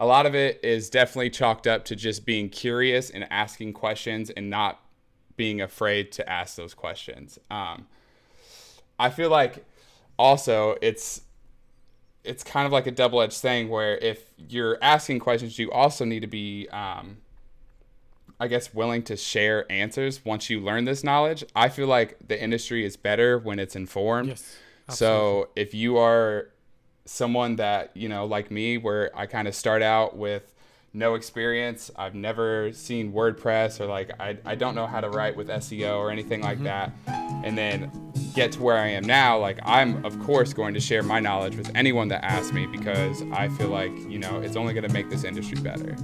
a 0.00 0.06
lot 0.06 0.24
of 0.24 0.34
it 0.34 0.58
is 0.64 0.88
definitely 0.88 1.28
chalked 1.28 1.66
up 1.66 1.84
to 1.84 1.94
just 1.94 2.24
being 2.24 2.48
curious 2.48 3.10
and 3.10 3.30
asking 3.30 3.74
questions 3.74 4.30
and 4.30 4.48
not 4.48 4.80
being 5.36 5.60
afraid 5.60 6.10
to 6.12 6.28
ask 6.28 6.56
those 6.56 6.72
questions. 6.72 7.38
Um, 7.50 7.86
I 8.98 9.10
feel 9.10 9.28
like 9.28 9.64
also 10.18 10.76
it's 10.80 11.22
it's 12.24 12.42
kind 12.42 12.66
of 12.66 12.72
like 12.72 12.86
a 12.86 12.90
double 12.90 13.20
edged 13.20 13.38
thing 13.40 13.68
where 13.68 13.96
if 13.98 14.24
you're 14.36 14.78
asking 14.82 15.20
questions, 15.20 15.58
you 15.58 15.70
also 15.70 16.04
need 16.04 16.20
to 16.20 16.26
be, 16.26 16.68
um, 16.68 17.16
I 18.38 18.46
guess, 18.46 18.74
willing 18.74 19.02
to 19.04 19.16
share 19.16 19.70
answers 19.70 20.22
once 20.24 20.50
you 20.50 20.60
learn 20.60 20.84
this 20.84 21.02
knowledge. 21.02 21.44
I 21.54 21.70
feel 21.70 21.86
like 21.86 22.16
the 22.26 22.42
industry 22.42 22.84
is 22.84 22.96
better 22.96 23.38
when 23.38 23.58
it's 23.58 23.74
informed. 23.74 24.28
Yes. 24.28 24.56
So 24.90 25.48
if 25.56 25.72
you 25.72 25.96
are 25.96 26.50
someone 27.10 27.56
that, 27.56 27.90
you 27.96 28.08
know, 28.08 28.24
like 28.24 28.50
me, 28.52 28.78
where 28.78 29.10
I 29.18 29.26
kind 29.26 29.48
of 29.48 29.54
start 29.54 29.82
out 29.82 30.16
with 30.16 30.54
no 30.92 31.14
experience, 31.14 31.90
I've 31.96 32.14
never 32.14 32.72
seen 32.72 33.12
WordPress 33.12 33.80
or 33.80 33.86
like 33.86 34.12
I, 34.20 34.38
I 34.44 34.54
don't 34.54 34.76
know 34.76 34.86
how 34.86 35.00
to 35.00 35.08
write 35.08 35.36
with 35.36 35.48
SEO 35.48 35.98
or 35.98 36.10
anything 36.10 36.40
like 36.40 36.58
mm-hmm. 36.58 36.64
that, 36.64 36.92
and 37.44 37.58
then 37.58 37.90
get 38.34 38.52
to 38.52 38.62
where 38.62 38.78
I 38.78 38.88
am 38.88 39.04
now, 39.04 39.38
like 39.38 39.58
I'm 39.64 40.04
of 40.04 40.18
course 40.20 40.52
going 40.52 40.72
to 40.74 40.80
share 40.80 41.02
my 41.02 41.18
knowledge 41.18 41.56
with 41.56 41.70
anyone 41.74 42.08
that 42.08 42.24
asks 42.24 42.52
me 42.52 42.66
because 42.66 43.22
I 43.32 43.48
feel 43.48 43.68
like, 43.68 43.92
you 44.08 44.18
know, 44.18 44.40
it's 44.40 44.56
only 44.56 44.72
going 44.72 44.86
to 44.86 44.92
make 44.92 45.10
this 45.10 45.24
industry 45.24 45.60
better. 45.60 45.96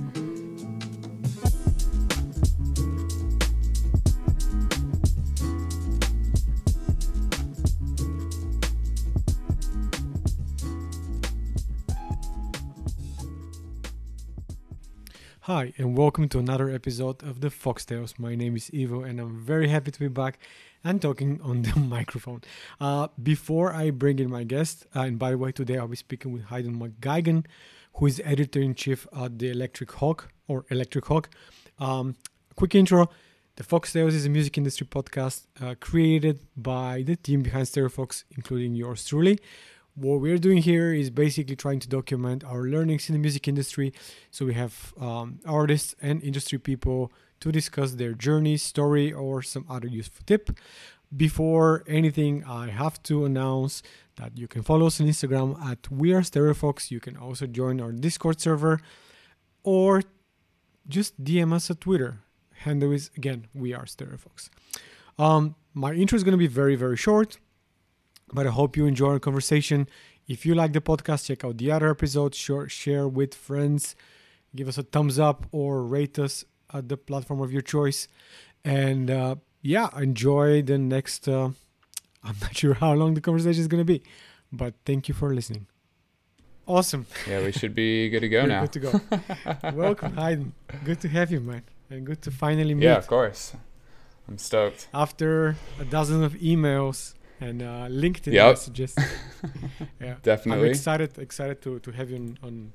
Hi, 15.47 15.73
and 15.79 15.97
welcome 15.97 16.29
to 16.31 16.41
another 16.41 16.69
episode 16.71 17.23
of 17.23 17.41
the 17.41 17.51
Foxtails. 17.51 18.19
My 18.19 18.35
name 18.35 18.57
is 18.57 18.69
Ivo, 18.75 19.05
and 19.05 19.21
I'm 19.21 19.39
very 19.39 19.69
happy 19.69 19.93
to 19.93 20.01
be 20.01 20.09
back 20.09 20.41
and 20.83 21.01
talking 21.01 21.41
on 21.41 21.63
the 21.63 21.79
microphone. 21.97 22.41
Uh, 22.81 23.07
before 23.23 23.73
I 23.73 23.91
bring 23.93 24.19
in 24.19 24.29
my 24.29 24.43
guest, 24.43 24.87
uh, 24.97 25.03
and 25.03 25.21
by 25.21 25.31
the 25.31 25.39
way, 25.39 25.53
today 25.53 25.79
I'll 25.79 25.87
be 25.87 25.95
speaking 25.95 26.33
with 26.33 26.47
Hayden 26.47 26.81
McGuigan, 26.81 27.47
who 27.95 28.07
is 28.07 28.21
editor 28.25 28.61
in 28.61 28.75
chief 28.75 29.07
at 29.17 29.39
the 29.39 29.51
Electric 29.51 29.93
Hawk 29.93 30.33
or 30.49 30.65
Electric 30.69 31.05
Hawk. 31.07 31.29
Um, 31.79 32.17
quick 32.57 32.75
intro 32.75 33.09
The 33.55 33.63
Foxtails 33.63 34.15
is 34.15 34.27
a 34.27 34.29
music 34.29 34.59
industry 34.59 34.89
podcast 34.89 35.47
uh, 35.63 35.77
created 35.79 36.41
by 36.57 37.05
the 37.07 37.15
team 37.15 37.43
behind 37.43 37.69
Stereo 37.69 37.89
Fox, 37.89 38.25
including 38.37 38.75
yours 38.75 39.05
truly 39.05 39.39
what 39.97 40.21
we're 40.21 40.39
doing 40.39 40.59
here 40.59 40.93
is 40.93 41.11
basically 41.11 41.57
trying 41.57 41.81
to 41.81 41.89
document 41.89 42.45
our 42.45 42.65
learnings 42.65 43.09
in 43.09 43.15
the 43.15 43.19
music 43.19 43.49
industry. 43.49 43.93
So 44.31 44.45
we 44.45 44.55
have 44.55 44.93
um, 45.01 45.41
artists 45.47 45.95
and 46.01 46.23
industry 46.23 46.59
people 46.59 47.11
to 47.41 47.51
discuss 47.51 47.93
their 47.93 48.13
journey, 48.13 48.59
story, 48.59 49.13
or 49.13 49.43
some 49.43 49.65
other 49.69 49.89
useful 49.89 50.23
tip. 50.27 50.51
Before 51.17 51.83
anything, 51.87 52.45
I 52.45 52.69
have 52.69 53.03
to 53.05 53.25
announce 53.25 53.83
that 54.17 54.37
you 54.37 54.47
can 54.47 54.63
follow 54.63 54.87
us 54.87 55.01
on 55.01 55.07
Instagram 55.07 55.61
at 55.65 55.91
We 55.91 56.13
Are 56.13 56.21
Stereofox. 56.21 56.91
You 56.91 57.01
can 57.01 57.17
also 57.17 57.47
join 57.47 57.81
our 57.81 57.93
Discord 57.93 58.41
server 58.41 58.81
or 59.63 60.03
just 60.89 61.23
DM 61.25 61.53
us 61.55 61.71
at 61.71 61.81
Twitter. 61.81 62.19
Handle 62.61 62.93
is 62.93 63.11
again 63.17 63.47
We 63.55 63.73
Are 63.73 63.85
Stereofox. 63.85 64.51
Um, 65.19 65.55
my 65.73 65.93
intro 65.93 66.17
is 66.17 66.25
going 66.25 66.33
to 66.33 66.39
be 66.39 66.47
very, 66.47 66.77
very 66.77 66.97
short 66.97 67.39
but 68.33 68.47
I 68.47 68.51
hope 68.51 68.77
you 68.77 68.87
enjoy 68.87 69.13
our 69.13 69.19
conversation. 69.19 69.89
If 70.29 70.45
you 70.45 70.55
like 70.55 70.73
the 70.73 70.81
podcast, 70.81 71.27
check 71.27 71.45
out 71.45 71.59
the 71.59 71.71
other 71.71 71.91
episodes, 71.91 72.37
share, 72.37 72.69
share 72.69 73.07
with 73.07 73.35
friends, 73.35 73.95
give 74.55 74.69
us 74.69 74.79
a 74.79 74.83
thumbs 74.83 75.19
up, 75.19 75.47
or 75.53 75.83
rate 75.85 76.19
us 76.19 76.45
at 76.73 76.89
the 76.89 76.97
platform 76.97 77.41
of 77.41 77.53
your 77.53 77.63
choice. 77.63 78.09
And 78.65 79.11
uh, 79.11 79.37
yeah, 79.63 79.89
enjoy 79.97 80.63
the 80.63 80.79
next. 80.79 81.29
Uh, 81.29 81.51
I'm 82.25 82.37
not 82.41 82.57
sure 82.57 82.75
how 82.75 82.93
long 82.95 83.15
the 83.15 83.21
conversation 83.21 83.61
is 83.61 83.69
going 83.69 83.81
to 83.81 83.85
be, 83.85 84.03
but 84.51 84.75
thank 84.85 85.09
you 85.09 85.15
for 85.15 85.33
listening. 85.33 85.67
Awesome. 86.67 87.07
Yeah, 87.29 87.45
we 87.45 87.53
should 87.53 87.77
be 87.77 88.09
good 88.09 88.21
to 88.21 88.29
go 88.29 88.45
now. 88.47 88.63
Good 88.63 88.73
to 88.73 88.81
go. 88.81 89.01
Welcome, 89.73 90.17
Hayden. 90.17 90.53
Good 90.85 91.01
to 91.03 91.09
have 91.09 91.31
you, 91.31 91.39
man, 91.39 91.63
and 91.89 92.05
good 92.05 92.21
to 92.23 92.33
finally 92.33 92.75
meet. 92.75 92.87
Yeah, 92.87 92.97
of 92.97 93.07
course. 93.07 93.55
I'm 94.27 94.39
stoked. 94.39 94.89
After 94.93 95.55
a 95.79 95.85
dozen 95.85 96.25
of 96.25 96.33
emails 96.35 97.15
and 97.41 97.63
uh, 97.63 97.87
LinkedIn 97.89 98.33
Yep. 98.33 98.49
messages. 98.53 98.95
yeah, 100.01 100.15
Definitely. 100.23 100.65
I'm 100.65 100.71
excited 100.71 101.19
excited 101.19 101.61
to, 101.63 101.79
to 101.81 101.91
have 101.93 102.11
you 102.11 102.17
on, 102.17 102.39
on 102.43 102.73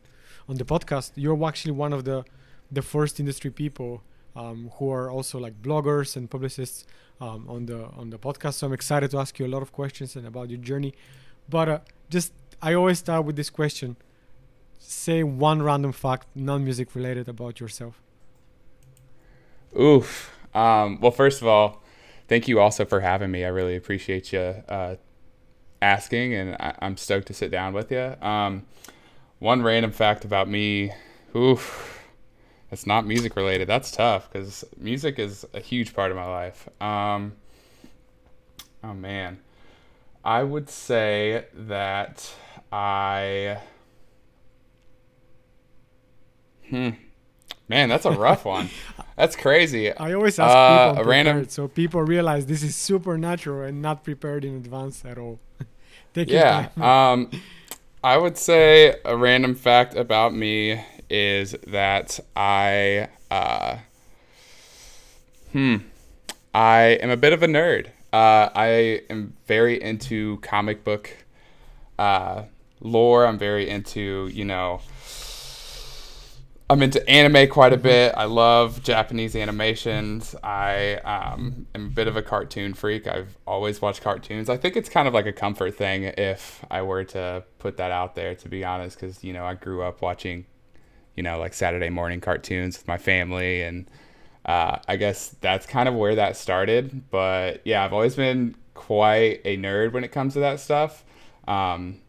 on 0.50 0.56
the 0.58 0.66
podcast. 0.66 1.12
You're 1.16 1.44
actually 1.48 1.72
one 1.74 1.94
of 1.94 2.04
the 2.04 2.24
the 2.72 2.82
first 2.82 3.20
industry 3.20 3.52
people 3.52 4.02
um, 4.36 4.70
who 4.76 4.90
are 4.92 5.10
also 5.12 5.40
like 5.40 5.62
bloggers 5.62 6.16
and 6.16 6.30
publicists 6.30 6.86
um, 7.20 7.46
on 7.50 7.66
the 7.66 7.86
on 7.98 8.10
the 8.10 8.18
podcast. 8.18 8.54
So 8.56 8.68
I'm 8.68 8.74
excited 8.74 9.12
to 9.12 9.18
ask 9.20 9.38
you 9.40 9.46
a 9.46 9.52
lot 9.56 9.62
of 9.62 9.72
questions 9.72 10.16
and 10.16 10.26
about 10.28 10.50
your 10.50 10.60
journey. 10.60 10.94
But 11.50 11.70
uh, 11.70 11.80
just 12.10 12.34
I 12.62 12.74
always 12.74 13.00
start 13.00 13.26
with 13.26 13.36
this 13.36 13.50
question: 13.50 13.98
Say 14.80 15.24
one 15.24 15.62
random 15.62 15.92
fact, 15.92 16.28
non-music 16.36 16.96
related, 16.96 17.28
about 17.28 17.60
yourself. 17.60 18.02
Oof. 19.80 20.32
Um, 20.54 21.00
well, 21.00 21.12
first 21.12 21.42
of 21.42 21.48
all, 21.48 21.81
thank 22.32 22.48
you 22.48 22.62
also 22.62 22.86
for 22.86 23.02
having 23.02 23.30
me. 23.30 23.44
I 23.44 23.50
really 23.50 23.76
appreciate 23.76 24.32
you 24.32 24.40
uh, 24.40 24.96
asking, 25.82 26.34
and 26.34 26.56
I- 26.62 26.76
I'm 26.80 26.96
stoked 26.96 27.28
to 27.28 27.34
sit 27.34 27.52
down 27.52 27.74
with 27.74 27.92
you. 27.92 28.16
Um, 28.22 28.66
one 29.40 29.62
random 29.62 29.92
fact 29.92 30.24
about 30.24 30.48
me, 30.48 30.94
oof, 31.36 32.02
it's 32.72 32.88
not 32.88 33.06
music 33.06 33.36
related. 33.36 33.68
That's 33.68 33.92
tough 33.92 34.32
because 34.32 34.64
music 34.78 35.20
is 35.20 35.46
a 35.54 35.60
huge 35.60 35.94
part 35.94 36.10
of 36.10 36.16
my 36.16 36.26
life. 36.26 36.70
Um, 36.82 37.34
oh 38.82 38.94
man, 38.94 39.40
I 40.24 40.44
would 40.44 40.70
say 40.70 41.48
that 41.54 42.34
I. 42.72 43.58
Hmm. 46.70 46.92
Man, 47.72 47.88
that's 47.88 48.06
a 48.06 48.12
rough 48.12 48.44
one. 48.44 48.70
That's 49.16 49.36
crazy. 49.36 49.94
I 49.96 50.14
always 50.14 50.38
ask 50.40 50.50
Uh, 50.56 50.90
people 50.92 51.04
a 51.04 51.08
random- 51.08 51.36
prepared, 51.36 51.52
so 51.52 51.68
people 51.68 52.02
realize 52.02 52.48
this 52.48 52.64
is 52.64 52.76
supernatural 52.76 53.68
and 53.68 53.82
not 53.82 54.04
prepared 54.04 54.44
in 54.44 54.56
advance 54.56 55.06
at 55.06 55.18
all. 55.18 55.40
Take 56.14 56.30
Yeah. 56.30 56.68
Um, 56.82 57.30
I 58.04 58.18
would 58.18 58.38
say 58.38 58.96
a 59.06 59.16
random 59.16 59.54
fact 59.56 59.96
about 59.96 60.34
me 60.34 60.84
is 61.10 61.56
that 61.68 62.20
I, 62.36 63.08
uh, 63.30 63.78
hmm, 65.52 65.76
I 66.54 66.98
am 67.04 67.10
a 67.10 67.18
bit 67.18 67.32
of 67.34 67.44
a 67.44 67.48
nerd. 67.48 67.88
Uh, 68.12 68.50
I 68.56 69.02
am 69.10 69.34
very 69.48 69.82
into 69.82 70.38
comic 70.42 70.84
book 70.84 71.10
uh, 72.00 72.44
lore. 72.82 73.26
I'm 73.28 73.38
very 73.38 73.70
into, 73.70 74.30
you 74.34 74.46
know, 74.46 74.82
I'm 76.72 76.82
into 76.82 77.06
anime 77.10 77.50
quite 77.50 77.74
a 77.74 77.78
bit. 77.78 78.14
I 78.16 78.24
love 78.24 78.82
Japanese 78.82 79.36
animations. 79.36 80.34
I 80.42 80.94
um, 81.04 81.68
am 81.76 81.88
a 81.88 81.90
bit 81.90 82.08
of 82.08 82.16
a 82.16 82.22
cartoon 82.22 82.74
freak. 82.74 83.08
I've 83.08 83.38
always 83.46 83.82
watched 83.82 84.02
cartoons. 84.02 84.50
I 84.50 84.56
think 84.56 84.78
it's 84.78 84.88
kind 84.88 85.06
of 85.06 85.14
like 85.14 85.26
a 85.26 85.34
comfort 85.34 85.76
thing 85.76 86.04
if 86.04 86.64
I 86.72 86.82
were 86.84 87.04
to 87.04 87.44
put 87.60 87.76
that 87.76 87.92
out 87.92 88.16
there, 88.16 88.36
to 88.36 88.48
be 88.48 88.64
honest, 88.64 88.98
because, 88.98 89.22
you 89.22 89.34
know, 89.34 89.44
I 89.44 89.56
grew 89.56 89.84
up 89.84 90.02
watching, 90.02 90.46
you 91.18 91.24
know, 91.24 91.38
like 91.40 91.54
Saturday 91.54 91.90
morning 91.90 92.22
cartoons 92.22 92.78
with 92.78 92.88
my 92.88 92.98
family. 92.98 93.64
And 93.64 93.92
uh, 94.46 94.78
I 94.88 94.96
guess 94.96 95.36
that's 95.42 95.66
kind 95.66 95.90
of 95.90 95.96
where 95.96 96.16
that 96.16 96.38
started. 96.38 97.12
But 97.12 97.60
yeah, 97.66 97.84
I've 97.84 97.92
always 97.92 98.16
been 98.16 98.56
quite 98.76 99.42
a 99.44 99.58
nerd 99.58 99.92
when 99.92 100.06
it 100.06 100.14
comes 100.14 100.36
to 100.36 100.40
that 100.40 100.62
stuff. 100.62 101.04
Um, 101.50 102.00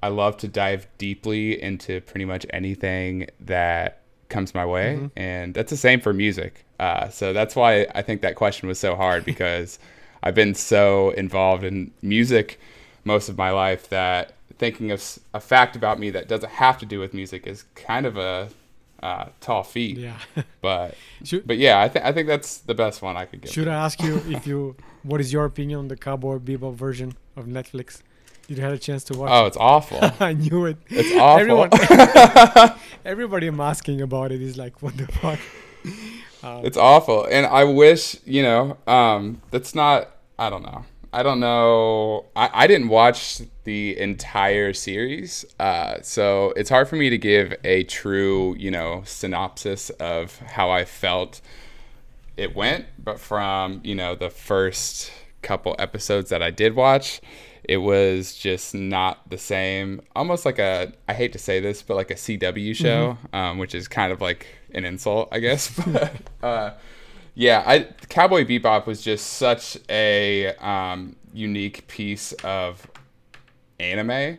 I 0.00 0.08
love 0.08 0.36
to 0.36 0.46
dive 0.46 0.86
deeply 0.98 1.60
into 1.60 2.00
pretty 2.00 2.26
much 2.26 2.46
anything 2.50 3.26
that 3.40 4.02
comes 4.28 4.54
my 4.54 4.64
way, 4.66 4.96
Mm-hmm. 4.96 5.06
and 5.18 5.54
that's 5.54 5.70
the 5.70 5.76
same 5.76 6.00
for 6.00 6.12
music. 6.12 6.64
Uh, 6.80 7.08
so 7.08 7.32
that's 7.32 7.54
why 7.56 7.86
I 7.94 8.02
think 8.02 8.20
that 8.22 8.34
question 8.36 8.68
was 8.68 8.78
so 8.78 8.96
hard 8.96 9.24
because 9.32 9.78
I've 10.22 10.34
been 10.34 10.54
so 10.54 11.10
involved 11.10 11.64
in 11.64 11.90
music 12.02 12.58
most 13.04 13.28
of 13.28 13.36
my 13.38 13.50
life 13.50 13.88
that 13.90 14.32
thinking 14.58 14.90
of 14.90 15.02
a 15.34 15.40
fact 15.40 15.76
about 15.76 15.98
me 15.98 16.10
that 16.10 16.28
doesn't 16.28 16.50
have 16.52 16.78
to 16.78 16.86
do 16.86 16.98
with 17.00 17.12
music 17.12 17.46
is 17.46 17.64
kind 17.74 18.06
of 18.06 18.16
a 18.16 18.48
uh, 19.02 19.26
tall 19.40 19.62
feat. 19.62 19.98
yeah. 19.98 20.18
But 20.62 20.94
should, 21.24 21.46
but 21.46 21.58
yeah, 21.58 21.80
I 21.82 21.88
think 21.88 22.04
I 22.06 22.12
think 22.12 22.26
that's 22.26 22.58
the 22.58 22.74
best 22.74 23.02
one 23.02 23.16
I 23.18 23.26
could 23.26 23.42
give. 23.42 23.52
should 23.52 23.68
I 23.68 23.74
ask 23.74 24.00
you 24.02 24.16
if 24.28 24.46
you 24.46 24.76
what 25.02 25.20
is 25.20 25.32
your 25.32 25.44
opinion 25.44 25.78
on 25.80 25.88
the 25.88 25.96
Cowboy 25.96 26.38
Bebop 26.38 26.74
version 26.74 27.12
of 27.36 27.44
Netflix? 27.46 28.00
You 28.48 28.56
have 28.62 28.72
a 28.72 28.78
chance 28.78 29.04
to 29.04 29.18
watch? 29.18 29.30
Oh, 29.32 29.46
it's 29.46 29.56
awful. 29.56 29.98
I 30.20 30.32
knew 30.34 30.66
it. 30.66 30.76
It's 30.88 31.12
awful. 31.16 31.40
Everyone, 31.40 32.78
everybody 33.04 33.46
I'm 33.46 33.60
asking 33.60 34.00
about 34.02 34.32
it 34.32 34.42
is 34.42 34.56
like, 34.56 34.82
what 34.82 34.96
the 34.96 35.06
fuck? 35.06 35.38
Um, 36.42 36.62
It's 36.62 36.76
awful, 36.76 37.24
and 37.24 37.46
I 37.46 37.64
wish 37.64 38.16
you 38.26 38.42
know. 38.42 38.76
Um, 38.86 39.40
that's 39.50 39.74
not. 39.74 40.10
I 40.38 40.50
don't 40.50 40.62
know. 40.62 40.84
I 41.10 41.22
don't 41.22 41.40
know. 41.40 42.26
I, 42.36 42.50
I 42.52 42.66
didn't 42.66 42.88
watch 42.88 43.40
the 43.64 43.98
entire 43.98 44.74
series, 44.74 45.46
uh, 45.58 46.02
so 46.02 46.52
it's 46.54 46.68
hard 46.68 46.86
for 46.86 46.96
me 46.96 47.08
to 47.08 47.16
give 47.16 47.54
a 47.64 47.84
true, 47.84 48.56
you 48.58 48.70
know, 48.70 49.02
synopsis 49.06 49.88
of 49.98 50.38
how 50.40 50.68
I 50.68 50.84
felt 50.84 51.40
it 52.36 52.54
went. 52.54 52.84
But 53.02 53.18
from 53.20 53.80
you 53.82 53.94
know 53.94 54.14
the 54.14 54.28
first 54.28 55.12
couple 55.40 55.74
episodes 55.78 56.28
that 56.28 56.42
I 56.42 56.50
did 56.50 56.74
watch, 56.76 57.22
it 57.64 57.78
was 57.78 58.34
just 58.34 58.74
not 58.74 59.28
the 59.30 59.38
same. 59.38 60.02
Almost 60.14 60.44
like 60.44 60.58
a 60.58 60.92
I 61.08 61.14
hate 61.14 61.32
to 61.32 61.38
say 61.38 61.60
this, 61.60 61.82
but 61.82 61.96
like 61.96 62.10
a 62.10 62.14
CW 62.14 62.74
show, 62.74 63.18
mm-hmm. 63.22 63.36
um, 63.36 63.58
which 63.58 63.74
is 63.74 63.88
kind 63.88 64.12
of 64.12 64.20
like 64.20 64.46
an 64.72 64.84
insult, 64.84 65.28
I 65.32 65.38
guess. 65.38 65.70
but 65.86 66.12
uh, 66.42 66.74
yeah, 67.34 67.62
I 67.66 67.88
Cowboy 68.08 68.44
Bebop 68.44 68.86
was 68.86 69.02
just 69.02 69.34
such 69.34 69.78
a 69.88 70.54
um, 70.56 71.16
unique 71.32 71.86
piece 71.88 72.32
of 72.44 72.86
anime. 73.80 74.38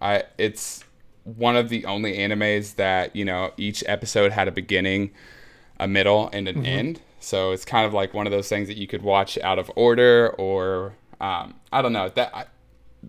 I 0.00 0.24
it's 0.36 0.84
one 1.24 1.56
of 1.56 1.68
the 1.68 1.84
only 1.84 2.16
animes 2.16 2.76
that 2.76 3.14
you 3.14 3.24
know 3.24 3.52
each 3.56 3.82
episode 3.86 4.32
had 4.32 4.48
a 4.48 4.52
beginning, 4.52 5.10
a 5.80 5.88
middle, 5.88 6.30
and 6.32 6.48
an 6.48 6.56
mm-hmm. 6.56 6.66
end. 6.66 7.00
So 7.20 7.50
it's 7.50 7.64
kind 7.64 7.84
of 7.86 7.92
like 7.92 8.14
one 8.14 8.26
of 8.26 8.30
those 8.30 8.48
things 8.48 8.68
that 8.68 8.76
you 8.76 8.86
could 8.86 9.02
watch 9.02 9.38
out 9.38 9.58
of 9.58 9.70
order, 9.74 10.34
or 10.38 10.94
um, 11.20 11.54
I 11.72 11.82
don't 11.82 11.92
know 11.92 12.08
that 12.10 12.34
I, 12.34 12.44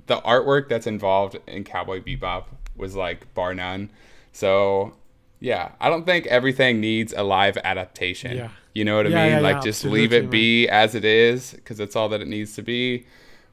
the 0.07 0.17
artwork 0.21 0.69
that's 0.69 0.87
involved 0.87 1.37
in 1.47 1.63
Cowboy 1.63 2.01
Bebop 2.01 2.45
was 2.75 2.95
like 2.95 3.33
bar 3.33 3.53
none. 3.53 3.89
So 4.31 4.93
yeah, 5.39 5.71
I 5.79 5.89
don't 5.89 6.05
think 6.05 6.25
everything 6.27 6.79
needs 6.79 7.13
a 7.13 7.23
live 7.23 7.57
adaptation. 7.57 8.37
Yeah. 8.37 8.49
You 8.73 8.85
know 8.85 8.97
what 8.97 9.07
I 9.07 9.09
mean? 9.09 9.31
Yeah, 9.31 9.39
like 9.39 9.61
just 9.61 9.83
leave 9.83 10.13
it 10.13 10.29
be 10.29 10.67
man. 10.67 10.75
as 10.75 10.95
it 10.95 11.03
is 11.03 11.51
because 11.51 11.77
that's 11.77 11.95
all 11.95 12.09
that 12.09 12.21
it 12.21 12.27
needs 12.27 12.55
to 12.55 12.61
be. 12.61 13.05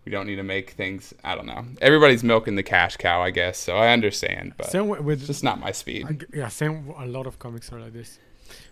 We 0.05 0.13
don't 0.13 0.27
need 0.27 0.37
to 0.37 0.45
make 0.45 0.71
things. 0.71 1.13
I 1.25 1.35
don't 1.35 1.47
know. 1.47 1.65
Everybody's 1.81 2.23
milking 2.23 2.55
the 2.55 2.63
cash 2.63 2.97
cow, 2.97 3.23
I 3.23 3.31
guess. 3.31 3.59
So 3.59 3.77
I 3.77 3.93
understand, 3.93 4.55
but 4.57 4.71
same 4.71 4.87
with, 4.87 5.19
it's 5.19 5.27
just 5.27 5.43
not 5.43 5.59
my 5.59 5.73
speed. 5.73 6.07
I, 6.33 6.37
yeah, 6.37 6.49
same. 6.49 6.95
A 6.97 7.07
lot 7.07 7.27
of 7.27 7.41
comics 7.41 7.73
are 7.73 7.81
like 7.81 7.93
this. 7.93 8.21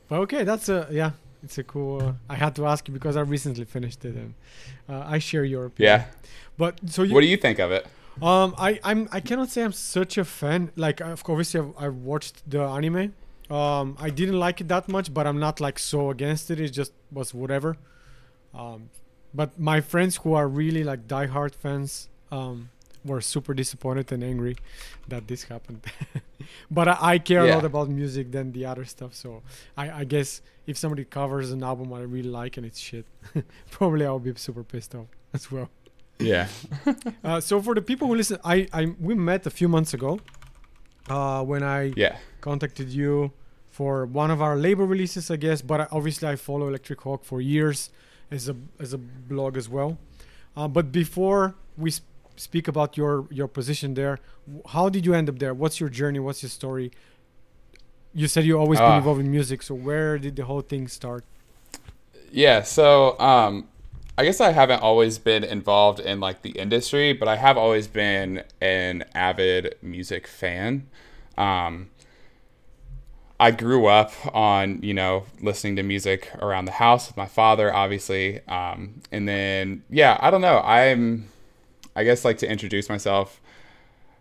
But 0.08 0.20
okay, 0.20 0.44
that's 0.44 0.68
a 0.68 0.86
yeah. 0.92 1.12
It's 1.44 1.58
a 1.58 1.64
cool. 1.64 2.02
Uh, 2.02 2.12
I 2.28 2.36
had 2.36 2.56
to 2.56 2.66
ask 2.66 2.88
you 2.88 2.94
because 2.94 3.16
I 3.16 3.20
recently 3.20 3.64
finished 3.64 4.04
it, 4.04 4.14
and 4.14 4.34
uh, 4.88 5.04
I 5.06 5.18
share 5.18 5.44
your 5.44 5.66
opinion. 5.66 6.00
Yeah. 6.00 6.06
But 6.56 6.80
so 6.90 7.02
you, 7.02 7.14
what 7.14 7.20
do 7.20 7.26
you 7.26 7.36
think 7.36 7.58
of 7.58 7.70
it? 7.70 7.86
Um, 8.22 8.54
I 8.58 8.80
I'm 8.82 9.08
I 9.12 9.20
cannot 9.20 9.50
say 9.50 9.62
I'm 9.62 9.72
such 9.72 10.18
a 10.18 10.24
fan. 10.24 10.70
Like, 10.76 11.00
obviously, 11.00 11.60
I've, 11.60 11.72
I've 11.78 11.96
watched 11.96 12.48
the 12.48 12.62
anime. 12.62 13.14
Um, 13.50 13.96
I 14.00 14.10
didn't 14.10 14.38
like 14.38 14.60
it 14.60 14.68
that 14.68 14.88
much, 14.88 15.12
but 15.12 15.26
I'm 15.26 15.38
not 15.38 15.60
like 15.60 15.78
so 15.78 16.10
against 16.10 16.50
it. 16.50 16.60
It 16.60 16.70
just 16.70 16.92
was 17.12 17.34
whatever. 17.34 17.76
Um, 18.54 18.90
but 19.34 19.58
my 19.58 19.80
friends 19.80 20.16
who 20.16 20.32
are 20.32 20.48
really 20.48 20.84
like 20.84 21.06
diehard 21.06 21.54
fans 21.54 22.08
um, 22.30 22.70
were 23.04 23.20
super 23.20 23.54
disappointed 23.54 24.10
and 24.12 24.24
angry 24.24 24.56
that 25.08 25.28
this 25.28 25.44
happened. 25.44 25.82
but 26.70 26.88
I, 26.88 26.96
I 27.00 27.18
care 27.18 27.46
yeah. 27.46 27.54
a 27.54 27.56
lot 27.56 27.64
about 27.64 27.88
music 27.88 28.32
than 28.32 28.52
the 28.52 28.64
other 28.66 28.84
stuff. 28.84 29.14
So 29.14 29.42
I, 29.76 29.90
I 29.90 30.04
guess 30.04 30.40
if 30.66 30.76
somebody 30.78 31.04
covers 31.04 31.50
an 31.50 31.62
album 31.62 31.92
I 31.92 32.00
really 32.00 32.28
like 32.28 32.56
and 32.56 32.66
it's 32.66 32.78
shit, 32.78 33.06
probably 33.70 34.06
I'll 34.06 34.18
be 34.18 34.34
super 34.36 34.64
pissed 34.64 34.94
off 34.94 35.06
as 35.34 35.50
well. 35.50 35.70
Yeah. 36.18 36.48
uh, 37.22 37.40
so 37.40 37.60
for 37.60 37.74
the 37.74 37.82
people 37.82 38.08
who 38.08 38.14
listen, 38.14 38.38
I, 38.44 38.68
I 38.72 38.94
we 39.00 39.14
met 39.14 39.46
a 39.46 39.50
few 39.50 39.68
months 39.68 39.94
ago. 39.94 40.20
Uh, 41.06 41.42
when 41.42 41.62
I 41.62 41.92
yeah. 41.96 42.16
contacted 42.40 42.88
you 42.88 43.30
for 43.70 44.06
one 44.06 44.30
of 44.30 44.40
our 44.40 44.56
label 44.56 44.86
releases, 44.86 45.30
I 45.30 45.36
guess. 45.36 45.60
But 45.60 45.92
obviously, 45.92 46.28
I 46.28 46.36
follow 46.36 46.66
Electric 46.68 46.98
Hawk 47.02 47.24
for 47.24 47.42
years 47.42 47.90
as 48.30 48.48
a 48.48 48.56
as 48.80 48.94
a 48.94 48.98
blog 48.98 49.58
as 49.58 49.68
well. 49.68 49.98
Uh, 50.56 50.68
but 50.68 50.92
before 50.92 51.54
we 51.76 51.90
sp- 51.90 52.13
speak 52.36 52.68
about 52.68 52.96
your 52.96 53.26
your 53.30 53.48
position 53.48 53.94
there, 53.94 54.18
how 54.68 54.88
did 54.88 55.06
you 55.06 55.14
end 55.14 55.28
up 55.28 55.38
there? 55.38 55.54
What's 55.54 55.80
your 55.80 55.88
journey? 55.88 56.18
What's 56.18 56.42
your 56.42 56.50
story? 56.50 56.90
You 58.12 58.28
said 58.28 58.44
you 58.44 58.58
always 58.58 58.78
uh, 58.78 58.82
been 58.82 58.92
ah. 58.92 58.98
involved 58.98 59.20
in 59.20 59.30
music, 59.30 59.62
so 59.62 59.74
where 59.74 60.18
did 60.18 60.36
the 60.36 60.44
whole 60.44 60.60
thing 60.60 60.88
start? 60.88 61.24
Yeah, 62.30 62.62
so 62.62 63.18
um, 63.18 63.68
I 64.16 64.24
guess 64.24 64.40
I 64.40 64.52
haven't 64.52 64.82
always 64.82 65.18
been 65.18 65.42
involved 65.42 66.00
in 66.00 66.20
like 66.20 66.42
the 66.42 66.50
industry, 66.50 67.12
but 67.12 67.28
I 67.28 67.36
have 67.36 67.56
always 67.56 67.88
been 67.88 68.44
an 68.60 69.04
avid 69.14 69.76
music 69.82 70.26
fan. 70.26 70.88
Um, 71.36 71.90
I 73.40 73.50
grew 73.50 73.86
up 73.86 74.12
on 74.32 74.80
you 74.82 74.94
know 74.94 75.26
listening 75.40 75.76
to 75.76 75.82
music 75.82 76.30
around 76.40 76.66
the 76.66 76.72
house 76.72 77.08
with 77.08 77.16
my 77.16 77.26
father, 77.26 77.74
obviously, 77.74 78.46
um, 78.46 79.02
and 79.10 79.28
then 79.28 79.82
yeah, 79.90 80.16
I 80.20 80.30
don't 80.30 80.40
know. 80.40 80.60
I'm, 80.60 81.28
I 81.96 82.04
guess 82.04 82.24
like 82.24 82.38
to 82.38 82.50
introduce 82.50 82.88
myself. 82.88 83.40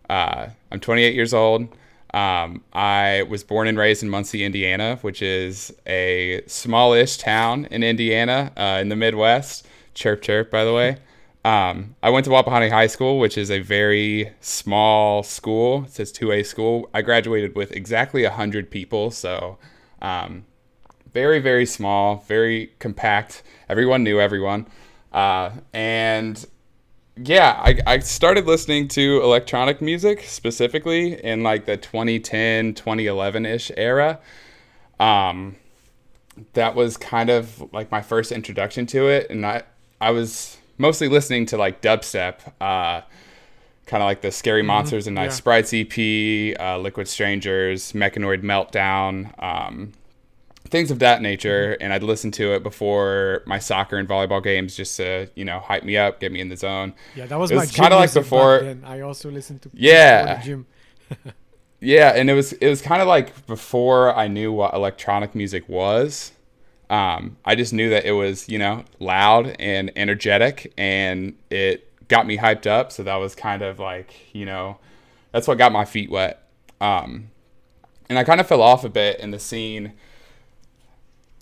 Uh, 0.08 0.48
I'm 0.70 0.80
28 0.80 1.14
years 1.14 1.34
old. 1.34 1.68
Um, 2.12 2.62
I 2.72 3.24
was 3.28 3.42
born 3.42 3.66
and 3.66 3.76
raised 3.76 4.04
in 4.04 4.08
Muncie, 4.08 4.44
Indiana, 4.44 4.98
which 5.02 5.20
is 5.20 5.74
a 5.86 6.42
smallish 6.46 7.16
town 7.16 7.66
in 7.72 7.82
Indiana 7.82 8.52
uh, 8.56 8.78
in 8.80 8.88
the 8.88 8.96
Midwest. 8.96 9.66
Chirp, 9.94 10.22
chirp, 10.22 10.50
by 10.50 10.64
the 10.64 10.72
way. 10.72 10.98
Um, 11.44 11.96
I 12.02 12.10
went 12.10 12.24
to 12.24 12.30
Wapahani 12.30 12.70
High 12.70 12.86
School, 12.86 13.18
which 13.18 13.36
is 13.36 13.50
a 13.50 13.60
very 13.60 14.32
small 14.40 15.22
school. 15.22 15.84
It 15.84 15.90
says 15.90 16.12
2A 16.12 16.46
school. 16.46 16.88
I 16.94 17.02
graduated 17.02 17.54
with 17.56 17.72
exactly 17.72 18.22
100 18.22 18.70
people, 18.70 19.10
so 19.10 19.58
um, 20.00 20.46
very, 21.12 21.40
very 21.40 21.66
small, 21.66 22.24
very 22.28 22.72
compact. 22.78 23.42
Everyone 23.68 24.04
knew 24.04 24.20
everyone. 24.20 24.66
Uh, 25.12 25.50
and 25.72 26.46
yeah, 27.16 27.60
I, 27.62 27.78
I 27.86 27.98
started 28.00 28.46
listening 28.46 28.88
to 28.88 29.20
electronic 29.22 29.80
music 29.80 30.22
specifically 30.22 31.22
in 31.22 31.42
like 31.42 31.64
the 31.64 31.76
2010, 31.76 32.74
2011 32.74 33.46
ish 33.46 33.70
era. 33.76 34.18
Um, 34.98 35.56
that 36.54 36.74
was 36.74 36.96
kind 36.96 37.30
of 37.30 37.72
like 37.72 37.90
my 37.92 38.02
first 38.02 38.32
introduction 38.32 38.86
to 38.86 39.08
it. 39.08 39.30
And 39.30 39.46
I, 39.46 39.62
I 40.00 40.10
was 40.10 40.58
mostly 40.76 41.08
listening 41.08 41.46
to 41.46 41.56
like 41.56 41.80
dubstep, 41.80 42.40
uh, 42.60 43.02
kind 43.86 44.02
of 44.02 44.06
like 44.06 44.20
the 44.20 44.32
Scary 44.32 44.62
mm-hmm. 44.62 44.68
Monsters 44.68 45.06
and 45.06 45.14
Nice 45.14 45.32
yeah. 45.32 45.36
Sprites 45.36 45.72
EP, 45.72 46.58
uh, 46.60 46.78
Liquid 46.78 47.06
Strangers, 47.06 47.92
Mechanoid 47.92 48.42
Meltdown, 48.42 49.40
um, 49.40 49.92
things 50.74 50.90
of 50.90 50.98
that 50.98 51.22
nature. 51.22 51.76
And 51.80 51.92
I'd 51.92 52.02
listen 52.02 52.32
to 52.32 52.52
it 52.54 52.64
before 52.64 53.44
my 53.46 53.60
soccer 53.60 53.96
and 53.96 54.08
volleyball 54.08 54.42
games 54.42 54.76
just 54.76 54.96
to, 54.96 55.30
you 55.36 55.44
know, 55.44 55.60
hype 55.60 55.84
me 55.84 55.96
up, 55.96 56.18
get 56.18 56.32
me 56.32 56.40
in 56.40 56.48
the 56.48 56.56
zone. 56.56 56.94
Yeah, 57.14 57.26
that 57.26 57.38
was 57.38 57.52
it 57.52 57.54
my 57.54 57.66
kind 57.66 57.94
of 57.94 58.00
like 58.00 58.12
before. 58.12 58.76
I 58.84 59.00
also 59.00 59.30
listened 59.30 59.62
to 59.62 59.70
yeah. 59.72 60.42
gym. 60.42 60.66
yeah, 61.80 62.10
and 62.16 62.28
it 62.28 62.34
was 62.34 62.54
it 62.54 62.68
was 62.68 62.82
kind 62.82 63.00
of 63.00 63.06
like 63.06 63.46
before 63.46 64.12
I 64.16 64.26
knew 64.26 64.52
what 64.52 64.74
electronic 64.74 65.36
music 65.36 65.68
was. 65.68 66.32
Um, 66.90 67.36
I 67.44 67.54
just 67.54 67.72
knew 67.72 67.88
that 67.90 68.04
it 68.04 68.12
was, 68.12 68.48
you 68.48 68.58
know, 68.58 68.84
loud 68.98 69.54
and 69.60 69.92
energetic 69.94 70.72
and 70.76 71.34
it 71.50 72.08
got 72.08 72.26
me 72.26 72.36
hyped 72.36 72.66
up. 72.66 72.90
So 72.90 73.04
that 73.04 73.16
was 73.16 73.36
kind 73.36 73.62
of 73.62 73.78
like, 73.78 74.34
you 74.34 74.44
know, 74.44 74.78
that's 75.30 75.46
what 75.46 75.56
got 75.56 75.70
my 75.70 75.84
feet 75.84 76.10
wet. 76.10 76.46
Um, 76.80 77.30
and 78.08 78.18
I 78.18 78.24
kind 78.24 78.40
of 78.40 78.48
fell 78.48 78.60
off 78.60 78.84
a 78.84 78.88
bit 78.88 79.20
in 79.20 79.30
the 79.30 79.38
scene 79.38 79.92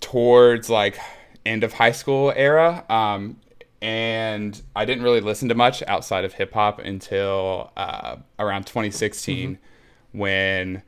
towards 0.03 0.69
like 0.69 0.99
end 1.45 1.63
of 1.63 1.73
high 1.73 1.93
school 1.93 2.33
era. 2.35 2.85
Um, 2.89 3.37
and 3.81 4.61
I 4.75 4.85
didn't 4.85 5.03
really 5.03 5.21
listen 5.21 5.49
to 5.49 5.55
much 5.55 5.81
outside 5.87 6.25
of 6.25 6.33
hip 6.33 6.53
hop 6.53 6.79
until 6.79 7.71
uh, 7.75 8.17
around 8.37 8.65
2016 8.65 9.55
mm-hmm. 9.55 10.17
when 10.17 10.83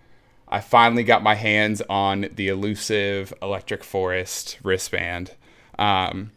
I 0.47 0.59
finally 0.59 1.03
got 1.03 1.23
my 1.23 1.35
hands 1.35 1.81
on 1.89 2.27
the 2.35 2.49
elusive 2.49 3.33
Electric 3.41 3.83
Forest 3.83 4.59
wristband. 4.63 5.31
Um, 5.79 6.31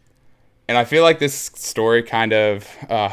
and 0.68 0.78
I 0.78 0.84
feel 0.84 1.02
like 1.02 1.18
this 1.18 1.34
story 1.34 2.02
kind 2.02 2.32
of, 2.32 2.68
uh, 2.88 3.10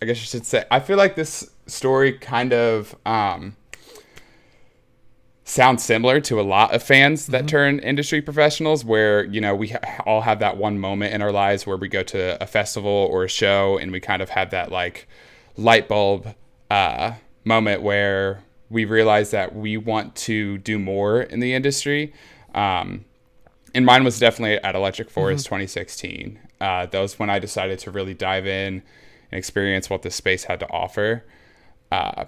I 0.00 0.06
guess 0.06 0.20
you 0.20 0.26
should 0.26 0.46
say, 0.46 0.64
I 0.70 0.80
feel 0.80 0.96
like 0.96 1.16
this 1.16 1.50
story 1.66 2.12
kind 2.12 2.52
of 2.52 2.94
um, 3.06 3.56
sounds 5.44 5.84
similar 5.84 6.20
to 6.22 6.40
a 6.40 6.42
lot 6.42 6.74
of 6.74 6.82
fans 6.82 7.26
that 7.26 7.40
mm-hmm. 7.40 7.46
turn 7.46 7.78
industry 7.80 8.22
professionals, 8.22 8.84
where, 8.84 9.24
you 9.24 9.40
know, 9.40 9.54
we 9.54 9.68
ha- 9.68 10.02
all 10.06 10.22
have 10.22 10.38
that 10.38 10.56
one 10.56 10.78
moment 10.78 11.14
in 11.14 11.22
our 11.22 11.32
lives 11.32 11.66
where 11.66 11.76
we 11.76 11.88
go 11.88 12.02
to 12.02 12.42
a 12.42 12.46
festival 12.46 12.90
or 12.90 13.24
a 13.24 13.28
show 13.28 13.78
and 13.78 13.92
we 13.92 14.00
kind 14.00 14.22
of 14.22 14.30
have 14.30 14.50
that 14.50 14.72
like 14.72 15.06
light 15.56 15.86
bulb 15.86 16.34
uh, 16.70 17.12
moment 17.44 17.82
where 17.82 18.42
we 18.70 18.86
realize 18.86 19.30
that 19.30 19.54
we 19.54 19.76
want 19.76 20.16
to 20.16 20.58
do 20.58 20.78
more 20.78 21.20
in 21.20 21.40
the 21.40 21.52
industry. 21.52 22.12
Um, 22.54 23.04
and 23.74 23.84
mine 23.84 24.04
was 24.04 24.18
definitely 24.18 24.56
at 24.62 24.74
Electric 24.74 25.10
Forest 25.10 25.44
mm-hmm. 25.44 25.56
2016. 25.56 26.40
Uh, 26.60 26.86
that 26.86 26.98
was 26.98 27.18
when 27.18 27.28
I 27.28 27.38
decided 27.38 27.78
to 27.80 27.90
really 27.90 28.14
dive 28.14 28.46
in 28.46 28.82
and 29.30 29.38
experience 29.38 29.90
what 29.90 30.02
the 30.02 30.10
space 30.10 30.44
had 30.44 30.60
to 30.60 30.70
offer. 30.70 31.24
Uh, 31.92 32.24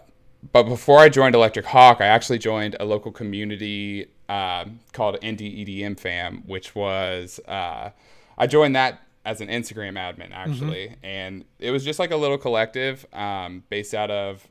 but 0.52 0.64
before 0.64 0.98
I 0.98 1.08
joined 1.08 1.34
Electric 1.34 1.66
Hawk, 1.66 2.00
I 2.00 2.06
actually 2.06 2.38
joined 2.38 2.76
a 2.78 2.84
local 2.84 3.12
community 3.12 4.06
uh, 4.28 4.64
called 4.92 5.18
Indy 5.22 5.64
EDM 5.64 5.98
Fam, 5.98 6.42
which 6.46 6.74
was 6.74 7.40
uh, 7.46 7.90
I 8.38 8.46
joined 8.46 8.76
that 8.76 9.00
as 9.24 9.40
an 9.40 9.48
Instagram 9.48 9.94
admin 9.94 10.30
actually, 10.32 10.96
and 11.02 11.44
it 11.58 11.70
was 11.70 11.84
just 11.84 11.98
like 11.98 12.10
a 12.10 12.16
little 12.16 12.38
collective 12.38 13.06
um, 13.12 13.64
based 13.68 13.94
out 13.94 14.10
of 14.10 14.46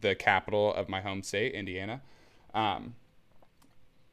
the 0.00 0.14
capital 0.14 0.74
of 0.74 0.88
my 0.88 1.00
home 1.00 1.22
state, 1.22 1.52
Indiana. 1.52 2.00
Um, 2.54 2.94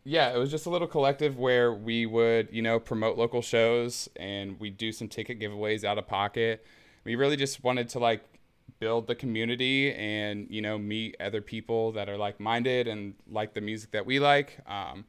yeah, 0.03 0.33
it 0.33 0.37
was 0.37 0.49
just 0.49 0.65
a 0.65 0.69
little 0.69 0.87
collective 0.87 1.37
where 1.37 1.73
we 1.73 2.05
would, 2.05 2.49
you 2.51 2.61
know, 2.61 2.79
promote 2.79 3.17
local 3.17 3.41
shows 3.41 4.09
and 4.15 4.59
we 4.59 4.69
do 4.69 4.91
some 4.91 5.07
ticket 5.07 5.39
giveaways 5.39 5.83
out 5.83 5.97
of 5.97 6.07
pocket. 6.07 6.65
We 7.03 7.15
really 7.15 7.35
just 7.35 7.63
wanted 7.63 7.89
to 7.89 7.99
like 7.99 8.23
build 8.79 9.07
the 9.07 9.15
community 9.15 9.93
and, 9.93 10.47
you 10.49 10.61
know, 10.61 10.77
meet 10.77 11.15
other 11.19 11.41
people 11.41 11.91
that 11.93 12.09
are 12.09 12.17
like 12.17 12.39
minded 12.39 12.87
and 12.87 13.13
like 13.29 13.53
the 13.53 13.61
music 13.61 13.91
that 13.91 14.05
we 14.05 14.19
like. 14.19 14.59
Um, 14.67 15.05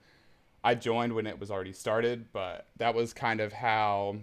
I 0.62 0.74
joined 0.74 1.14
when 1.14 1.26
it 1.26 1.38
was 1.38 1.50
already 1.50 1.72
started, 1.72 2.26
but 2.32 2.66
that 2.76 2.94
was 2.94 3.12
kind 3.12 3.40
of 3.40 3.52
how 3.52 4.16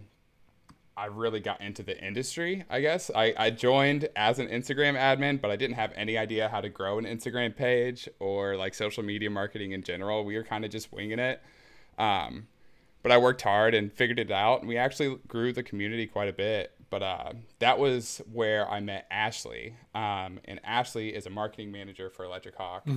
I 0.95 1.05
really 1.05 1.39
got 1.39 1.61
into 1.61 1.83
the 1.83 1.97
industry, 2.03 2.65
I 2.69 2.81
guess. 2.81 3.09
I, 3.13 3.33
I 3.37 3.49
joined 3.51 4.09
as 4.15 4.39
an 4.39 4.47
Instagram 4.47 4.97
admin, 4.97 5.39
but 5.39 5.51
I 5.51 5.55
didn't 5.55 5.75
have 5.75 5.93
any 5.95 6.17
idea 6.17 6.49
how 6.49 6.61
to 6.61 6.69
grow 6.69 6.97
an 6.97 7.05
Instagram 7.05 7.55
page 7.55 8.09
or 8.19 8.57
like 8.57 8.73
social 8.73 9.03
media 9.03 9.29
marketing 9.29 9.71
in 9.71 9.83
general. 9.83 10.25
We 10.25 10.35
were 10.35 10.43
kind 10.43 10.65
of 10.65 10.71
just 10.71 10.91
winging 10.91 11.19
it. 11.19 11.41
Um, 11.97 12.47
but 13.03 13.11
I 13.11 13.17
worked 13.19 13.41
hard 13.41 13.73
and 13.73 13.93
figured 13.93 14.19
it 14.19 14.31
out, 14.31 14.59
and 14.59 14.67
we 14.67 14.77
actually 14.77 15.17
grew 15.27 15.53
the 15.53 15.63
community 15.63 16.07
quite 16.07 16.29
a 16.29 16.33
bit. 16.33 16.73
But 16.89 17.03
uh, 17.03 17.33
that 17.59 17.79
was 17.79 18.21
where 18.31 18.69
I 18.69 18.79
met 18.79 19.07
Ashley. 19.11 19.75
Um, 19.93 20.39
and 20.45 20.59
Ashley 20.63 21.09
is 21.09 21.25
a 21.25 21.29
marketing 21.29 21.71
manager 21.71 22.09
for 22.09 22.23
Electric 22.25 22.55
Hawk. 22.55 22.87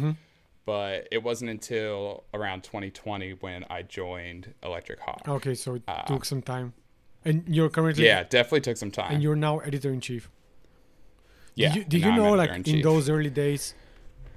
But 0.66 1.08
it 1.10 1.22
wasn't 1.22 1.50
until 1.50 2.24
around 2.34 2.62
2020 2.62 3.32
when 3.40 3.64
I 3.70 3.82
joined 3.82 4.54
Electric 4.62 5.00
Hawk. 5.00 5.22
Okay, 5.26 5.54
so 5.54 5.74
it 5.74 5.82
took 6.06 6.24
some 6.24 6.42
time. 6.42 6.74
And 7.24 7.44
you're 7.48 7.68
currently 7.70 8.04
Yeah, 8.06 8.22
definitely 8.22 8.60
took 8.60 8.76
some 8.76 8.90
time. 8.90 9.12
and 9.14 9.22
you're 9.22 9.36
now 9.36 9.58
editor 9.58 9.90
in 9.92 10.00
chief. 10.00 10.30
yeah. 11.54 11.68
Did 11.72 11.76
you, 11.76 11.84
did 11.84 12.00
you 12.04 12.12
know 12.12 12.32
like 12.34 12.66
in 12.68 12.82
those 12.82 13.08
early 13.10 13.30
days 13.30 13.74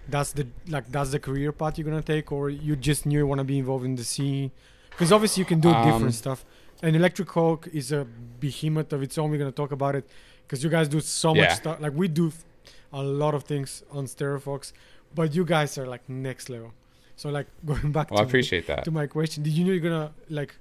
that's 0.10 0.34
the 0.34 0.46
like 0.68 0.92
that's 0.92 1.12
the 1.12 1.20
career 1.20 1.54
path 1.54 1.78
you're 1.78 1.86
gonna 1.90 2.02
take 2.02 2.30
or 2.34 2.50
you 2.50 2.76
just 2.76 3.06
knew 3.06 3.20
you 3.20 3.28
want 3.28 3.40
to 3.40 3.46
be 3.46 3.58
involved 3.58 3.86
in 3.86 3.96
the 3.96 4.04
scene 4.04 4.52
because 4.90 5.14
obviously 5.14 5.40
you 5.40 5.46
can 5.46 5.62
do 5.62 5.70
Um, 5.70 5.86
different 5.86 6.14
stuff 6.14 6.44
and 6.84 6.96
electric 6.96 7.30
hawk 7.32 7.68
is 7.74 7.92
a 7.92 8.06
behemoth 8.40 8.94
of 8.94 9.02
its 9.02 9.18
own 9.18 9.32
we're 9.32 9.38
gonna 9.40 9.52
talk 9.64 9.72
about 9.72 9.96
it 9.96 10.06
because 10.46 10.64
you 10.64 10.70
guys 10.70 10.88
do 10.88 11.00
so 11.00 11.34
much 11.34 11.52
stuff 11.62 11.80
like 11.82 11.94
we 11.94 12.08
do 12.08 12.28
f- 12.28 12.44
a 12.92 13.02
lot 13.02 13.34
of 13.34 13.44
things 13.44 13.84
on 13.92 14.06
stereofox 14.06 14.72
but 15.16 15.34
you 15.34 15.44
guys 15.46 15.78
are 15.78 15.88
like 15.88 16.08
next 16.10 16.50
level 16.50 16.72
so 17.16 17.30
like 17.30 17.48
going 17.66 17.92
back 17.92 18.12
Well, 18.12 18.20
I 18.20 18.24
to, 18.24 18.28
appreciate 18.28 18.68
that. 18.68 18.84
to 18.86 18.92
my 18.92 19.08
question 19.08 19.44
did 19.44 19.54
you 19.54 19.64
know 19.66 19.72
you're 19.72 19.80
gonna 19.90 20.12
like 20.30 20.56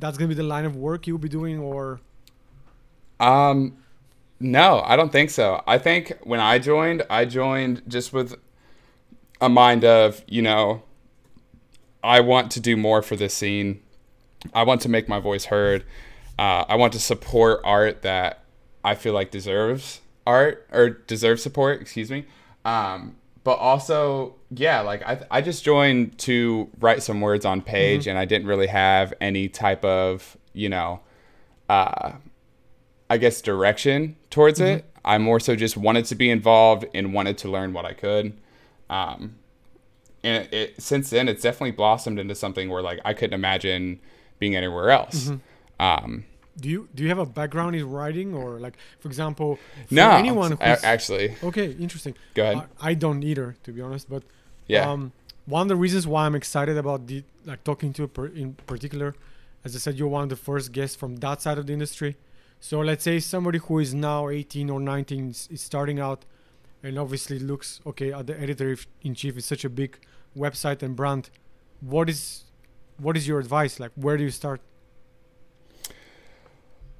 that's 0.00 0.16
gonna 0.18 0.28
be 0.28 0.34
the 0.34 0.42
line 0.54 0.64
of 0.66 0.76
work 0.76 1.06
you'll 1.06 1.18
be 1.18 1.28
doing 1.28 1.58
or 1.58 2.00
Um, 3.20 3.78
no, 4.40 4.80
I 4.84 4.94
don't 4.96 5.10
think 5.10 5.30
so. 5.30 5.62
I 5.66 5.78
think 5.78 6.12
when 6.22 6.38
I 6.38 6.58
joined, 6.60 7.02
I 7.10 7.24
joined 7.24 7.82
just 7.88 8.12
with 8.12 8.36
a 9.40 9.48
mind 9.48 9.84
of, 9.84 10.22
you 10.28 10.42
know, 10.42 10.82
I 12.04 12.20
want 12.20 12.52
to 12.52 12.60
do 12.60 12.76
more 12.76 13.02
for 13.02 13.16
this 13.16 13.34
scene. 13.34 13.82
I 14.54 14.62
want 14.62 14.80
to 14.82 14.88
make 14.88 15.08
my 15.08 15.20
voice 15.20 15.46
heard. 15.46 15.84
Uh, 16.38 16.64
I 16.68 16.76
want 16.76 16.92
to 16.92 17.00
support 17.00 17.60
art 17.64 18.02
that 18.02 18.44
I 18.84 18.94
feel 18.94 19.12
like 19.12 19.30
deserves 19.30 20.00
art 20.26 20.66
or 20.72 20.90
deserves 20.90 21.42
support. 21.42 21.80
Excuse 21.80 22.10
me. 22.10 22.26
Um, 22.64 23.16
but 23.44 23.58
also, 23.58 24.34
yeah, 24.50 24.80
like 24.80 25.02
I, 25.02 25.20
I 25.30 25.40
just 25.40 25.64
joined 25.64 26.18
to 26.18 26.68
write 26.80 27.02
some 27.02 27.20
words 27.20 27.44
on 27.44 27.62
page, 27.62 28.06
and 28.06 28.18
I 28.18 28.24
didn't 28.24 28.46
really 28.46 28.66
have 28.66 29.14
any 29.20 29.48
type 29.48 29.84
of, 29.84 30.36
you 30.52 30.68
know, 30.68 31.00
uh, 31.68 32.12
I 33.08 33.16
guess 33.16 33.40
direction 33.40 34.16
towards 34.30 34.60
it. 34.60 34.84
I 35.04 35.16
more 35.16 35.40
so 35.40 35.56
just 35.56 35.76
wanted 35.76 36.04
to 36.06 36.14
be 36.14 36.30
involved 36.30 36.84
and 36.92 37.14
wanted 37.14 37.38
to 37.38 37.50
learn 37.50 37.72
what 37.72 37.86
I 37.86 37.94
could. 37.94 38.38
Um, 38.90 39.36
and 40.22 40.44
it, 40.44 40.52
it 40.52 40.82
since 40.82 41.10
then 41.10 41.28
it's 41.28 41.42
definitely 41.42 41.70
blossomed 41.70 42.18
into 42.18 42.34
something 42.34 42.68
where 42.68 42.82
like 42.82 43.00
I 43.04 43.14
couldn't 43.14 43.34
imagine 43.34 44.00
being 44.38 44.56
anywhere 44.56 44.90
else. 44.90 45.30
Um, 45.80 46.24
do 46.60 46.68
you 46.68 46.88
do 46.94 47.02
you 47.02 47.08
have 47.08 47.18
a 47.18 47.26
background 47.26 47.76
in 47.76 47.88
writing 47.88 48.34
or 48.34 48.58
like 48.58 48.76
for 48.98 49.08
example 49.08 49.58
for 49.86 49.94
no, 49.94 50.10
anyone 50.10 50.52
who's 50.52 50.84
actually, 50.84 51.36
Okay, 51.42 51.72
interesting. 51.72 52.14
go 52.34 52.42
ahead. 52.42 52.68
I, 52.80 52.90
I 52.90 52.94
don't 52.94 53.22
either, 53.22 53.56
to 53.64 53.72
be 53.72 53.80
honest. 53.80 54.10
But 54.10 54.24
yeah, 54.66 54.90
um, 54.90 55.12
one 55.46 55.62
of 55.62 55.68
the 55.68 55.76
reasons 55.76 56.06
why 56.06 56.26
I'm 56.26 56.34
excited 56.34 56.76
about 56.76 57.06
the 57.06 57.22
like 57.44 57.64
talking 57.64 57.92
to 57.94 58.02
a 58.04 58.08
per, 58.08 58.26
in 58.26 58.54
particular, 58.66 59.14
as 59.64 59.74
I 59.76 59.78
said, 59.78 59.96
you're 59.96 60.08
one 60.08 60.24
of 60.24 60.28
the 60.28 60.36
first 60.36 60.72
guests 60.72 60.96
from 60.96 61.16
that 61.16 61.40
side 61.42 61.58
of 61.58 61.66
the 61.66 61.72
industry. 61.72 62.16
So 62.60 62.80
let's 62.80 63.04
say 63.04 63.20
somebody 63.20 63.58
who 63.58 63.78
is 63.78 63.94
now 63.94 64.28
18 64.28 64.68
or 64.68 64.80
19 64.80 65.30
is, 65.30 65.48
is 65.48 65.60
starting 65.60 66.00
out, 66.00 66.24
and 66.82 66.98
obviously 66.98 67.38
looks 67.38 67.80
okay. 67.86 68.12
at 68.12 68.26
the 68.26 68.38
editor 68.40 68.76
in 69.02 69.14
chief 69.14 69.36
is 69.36 69.44
such 69.44 69.64
a 69.64 69.70
big 69.70 69.96
website 70.36 70.82
and 70.82 70.96
brand. 70.96 71.30
What 71.80 72.10
is 72.10 72.44
what 72.98 73.16
is 73.16 73.26
your 73.26 73.38
advice? 73.38 73.80
Like, 73.80 73.92
where 73.94 74.16
do 74.16 74.24
you 74.24 74.30
start? 74.30 74.60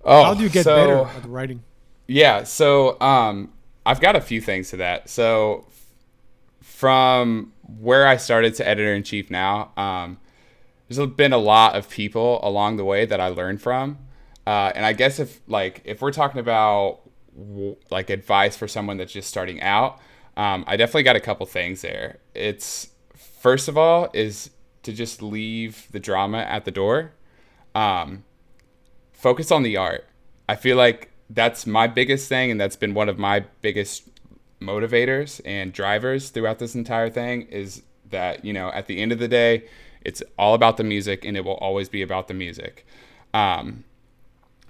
oh, 0.04 0.24
How 0.24 0.34
do 0.34 0.42
you 0.42 0.48
get 0.48 0.64
so, 0.64 0.74
better 0.74 1.18
at 1.18 1.24
writing? 1.26 1.62
Yeah, 2.06 2.44
so 2.44 3.00
um, 3.00 3.52
I've 3.84 4.00
got 4.00 4.16
a 4.16 4.20
few 4.20 4.40
things 4.40 4.70
to 4.70 4.76
that. 4.78 5.10
So 5.10 5.66
from 6.62 7.52
where 7.78 8.06
I 8.06 8.16
started 8.16 8.54
to 8.56 8.66
editor 8.66 8.94
in 8.94 9.02
chief 9.02 9.30
now, 9.30 9.72
um, 9.76 10.18
there's 10.88 11.06
been 11.10 11.32
a 11.32 11.38
lot 11.38 11.76
of 11.76 11.88
people 11.90 12.40
along 12.42 12.76
the 12.76 12.84
way 12.84 13.04
that 13.04 13.20
I 13.20 13.28
learned 13.28 13.60
from. 13.60 13.98
Uh, 14.46 14.72
and 14.74 14.86
I 14.86 14.94
guess 14.94 15.18
if 15.18 15.40
like 15.46 15.82
if 15.84 16.00
we're 16.00 16.12
talking 16.12 16.40
about 16.40 17.00
like 17.90 18.08
advice 18.08 18.56
for 18.56 18.66
someone 18.66 18.96
that's 18.96 19.12
just 19.12 19.28
starting 19.28 19.60
out, 19.60 20.00
um, 20.38 20.64
I 20.66 20.76
definitely 20.76 21.02
got 21.02 21.16
a 21.16 21.20
couple 21.20 21.44
things 21.44 21.82
there. 21.82 22.18
It's 22.34 22.88
first 23.14 23.68
of 23.68 23.76
all 23.76 24.08
is 24.14 24.50
to 24.88 24.94
just 24.94 25.20
leave 25.20 25.86
the 25.90 26.00
drama 26.00 26.38
at 26.38 26.64
the 26.64 26.70
door. 26.70 27.12
Um, 27.74 28.24
focus 29.12 29.52
on 29.52 29.62
the 29.62 29.76
art. 29.76 30.06
I 30.48 30.56
feel 30.56 30.78
like 30.78 31.10
that's 31.28 31.66
my 31.66 31.86
biggest 31.86 32.26
thing, 32.26 32.50
and 32.50 32.58
that's 32.58 32.74
been 32.74 32.94
one 32.94 33.10
of 33.10 33.18
my 33.18 33.44
biggest 33.60 34.08
motivators 34.62 35.42
and 35.44 35.74
drivers 35.74 36.30
throughout 36.30 36.58
this 36.58 36.74
entire 36.74 37.10
thing 37.10 37.42
is 37.42 37.82
that, 38.08 38.46
you 38.46 38.54
know, 38.54 38.70
at 38.70 38.86
the 38.86 38.98
end 38.98 39.12
of 39.12 39.18
the 39.18 39.28
day, 39.28 39.64
it's 40.00 40.22
all 40.38 40.54
about 40.54 40.78
the 40.78 40.84
music 40.84 41.22
and 41.22 41.36
it 41.36 41.44
will 41.44 41.58
always 41.58 41.90
be 41.90 42.00
about 42.00 42.26
the 42.26 42.34
music. 42.34 42.86
Um, 43.34 43.84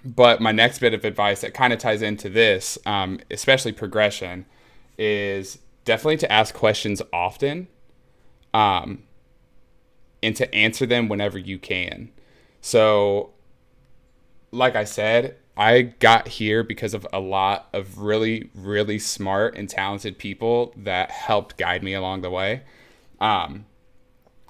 but 0.03 0.41
my 0.41 0.51
next 0.51 0.79
bit 0.79 0.93
of 0.93 1.05
advice 1.05 1.39
that 1.41 1.53
kind 1.53 1.71
of 1.71 1.79
ties 1.79 2.01
into 2.01 2.27
this, 2.27 2.77
um, 2.85 3.21
especially 3.31 3.71
progression, 3.71 4.45
is 4.97 5.59
definitely 5.85 6.17
to 6.17 6.29
ask 6.29 6.53
questions 6.53 7.01
often 7.13 7.69
um, 8.53 9.03
and 10.21 10.35
to 10.35 10.53
answer 10.53 10.85
them 10.85 11.09
whenever 11.09 11.37
you 11.37 11.59
can. 11.59 12.11
So 12.61 13.31
like 14.51 14.75
I 14.75 14.83
said, 14.83 15.35
I 15.57 15.81
got 15.81 16.27
here 16.27 16.63
because 16.63 16.93
of 16.93 17.05
a 17.11 17.19
lot 17.19 17.67
of 17.73 17.99
really, 17.99 18.49
really 18.55 18.97
smart 18.97 19.57
and 19.57 19.69
talented 19.69 20.17
people 20.17 20.73
that 20.77 21.11
helped 21.11 21.57
guide 21.57 21.83
me 21.83 21.93
along 21.93 22.21
the 22.21 22.29
way. 22.29 22.61
Um, 23.19 23.65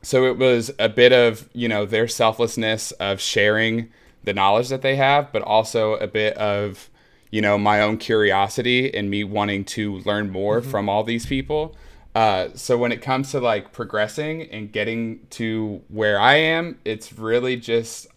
so 0.04 0.26
it 0.26 0.38
was 0.38 0.72
a 0.80 0.88
bit 0.88 1.12
of, 1.12 1.50
you 1.54 1.68
know, 1.68 1.86
their 1.86 2.08
selflessness 2.08 2.92
of 2.94 3.20
sharing 3.20 3.90
the 4.24 4.34
knowledge 4.34 4.70
that 4.70 4.82
they 4.82 4.96
have, 4.98 5.32
but 5.32 5.42
also 5.42 5.96
a 5.96 6.08
bit 6.08 6.38
of, 6.38 6.90
you 7.32 7.42
know, 7.42 7.58
my 7.58 7.82
own 7.82 7.98
curiosity 7.98 8.94
and 8.94 9.10
me 9.10 9.24
wanting 9.24 9.66
to 9.66 9.98
learn 10.00 10.30
more 10.30 10.62
from 10.62 10.88
all 10.88 11.04
these 11.04 11.26
people. 11.26 11.76
Uh, 12.20 12.50
so 12.54 12.78
when 12.78 12.92
it 12.92 13.02
comes 13.02 13.32
to 13.32 13.40
like 13.40 13.72
progressing 13.72 14.42
and 14.52 14.74
getting 14.74 15.26
to 15.30 15.82
where 15.88 16.20
I 16.20 16.36
am, 16.36 16.78
it's 16.84 17.14
really 17.14 17.56
just 17.56 18.08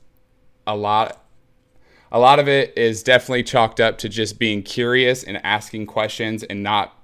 a 0.66 0.74
lot 0.74 1.24
a 2.10 2.18
lot 2.18 2.40
of 2.40 2.48
it 2.48 2.76
is 2.76 3.04
definitely 3.04 3.44
chalked 3.44 3.78
up 3.78 3.98
to 3.98 4.08
just 4.08 4.40
being 4.40 4.64
curious 4.64 5.22
and 5.22 5.38
asking 5.46 5.86
questions 5.86 6.42
and 6.42 6.64
not 6.64 6.98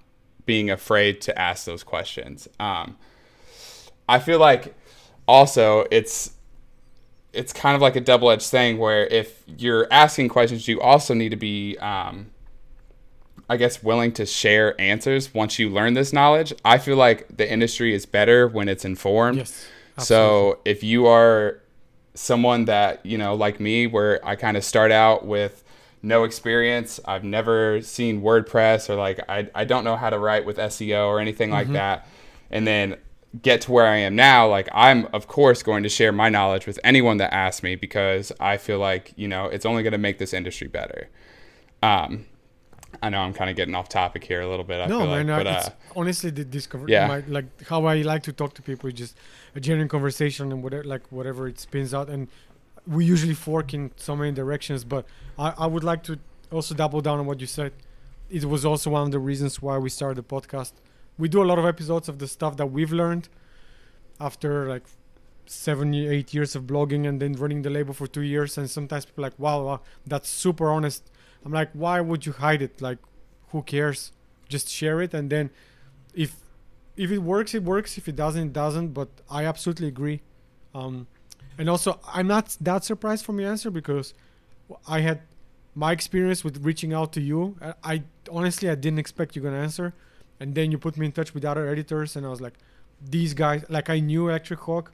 being 0.45 0.71
afraid 0.71 1.21
to 1.21 1.39
ask 1.39 1.67
those 1.67 1.85
questions. 1.85 2.49
Um, 2.59 2.99
I 4.09 4.19
feel 4.19 4.41
like 4.41 4.75
also 5.29 5.85
it's 5.93 6.33
it's 7.33 7.53
kind 7.53 7.77
of 7.77 7.81
like 7.81 7.95
a 7.95 8.01
double 8.01 8.29
edged 8.29 8.51
thing 8.51 8.77
where 8.77 9.07
if 9.07 9.45
you're 9.47 9.87
asking 9.93 10.31
questions, 10.31 10.67
you 10.67 10.81
also 10.81 11.15
need 11.15 11.29
to 11.29 11.37
be, 11.37 11.79
um, 11.79 12.33
I 13.49 13.57
guess, 13.57 13.83
willing 13.83 14.13
to 14.13 14.27
share 14.27 14.79
answers 14.81 15.33
once 15.33 15.59
you 15.59 15.71
learn 15.71 15.95
this 15.95 16.13
knowledge. 16.13 16.53
I 16.65 16.79
feel 16.79 16.97
like 16.97 17.37
the 17.37 17.51
industry 17.51 17.95
is 17.95 18.05
better 18.07 18.47
when 18.47 18.69
it's 18.69 18.85
informed. 18.85 19.39
Yes. 19.39 19.67
So 19.99 20.59
if 20.65 20.85
you 20.85 21.07
are 21.07 21.61
someone 22.15 22.67
that, 22.67 23.05
you 23.05 23.19
know, 23.19 23.35
like 23.35 23.59
me, 23.59 23.87
where 23.87 24.25
I 24.27 24.37
kind 24.37 24.57
of 24.57 24.65
start 24.65 24.93
out 24.93 25.27
with 25.27 25.65
no 26.03 26.25
experience, 26.25 27.01
I've 27.05 27.25
never 27.25 27.81
seen 27.83 28.23
WordPress 28.23 28.91
or 28.91 28.97
like 28.97 29.21
I, 29.29 29.49
I 29.55 29.65
don't 29.65 29.85
know 29.85 29.97
how 29.97 30.11
to 30.11 30.19
write 30.19 30.45
with 30.45 30.59
SEO 30.59 31.07
or 31.07 31.21
anything 31.21 31.51
like 31.51 31.73
that. 31.73 32.07
And 32.51 32.67
then 32.67 32.97
get 33.43 33.63
to 33.63 33.73
where 33.73 33.87
I 33.87 33.97
am 33.97 34.17
now, 34.17 34.49
like 34.49 34.69
I'm 34.73 35.07
of 35.13 35.27
course 35.27 35.63
going 35.63 35.83
to 35.83 35.89
share 35.89 36.13
my 36.13 36.29
knowledge 36.29 36.67
with 36.67 36.79
anyone 36.83 37.19
that 37.19 37.33
asks 37.35 37.63
me 37.63 37.75
because 37.75 38.33
I 38.41 38.57
feel 38.57 38.79
like 38.79 39.13
you 39.17 39.29
know 39.29 39.47
it's 39.47 39.67
only 39.67 39.83
going 39.83 39.93
to 39.93 39.99
make 39.99 40.19
this 40.19 40.33
industry 40.33 40.69
better. 40.69 41.09
Um, 41.83 42.27
I 43.03 43.11
know 43.11 43.21
I'm 43.21 43.33
kind 43.33 43.49
of 43.49 43.57
getting 43.57 43.75
off 43.75 43.89
topic 43.89 44.25
here 44.25 44.41
a 44.41 44.49
little 44.49 44.65
bit. 44.65 44.81
I 44.81 44.87
no, 44.87 45.01
feel 45.01 45.09
man. 45.09 45.27
like, 45.29 45.45
but 45.45 45.47
it's 45.47 45.69
uh, 45.69 45.73
honestly 45.95 46.31
the 46.31 46.45
discovery, 46.45 46.93
yeah. 46.93 47.07
My, 47.07 47.23
like 47.29 47.67
how 47.69 47.85
I 47.85 48.03
like 48.03 48.23
to 48.25 48.33
talk 48.33 48.55
to 48.55 48.63
people 48.63 48.89
is 48.89 48.95
just 48.95 49.17
a 49.55 49.61
genuine 49.61 49.89
conversation 49.89 50.51
and 50.53 50.63
whatever, 50.63 50.85
like 50.85 51.11
whatever 51.11 51.47
it 51.47 51.61
spins 51.61 51.95
out. 51.95 52.09
And 52.09 52.29
we 52.87 53.05
usually 53.05 53.35
fork 53.35 53.75
in 53.75 53.93
so 53.97 54.17
many 54.17 54.33
directions, 54.33 54.85
but 54.85 55.07
I, 55.39 55.55
I 55.59 55.67
would 55.67 55.85
like 55.85 56.03
to 56.05 56.19
also 56.51 56.75
double 56.75 57.01
down 57.01 57.19
on 57.19 57.27
what 57.27 57.41
you 57.41 57.47
said. 57.47 57.73
It 58.31 58.45
was 58.45 58.65
also 58.65 58.91
one 58.91 59.03
of 59.03 59.11
the 59.13 59.19
reasons 59.19 59.63
why 59.63 59.79
we 59.79 59.91
started 59.91 60.17
the 60.17 60.23
podcast. 60.23 60.73
We 61.17 61.29
do 61.29 61.43
a 61.43 61.47
lot 61.47 61.59
of 61.59 61.67
episodes 61.67 62.09
of 62.09 62.19
the 62.19 62.29
stuff 62.29 62.57
that 62.57 62.67
we've 62.67 62.93
learned 62.93 63.29
after 64.21 64.69
like 64.69 64.85
seven, 65.47 65.95
eight 65.95 66.35
years 66.35 66.55
of 66.55 66.65
blogging 66.65 67.09
and 67.09 67.21
then 67.21 67.33
running 67.33 67.63
the 67.63 67.71
label 67.71 67.95
for 67.95 68.07
two 68.07 68.23
years. 68.23 68.59
And 68.59 68.69
sometimes 68.69 69.05
people 69.05 69.25
are 69.25 69.29
like, 69.29 69.39
wow, 69.39 69.63
wow, 69.65 69.81
that's 70.07 70.29
super 70.29 70.71
honest. 70.71 71.11
I'm 71.45 71.53
like, 71.53 71.71
why 71.73 72.01
would 72.01 72.27
you 72.27 72.33
hide 72.33 72.63
it? 72.63 72.81
Like, 72.81 72.99
who 73.51 73.63
cares? 73.63 74.13
Just 74.49 74.69
share 74.69 75.01
it, 75.01 75.15
and 75.15 75.31
then 75.31 75.51
if 76.15 76.37
if 76.97 77.11
it 77.11 77.19
works, 77.19 77.55
it 77.55 77.63
works. 77.63 77.97
If 77.97 78.09
it 78.09 78.17
doesn't, 78.17 78.49
it 78.49 78.53
doesn't. 78.53 78.89
But 78.89 79.09
I 79.31 79.45
absolutely 79.45 79.89
agree. 79.89 80.21
Um, 80.75 81.07
and 81.59 81.69
also, 81.69 82.01
I'm 82.13 82.27
not 82.27 82.57
that 82.61 82.85
surprised 82.85 83.25
from 83.25 83.41
your 83.41 83.51
answer 83.51 83.71
because 83.71 84.15
I 84.87 85.01
had 85.01 85.23
my 85.75 85.93
experience 85.93 86.43
with 86.43 86.65
reaching 86.65 86.93
out 86.93 87.13
to 87.13 87.21
you. 87.21 87.57
I, 87.61 87.75
I 87.85 88.03
honestly 88.31 88.69
I 88.69 88.75
didn't 88.75 88.99
expect 88.99 89.37
you 89.37 89.43
gonna 89.43 89.59
answer, 89.59 89.95
and 90.41 90.55
then 90.55 90.73
you 90.73 90.79
put 90.79 90.97
me 90.97 91.07
in 91.07 91.13
touch 91.13 91.35
with 91.35 91.45
other 91.45 91.69
editors, 91.69 92.17
and 92.17 92.27
I 92.27 92.31
was 92.31 92.41
like, 92.41 92.55
these 93.03 93.35
guys. 93.35 93.65
Like 93.69 93.89
I 93.91 94.01
knew 94.01 94.29
Electric 94.29 94.61
Hawk, 94.61 94.93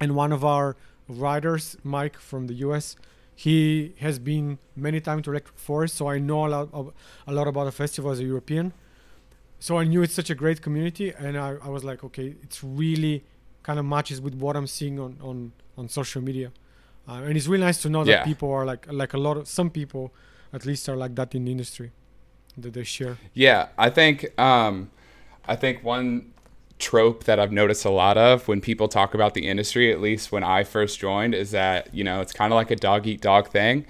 and 0.00 0.14
one 0.14 0.32
of 0.32 0.44
our 0.44 0.76
writers, 1.08 1.76
Mike 1.82 2.18
from 2.18 2.46
the 2.46 2.54
US, 2.66 2.96
he 3.44 3.94
has 4.00 4.18
been 4.18 4.58
many 4.76 5.00
times 5.00 5.22
to 5.24 5.30
Electric 5.30 5.58
Forest, 5.58 5.94
so 5.94 6.08
I 6.08 6.18
know 6.18 6.46
a 6.46 6.50
lot 6.56 6.68
of, 6.74 6.92
a 7.26 7.32
lot 7.32 7.48
about 7.48 7.64
the 7.64 7.72
festival 7.72 8.10
as 8.10 8.20
a 8.20 8.24
European. 8.24 8.74
So 9.58 9.78
I 9.78 9.84
knew 9.84 10.02
it's 10.02 10.12
such 10.12 10.28
a 10.28 10.34
great 10.34 10.60
community, 10.60 11.14
and 11.18 11.38
I, 11.38 11.56
I 11.62 11.70
was 11.70 11.82
like, 11.82 12.04
okay, 12.04 12.34
it's 12.42 12.62
really 12.62 13.24
kind 13.62 13.78
of 13.78 13.86
matches 13.86 14.20
with 14.20 14.34
what 14.34 14.56
I'm 14.56 14.66
seeing 14.66 15.00
on 15.00 15.16
on 15.22 15.52
on 15.78 15.88
social 15.88 16.20
media, 16.20 16.52
uh, 17.08 17.26
and 17.26 17.34
it's 17.38 17.46
really 17.46 17.64
nice 17.64 17.80
to 17.84 17.88
know 17.88 18.04
that 18.04 18.26
people 18.26 18.52
are 18.52 18.66
like 18.66 18.82
like 18.92 19.14
a 19.14 19.18
lot 19.26 19.38
of 19.38 19.48
some 19.48 19.70
people, 19.70 20.12
at 20.52 20.66
least 20.66 20.86
are 20.90 20.96
like 21.04 21.14
that 21.14 21.34
in 21.34 21.46
the 21.46 21.50
industry, 21.50 21.92
that 22.58 22.74
they 22.74 22.84
share. 22.84 23.16
Yeah, 23.32 23.68
I 23.78 23.88
think 23.88 24.38
um, 24.38 24.90
I 25.48 25.56
think 25.56 25.82
one 25.82 26.34
trope 26.80 27.24
that 27.24 27.38
I've 27.38 27.52
noticed 27.52 27.84
a 27.84 27.90
lot 27.90 28.18
of 28.18 28.48
when 28.48 28.60
people 28.60 28.88
talk 28.88 29.14
about 29.14 29.34
the 29.34 29.46
industry, 29.46 29.92
at 29.92 30.00
least 30.00 30.32
when 30.32 30.42
I 30.42 30.64
first 30.64 30.98
joined, 30.98 31.34
is 31.34 31.52
that 31.52 31.94
you 31.94 32.02
know 32.02 32.20
it's 32.20 32.32
kind 32.32 32.52
of 32.52 32.56
like 32.56 32.70
a 32.70 32.76
dog 32.76 33.06
eat 33.06 33.20
dog 33.20 33.48
thing, 33.48 33.86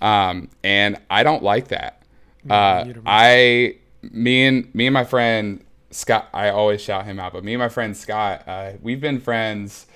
um, 0.00 0.48
and 0.62 0.98
I 1.08 1.22
don't 1.22 1.42
like 1.42 1.68
that. 1.68 2.02
Uh. 2.48 2.84
I 3.06 3.76
me 4.02 4.46
and 4.46 4.74
me 4.74 4.86
and 4.86 4.94
my 4.94 5.04
friend 5.04 5.64
Scott, 5.90 6.28
I 6.32 6.48
always 6.48 6.80
shout 6.80 7.04
him 7.04 7.20
out, 7.20 7.32
but 7.32 7.44
me 7.44 7.54
and 7.54 7.60
my 7.60 7.68
friend 7.68 7.96
Scott, 7.96 8.42
uh, 8.46 8.72
we've 8.82 9.00
been 9.00 9.20
friends 9.20 9.86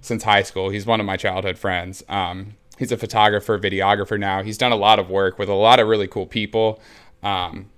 since 0.00 0.24
high 0.24 0.42
school. 0.42 0.70
He's 0.70 0.86
one 0.86 0.98
of 0.98 1.06
my 1.06 1.16
childhood 1.16 1.58
friends. 1.58 2.02
Um, 2.08 2.56
he's 2.78 2.90
a 2.90 2.96
photographer, 2.96 3.58
videographer 3.58 4.18
now. 4.18 4.42
He's 4.42 4.58
done 4.58 4.72
a 4.72 4.76
lot 4.76 4.98
of 4.98 5.10
work 5.10 5.38
with 5.38 5.48
a 5.48 5.54
lot 5.54 5.78
of 5.78 5.86
really 5.86 6.08
cool 6.08 6.26
people. 6.26 6.80
Um, 7.22 7.70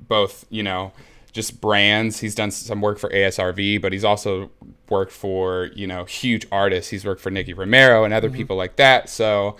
both, 0.00 0.44
you 0.50 0.62
know, 0.62 0.92
just 1.32 1.60
brands. 1.60 2.20
He's 2.20 2.34
done 2.34 2.50
some 2.50 2.80
work 2.80 2.98
for 2.98 3.08
ASRV, 3.10 3.80
but 3.80 3.92
he's 3.92 4.04
also 4.04 4.50
worked 4.88 5.12
for, 5.12 5.70
you 5.74 5.86
know, 5.86 6.04
huge 6.04 6.46
artists. 6.52 6.90
He's 6.90 7.04
worked 7.04 7.20
for 7.20 7.30
Nicky 7.30 7.54
Romero 7.54 8.04
and 8.04 8.12
other 8.12 8.30
people 8.30 8.56
like 8.56 8.76
that. 8.76 9.08
So, 9.08 9.56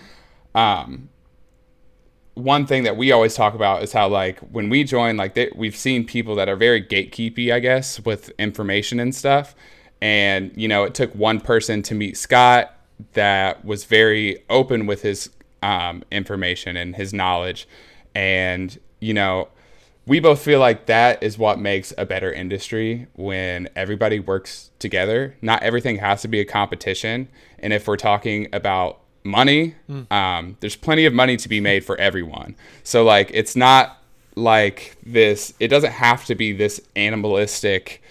um, 0.54 1.08
one 2.34 2.66
thing 2.66 2.84
that 2.84 2.96
we 2.96 3.12
always 3.12 3.34
talk 3.34 3.54
about 3.54 3.82
is 3.82 3.92
how 3.92 4.08
like 4.08 4.38
when 4.40 4.70
we 4.70 4.84
join 4.84 5.16
like 5.16 5.34
they, 5.34 5.50
we've 5.54 5.76
seen 5.76 6.04
people 6.04 6.34
that 6.34 6.48
are 6.48 6.56
very 6.56 6.82
gatekeepy 6.82 7.52
i 7.52 7.58
guess 7.58 8.00
with 8.06 8.30
information 8.38 8.98
and 8.98 9.14
stuff 9.14 9.54
and 10.00 10.50
you 10.56 10.66
know 10.66 10.84
it 10.84 10.94
took 10.94 11.14
one 11.14 11.40
person 11.40 11.82
to 11.82 11.94
meet 11.94 12.16
scott 12.16 12.74
that 13.12 13.62
was 13.64 13.84
very 13.84 14.42
open 14.48 14.86
with 14.86 15.02
his 15.02 15.28
um, 15.62 16.02
information 16.10 16.76
and 16.76 16.96
his 16.96 17.12
knowledge 17.12 17.68
and 18.14 18.80
you 19.00 19.12
know 19.12 19.48
we 20.06 20.20
both 20.20 20.42
feel 20.42 20.58
like 20.58 20.86
that 20.86 21.22
is 21.22 21.38
what 21.38 21.58
makes 21.58 21.92
a 21.96 22.04
better 22.04 22.32
industry 22.32 23.06
when 23.14 23.68
everybody 23.76 24.18
works 24.18 24.70
together. 24.78 25.36
Not 25.40 25.62
everything 25.62 25.96
has 25.98 26.22
to 26.22 26.28
be 26.28 26.40
a 26.40 26.44
competition. 26.44 27.28
And 27.60 27.72
if 27.72 27.86
we're 27.86 27.96
talking 27.96 28.48
about 28.52 28.98
money 29.24 29.74
um, 30.10 30.56
there's 30.60 30.76
plenty 30.76 31.04
of 31.06 31.14
money 31.14 31.36
to 31.36 31.48
be 31.48 31.60
made 31.60 31.84
for 31.84 31.96
everyone. 31.98 32.56
So 32.82 33.04
like 33.04 33.30
it's 33.32 33.54
not 33.54 33.98
like 34.34 34.96
this 35.04 35.54
it 35.60 35.68
doesn't 35.68 35.92
have 35.92 36.24
to 36.24 36.34
be 36.34 36.52
this 36.52 36.80
animalistic 36.96 38.02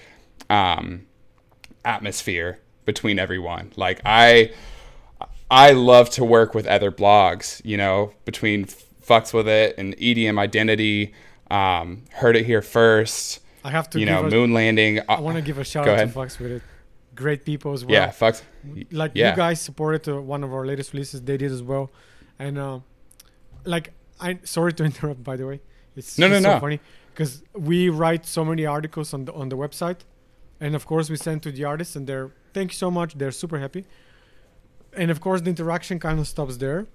um, 0.49 1.05
atmosphere 1.83 2.59
between 2.85 3.19
everyone. 3.19 3.71
Like 3.75 4.01
i 4.05 4.51
i 5.49 5.71
love 5.71 6.09
to 6.11 6.23
work 6.23 6.53
with 6.53 6.65
other 6.65 6.91
blogs 6.91 7.61
you 7.65 7.75
know 7.75 8.13
between 8.23 8.65
Fuxwithit 8.65 9.73
and 9.77 9.97
edm 9.97 10.39
identity 10.39 11.13
um, 11.59 11.87
heard 12.21 12.35
it 12.39 12.45
here 12.45 12.61
first 12.61 13.39
I 13.63 13.69
have 13.77 13.87
to 13.91 13.99
you 13.99 14.05
know 14.05 14.25
a- 14.25 14.29
moon 14.35 14.53
landing 14.53 14.93
I 15.09 15.19
want 15.19 15.35
to 15.37 15.43
give 15.49 15.57
a 15.57 15.63
shout 15.71 15.85
Go 15.85 15.91
out 15.91 15.97
ahead. 15.99 16.13
to 16.13 16.19
Fuxwithit. 16.19 16.61
Great 17.23 17.41
people 17.45 17.73
as 17.73 17.81
well. 17.85 17.93
yeah 17.93 18.09
Fox. 18.21 18.41
like 19.01 19.11
yeah. 19.13 19.31
you 19.31 19.35
guys 19.45 19.57
supported 19.69 20.03
uh, 20.09 20.21
one 20.33 20.41
of 20.45 20.49
our 20.55 20.65
latest 20.71 20.93
releases. 20.93 21.17
They 21.29 21.37
did 21.43 21.51
as 21.51 21.61
well, 21.71 21.85
and 22.39 22.57
uh, 22.57 22.79
like 23.65 23.85
I 24.27 24.39
sorry 24.43 24.73
to 24.77 24.83
interrupt. 24.89 25.21
By 25.23 25.35
the 25.39 25.45
way, 25.49 25.59
it's 25.97 26.17
No, 26.17 26.27
no, 26.27 26.39
so 26.41 26.53
no. 26.53 26.59
funny 26.65 26.79
because 27.13 27.43
we 27.53 27.89
write 27.89 28.23
so 28.25 28.41
many 28.51 28.65
articles 28.65 29.13
on 29.13 29.25
the 29.25 29.33
on 29.41 29.49
the 29.49 29.57
website, 29.57 29.99
and 30.63 30.71
of 30.79 30.83
course 30.91 31.09
we 31.13 31.17
send 31.27 31.37
to 31.43 31.51
the 31.51 31.63
artists, 31.65 31.95
and 31.97 32.07
they're 32.07 32.29
thank 32.55 32.67
you 32.71 32.77
so 32.85 32.89
much. 32.89 33.09
They're 33.19 33.37
super 33.43 33.59
happy, 33.65 33.83
and 35.01 35.11
of 35.11 35.19
course 35.19 35.41
the 35.41 35.49
interaction 35.49 35.99
kind 35.99 36.17
of 36.19 36.27
stops 36.27 36.55
there, 36.57 36.87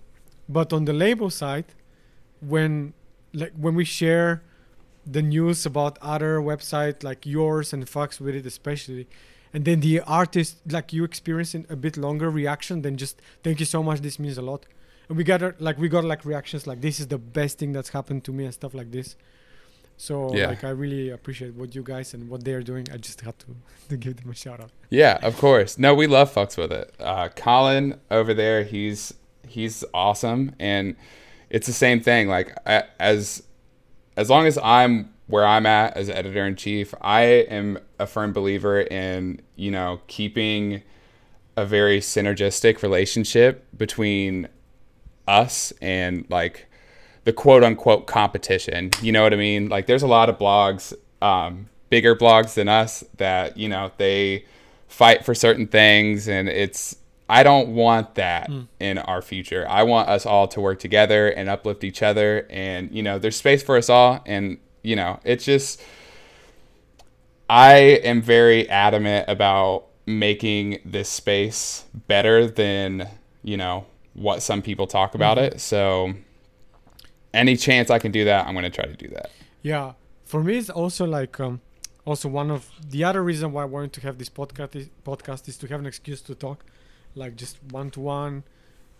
but 0.48 0.72
on 0.72 0.82
the 0.86 0.92
label 0.94 1.28
side, 1.30 1.66
when 2.40 2.94
like 3.32 3.52
when 3.54 3.74
we 3.74 3.84
share 3.84 4.42
the 5.06 5.22
news 5.22 5.64
about 5.66 5.98
other 6.02 6.40
website 6.40 7.02
like 7.04 7.24
yours 7.26 7.72
and 7.72 7.86
Fuxwithit 7.86 8.44
especially 8.46 9.06
and 9.54 9.64
then 9.64 9.80
the 9.80 10.00
artist 10.00 10.56
like 10.70 10.92
you 10.92 11.04
experiencing 11.04 11.64
a 11.70 11.76
bit 11.76 11.96
longer 11.96 12.28
reaction 12.30 12.82
than 12.82 12.96
just 12.96 13.20
thank 13.44 13.60
you 13.60 13.66
so 13.66 13.82
much 13.82 14.00
this 14.00 14.18
means 14.18 14.36
a 14.38 14.42
lot 14.42 14.66
and 15.08 15.16
we 15.16 15.22
got 15.22 15.60
like 15.60 15.78
we 15.78 15.88
got 15.88 16.04
like 16.04 16.24
reactions 16.24 16.66
like 16.66 16.80
this 16.80 16.98
is 16.98 17.06
the 17.06 17.18
best 17.18 17.58
thing 17.58 17.72
that's 17.72 17.90
happened 17.90 18.24
to 18.24 18.32
me 18.32 18.44
and 18.44 18.54
stuff 18.54 18.74
like 18.74 18.90
this 18.90 19.14
so 19.96 20.34
Yeah. 20.34 20.48
like 20.48 20.64
i 20.64 20.70
really 20.70 21.10
appreciate 21.10 21.54
what 21.54 21.74
you 21.74 21.82
guys 21.82 22.12
and 22.12 22.28
what 22.28 22.44
they're 22.44 22.62
doing 22.62 22.86
i 22.92 22.96
just 22.96 23.20
had 23.20 23.38
to, 23.40 23.46
to 23.88 23.96
give 23.96 24.16
them 24.16 24.30
a 24.30 24.34
shout 24.34 24.60
out 24.60 24.70
Yeah, 24.90 25.18
of 25.22 25.36
course. 25.38 25.78
No, 25.78 25.94
we 25.94 26.06
love 26.06 26.32
Fuxwithit. 26.34 26.90
Uh, 27.00 27.28
Colin 27.30 27.98
over 28.10 28.32
there, 28.34 28.62
he's 28.64 29.14
he's 29.48 29.84
awesome, 29.94 30.54
and 30.60 30.94
it's 31.50 31.66
the 31.66 31.72
same 31.72 32.00
thing. 32.00 32.28
Like 32.28 32.56
a- 32.66 32.87
as 33.00 33.42
as 34.16 34.30
long 34.30 34.46
as 34.46 34.59
I'm 34.62 35.12
where 35.26 35.44
I'm 35.44 35.66
at 35.66 35.96
as 35.96 36.09
editor 36.09 36.46
in 36.46 36.56
chief, 36.56 36.94
I 37.00 37.22
am 37.22 37.78
a 37.98 38.06
firm 38.06 38.32
believer 38.32 38.80
in 38.80 39.40
you 39.56 39.70
know 39.70 40.00
keeping 40.06 40.82
a 41.56 41.64
very 41.64 42.00
synergistic 42.00 42.82
relationship 42.82 43.66
between 43.76 44.48
us 45.26 45.72
and 45.80 46.26
like 46.28 46.66
the 47.24 47.32
quote 47.32 47.64
unquote 47.64 48.06
competition. 48.06 48.90
You 49.02 49.12
know 49.12 49.22
what 49.22 49.32
I 49.32 49.37
mean? 49.37 49.68
Like 49.68 49.87
there's 49.87 50.02
a 50.02 50.06
lot 50.06 50.28
of 50.28 50.38
blogs, 50.38 50.92
um, 51.20 51.68
bigger 51.90 52.14
blogs 52.14 52.54
than 52.54 52.68
us 52.68 53.02
that, 53.16 53.56
you 53.56 53.68
know, 53.68 53.90
they 53.96 54.44
fight 54.87 55.24
for 55.24 55.35
certain 55.35 55.66
things 55.66 56.28
and 56.28 56.48
it's 56.48 56.96
I 57.28 57.42
don't 57.42 57.74
want 57.74 58.14
that 58.14 58.50
in 58.78 58.98
our 58.98 59.20
future. 59.20 59.66
I 59.68 59.82
want 59.82 60.08
us 60.08 60.26
all 60.26 60.46
to 60.48 60.60
work 60.60 60.78
together 60.78 61.28
and 61.28 61.48
uplift 61.48 61.82
each 61.82 62.02
other 62.02 62.46
and 62.50 62.90
you 62.92 63.02
know, 63.02 63.18
there's 63.18 63.36
space 63.36 63.62
for 63.62 63.76
us 63.76 63.90
all 63.90 64.22
and 64.26 64.58
you 64.82 64.94
know, 64.94 65.18
it's 65.24 65.44
just 65.44 65.82
I 67.48 67.74
am 67.74 68.22
very 68.22 68.68
adamant 68.68 69.28
about 69.28 69.86
making 70.06 70.80
this 70.84 71.08
space 71.08 71.84
better 72.06 72.46
than, 72.46 73.08
you 73.42 73.56
know, 73.56 73.86
what 74.14 74.42
some 74.42 74.62
people 74.62 74.86
talk 74.86 75.14
about 75.14 75.38
it. 75.38 75.60
So 75.60 76.14
any 77.34 77.56
chance 77.56 77.90
I 77.90 77.98
can 77.98 78.12
do 78.12 78.24
that, 78.24 78.46
I'm 78.46 78.54
going 78.54 78.64
to 78.64 78.70
try 78.70 78.86
to 78.86 78.96
do 78.96 79.08
that. 79.08 79.30
Yeah, 79.62 79.92
for 80.24 80.42
me, 80.42 80.58
it's 80.58 80.70
also 80.70 81.06
like 81.06 81.38
um, 81.40 81.60
also 82.04 82.28
one 82.28 82.50
of 82.50 82.70
the 82.88 83.04
other 83.04 83.22
reason 83.22 83.52
why 83.52 83.62
I 83.62 83.66
wanted 83.66 83.92
to 83.94 84.00
have 84.02 84.18
this 84.18 84.28
podcast 84.28 84.74
is, 84.76 84.88
podcast 85.04 85.48
is 85.48 85.56
to 85.58 85.66
have 85.68 85.80
an 85.80 85.86
excuse 85.86 86.20
to 86.22 86.34
talk, 86.34 86.64
like 87.16 87.35
just 87.37 87.59
one 87.72 87.90
to 87.90 88.00
one. 88.00 88.44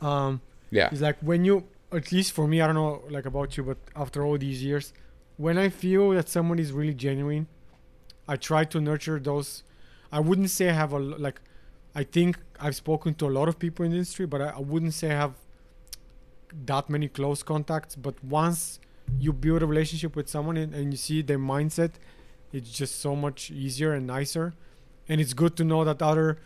Um, 0.01 0.41
Yeah. 0.71 0.89
it's 0.91 1.01
like 1.01 1.19
when 1.21 1.45
you, 1.45 1.65
at 1.93 2.11
least 2.13 2.33
for 2.33 2.47
me, 2.49 2.61
I 2.61 2.67
don't 2.67 2.75
know 2.75 3.03
like 3.09 3.27
about 3.27 3.57
you, 3.57 3.63
but 3.63 3.79
after 3.95 4.25
all 4.25 4.37
these 4.39 4.63
years, 4.65 4.93
when 5.37 5.57
I 5.59 5.69
feel 5.69 6.11
that 6.11 6.29
someone 6.29 6.59
is 6.59 6.73
really 6.73 6.95
genuine, 6.95 7.47
I 8.27 8.37
try 8.37 8.65
to 8.65 8.81
nurture 8.81 9.19
those. 9.21 9.63
I 10.11 10.21
wouldn't 10.21 10.51
say 10.51 10.69
I 10.71 10.73
have 10.73 10.93
a 10.93 10.99
like. 10.99 11.41
I 11.95 12.05
think 12.05 12.39
I've 12.61 12.77
spoken 12.77 13.15
to 13.15 13.27
a 13.27 13.33
lot 13.39 13.49
of 13.49 13.59
people 13.59 13.85
in 13.85 13.91
the 13.93 13.99
industry, 13.99 14.27
but 14.27 14.41
I, 14.43 14.49
I 14.51 14.61
wouldn't 14.61 14.95
say 14.95 15.11
I 15.11 15.19
have 15.25 15.35
that 16.65 16.89
many 16.91 17.09
close 17.09 17.43
contacts. 17.43 17.97
But 17.97 18.23
once 18.25 18.81
you 19.19 19.33
build 19.33 19.63
a 19.63 19.67
relationship 19.67 20.17
with 20.17 20.29
someone 20.29 20.57
and, 20.57 20.75
and 20.75 20.93
you 20.93 20.97
see 20.97 21.23
their 21.23 21.39
mindset, 21.39 21.93
it's 22.53 22.71
just 22.71 23.01
so 23.01 23.15
much 23.17 23.51
easier 23.51 23.93
and 23.93 24.07
nicer. 24.07 24.55
And 25.09 25.21
it's 25.21 25.35
good 25.35 25.57
to 25.57 25.65
know 25.65 25.85
that 25.85 26.03
other 26.03 26.39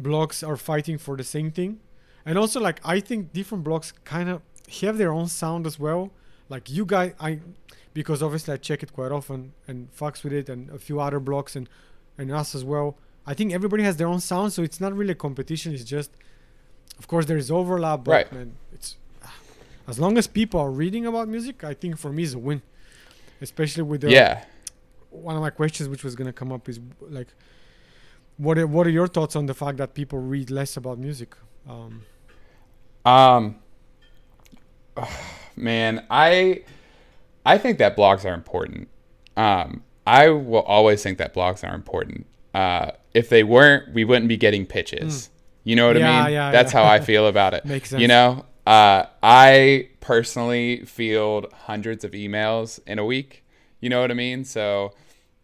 blogs 0.00 0.46
are 0.46 0.56
fighting 0.56 0.98
for 0.98 1.16
the 1.16 1.24
same 1.24 1.50
thing. 1.50 1.80
And 2.24 2.38
also, 2.38 2.60
like 2.60 2.80
I 2.84 3.00
think 3.00 3.32
different 3.32 3.64
blogs 3.64 3.92
kind 4.04 4.28
of 4.28 4.42
have 4.80 4.98
their 4.98 5.12
own 5.12 5.28
sound 5.28 5.66
as 5.66 5.78
well. 5.78 6.10
Like 6.48 6.70
you 6.70 6.84
guys, 6.84 7.12
I 7.20 7.40
because 7.94 8.22
obviously 8.22 8.54
I 8.54 8.58
check 8.58 8.82
it 8.82 8.92
quite 8.92 9.10
often 9.12 9.52
and 9.66 9.88
Fuxwithit, 9.94 10.48
and 10.48 10.70
a 10.70 10.78
few 10.78 11.00
other 11.00 11.20
blogs 11.20 11.56
and 11.56 11.68
and 12.16 12.30
us 12.30 12.54
as 12.54 12.64
well. 12.64 12.96
I 13.26 13.34
think 13.34 13.52
everybody 13.52 13.82
has 13.82 13.96
their 13.96 14.06
own 14.06 14.20
sound, 14.20 14.52
so 14.52 14.62
it's 14.62 14.80
not 14.80 14.94
really 14.94 15.12
a 15.12 15.14
competition. 15.14 15.74
It's 15.74 15.84
just, 15.84 16.10
of 16.98 17.06
course, 17.08 17.26
there 17.26 17.36
is 17.36 17.50
overlap, 17.50 18.04
but 18.04 18.12
Right. 18.12 18.32
man, 18.32 18.56
it's 18.72 18.96
as 19.88 19.98
long 19.98 20.16
as 20.18 20.26
people 20.26 20.58
are 20.60 20.70
reading 20.70 21.06
about 21.06 21.28
music, 21.28 21.62
I 21.62 21.74
think 21.74 21.98
for 21.98 22.10
me 22.12 22.22
is 22.22 22.34
a 22.34 22.38
win. 22.38 22.62
Especially 23.40 23.82
with 23.84 24.00
the 24.00 24.10
yeah. 24.10 24.44
one 25.10 25.36
of 25.36 25.42
my 25.42 25.50
questions, 25.50 25.88
which 25.88 26.02
was 26.02 26.14
gonna 26.16 26.32
come 26.32 26.50
up, 26.52 26.68
is 26.68 26.80
like, 27.00 27.28
what 28.38 28.58
are, 28.58 28.66
what 28.66 28.86
are 28.86 28.90
your 28.90 29.06
thoughts 29.06 29.36
on 29.36 29.46
the 29.46 29.54
fact 29.54 29.76
that 29.78 29.94
people 29.94 30.18
read 30.18 30.50
less 30.50 30.76
about 30.76 30.98
music? 30.98 31.34
Um, 31.68 32.02
Um, 33.04 33.56
man, 35.56 36.06
I 36.10 36.62
I 37.44 37.58
think 37.58 37.78
that 37.78 37.96
blogs 37.96 38.24
are 38.24 38.34
important. 38.34 38.88
Um, 39.36 39.82
I 40.06 40.28
will 40.30 40.62
always 40.62 41.02
think 41.02 41.18
that 41.18 41.34
blogs 41.34 41.68
are 41.68 41.74
important. 41.74 42.26
Uh, 42.54 42.92
if 43.14 43.28
they 43.28 43.42
weren't, 43.44 43.92
we 43.94 44.04
wouldn't 44.04 44.28
be 44.28 44.36
getting 44.36 44.66
pitches. 44.66 45.30
You 45.64 45.76
know 45.76 45.88
what. 45.88 45.98
Yeah, 45.98 46.20
I 46.20 46.24
mean? 46.24 46.32
yeah, 46.32 46.50
That's 46.50 46.72
yeah. 46.72 46.82
how 46.82 46.90
I 46.90 47.00
feel 47.00 47.26
about 47.26 47.54
it. 47.54 47.64
Makes 47.66 47.90
sense. 47.90 48.00
You 48.00 48.08
know, 48.08 48.44
uh, 48.66 49.04
I 49.22 49.90
personally 50.00 50.84
field 50.84 51.52
hundreds 51.66 52.04
of 52.04 52.12
emails 52.12 52.80
in 52.86 52.98
a 52.98 53.04
week. 53.04 53.44
You 53.80 53.90
know 53.90 54.00
what 54.00 54.10
I 54.10 54.14
mean? 54.14 54.44
So 54.44 54.92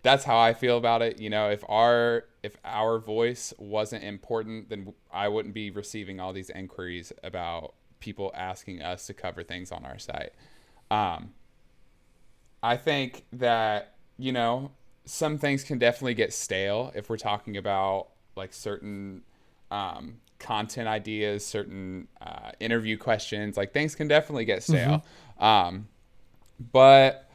that's 0.02 0.24
how 0.24 0.38
I 0.38 0.54
feel 0.54 0.76
about 0.76 1.02
it. 1.02 1.20
You 1.20 1.30
know, 1.30 1.50
if 1.50 1.62
our 1.68 2.24
if 2.44 2.58
our 2.62 2.98
voice 2.98 3.54
wasn't 3.56 4.04
important, 4.04 4.68
then 4.68 4.92
I 5.10 5.28
wouldn't 5.28 5.54
be 5.54 5.70
receiving 5.70 6.20
all 6.20 6.34
these 6.34 6.50
inquiries 6.50 7.10
about 7.22 7.72
people 8.00 8.30
asking 8.34 8.82
us 8.82 9.06
to 9.06 9.14
cover 9.14 9.42
things 9.42 9.72
on 9.72 9.82
our 9.86 9.98
site. 9.98 10.34
Um, 10.90 11.32
I 12.62 12.76
think 12.76 13.24
that 13.32 13.94
you 14.18 14.30
know 14.30 14.72
some 15.06 15.38
things 15.38 15.64
can 15.64 15.78
definitely 15.78 16.12
get 16.12 16.34
stale 16.34 16.92
if 16.94 17.08
we're 17.08 17.16
talking 17.16 17.56
about 17.56 18.08
like 18.36 18.52
certain 18.52 19.22
um, 19.70 20.18
content 20.38 20.86
ideas, 20.86 21.46
certain 21.46 22.08
uh, 22.20 22.50
interview 22.60 22.98
questions. 22.98 23.56
Like 23.56 23.72
things 23.72 23.94
can 23.94 24.06
definitely 24.06 24.44
get 24.44 24.62
stale. 24.62 25.02
Um, 25.38 25.88
but 26.72 27.30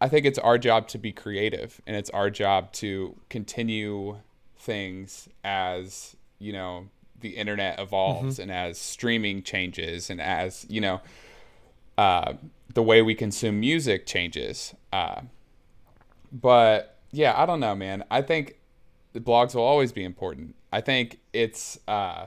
I 0.00 0.08
think 0.08 0.26
it's 0.26 0.38
our 0.38 0.58
job 0.58 0.88
to 0.88 0.98
be 0.98 1.12
creative 1.12 1.80
and 1.86 1.96
it's 1.96 2.10
our 2.10 2.28
job 2.30 2.72
to 2.72 3.16
continue 3.30 4.18
things 4.58 5.28
as, 5.42 6.16
you 6.38 6.52
know, 6.52 6.88
the 7.20 7.30
internet 7.30 7.80
evolves 7.80 8.38
and 8.38 8.52
as 8.52 8.78
streaming 8.78 9.42
changes 9.42 10.10
and 10.10 10.20
as, 10.20 10.66
you 10.68 10.80
know, 10.80 11.00
uh, 11.96 12.34
the 12.74 12.82
way 12.82 13.00
we 13.00 13.14
consume 13.14 13.58
music 13.58 14.04
changes. 14.06 14.74
Uh, 14.92 15.22
but 16.30 16.98
yeah, 17.10 17.32
I 17.34 17.46
don't 17.46 17.60
know, 17.60 17.74
man. 17.74 18.04
I 18.10 18.20
think 18.20 18.58
the 19.14 19.20
blogs 19.20 19.54
will 19.54 19.62
always 19.62 19.92
be 19.92 20.04
important. 20.04 20.54
I 20.70 20.82
think 20.82 21.20
it's, 21.32 21.78
uh, 21.88 22.26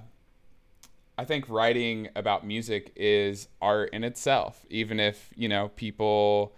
I 1.19 1.25
think 1.25 1.47
writing 1.49 2.09
about 2.15 2.47
music 2.47 2.91
is 2.95 3.47
art 3.61 3.91
in 3.93 4.03
itself, 4.03 4.65
even 4.71 4.99
if, 4.99 5.29
you 5.35 5.47
know, 5.47 5.69
people 5.75 6.55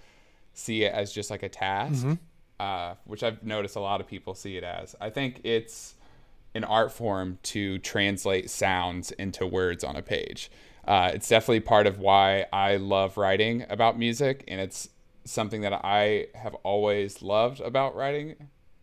see 0.54 0.84
it 0.84 0.94
as 0.94 1.12
just 1.12 1.30
like 1.32 1.44
a 1.44 1.50
task, 1.50 2.06
uh, 2.60 2.96
which 3.06 3.24
I've 3.24 3.44
noticed 3.44 3.76
a 3.76 3.80
lot 3.80 4.02
of 4.02 4.08
people 4.08 4.36
see 4.36 4.58
it 4.58 4.64
as. 4.64 4.96
I 5.02 5.10
think 5.10 5.42
it's 5.44 5.96
an 6.54 6.64
art 6.64 6.92
form 6.92 7.40
to 7.44 7.80
translate 7.80 8.50
sounds 8.50 9.12
into 9.12 9.48
words 9.48 9.84
on 9.84 9.96
a 9.96 10.02
page. 10.02 10.52
Uh, 10.86 11.12
it's 11.14 11.30
definitely 11.30 11.62
part 11.62 11.88
of 11.88 12.00
why 12.00 12.46
I 12.52 12.76
love 12.78 13.18
writing 13.18 13.66
about 13.70 13.98
music, 13.98 14.44
and 14.48 14.60
it's 14.60 14.90
something 15.24 15.62
that 15.62 15.74
I 15.74 16.28
have 16.36 16.56
always 16.64 17.22
loved 17.22 17.62
about 17.62 17.96
writing 17.96 18.36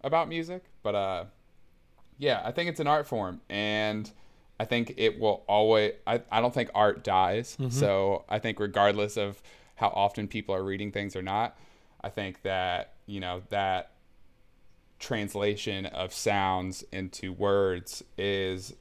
about 0.02 0.28
music. 0.28 0.64
But 0.82 0.94
uh, 0.94 1.24
yeah, 2.18 2.40
I 2.44 2.52
think 2.52 2.70
it's 2.70 2.80
an 2.80 2.86
art 2.86 3.06
form, 3.06 3.40
and 3.50 4.10
I 4.60 4.64
think 4.64 4.94
it 4.96 5.18
will 5.20 5.44
always. 5.48 5.92
I, 6.06 6.22
I 6.32 6.40
don't 6.40 6.54
think 6.54 6.70
art 6.74 7.04
dies. 7.04 7.56
So 7.70 8.24
I 8.28 8.38
think 8.38 8.58
regardless 8.60 9.16
of 9.16 9.42
how 9.78 9.88
often 9.88 10.28
people 10.28 10.54
are 10.54 10.62
reading 10.62 10.92
things 10.92 11.14
or 11.16 11.22
not, 11.22 11.56
I 12.02 12.08
think 12.10 12.42
that 12.42 12.94
you 13.06 13.20
know 13.20 13.42
that 13.50 13.92
translation 14.98 15.86
of 15.86 16.12
sounds 16.12 16.84
into 16.92 17.32
words 17.32 18.02
is 18.16 18.74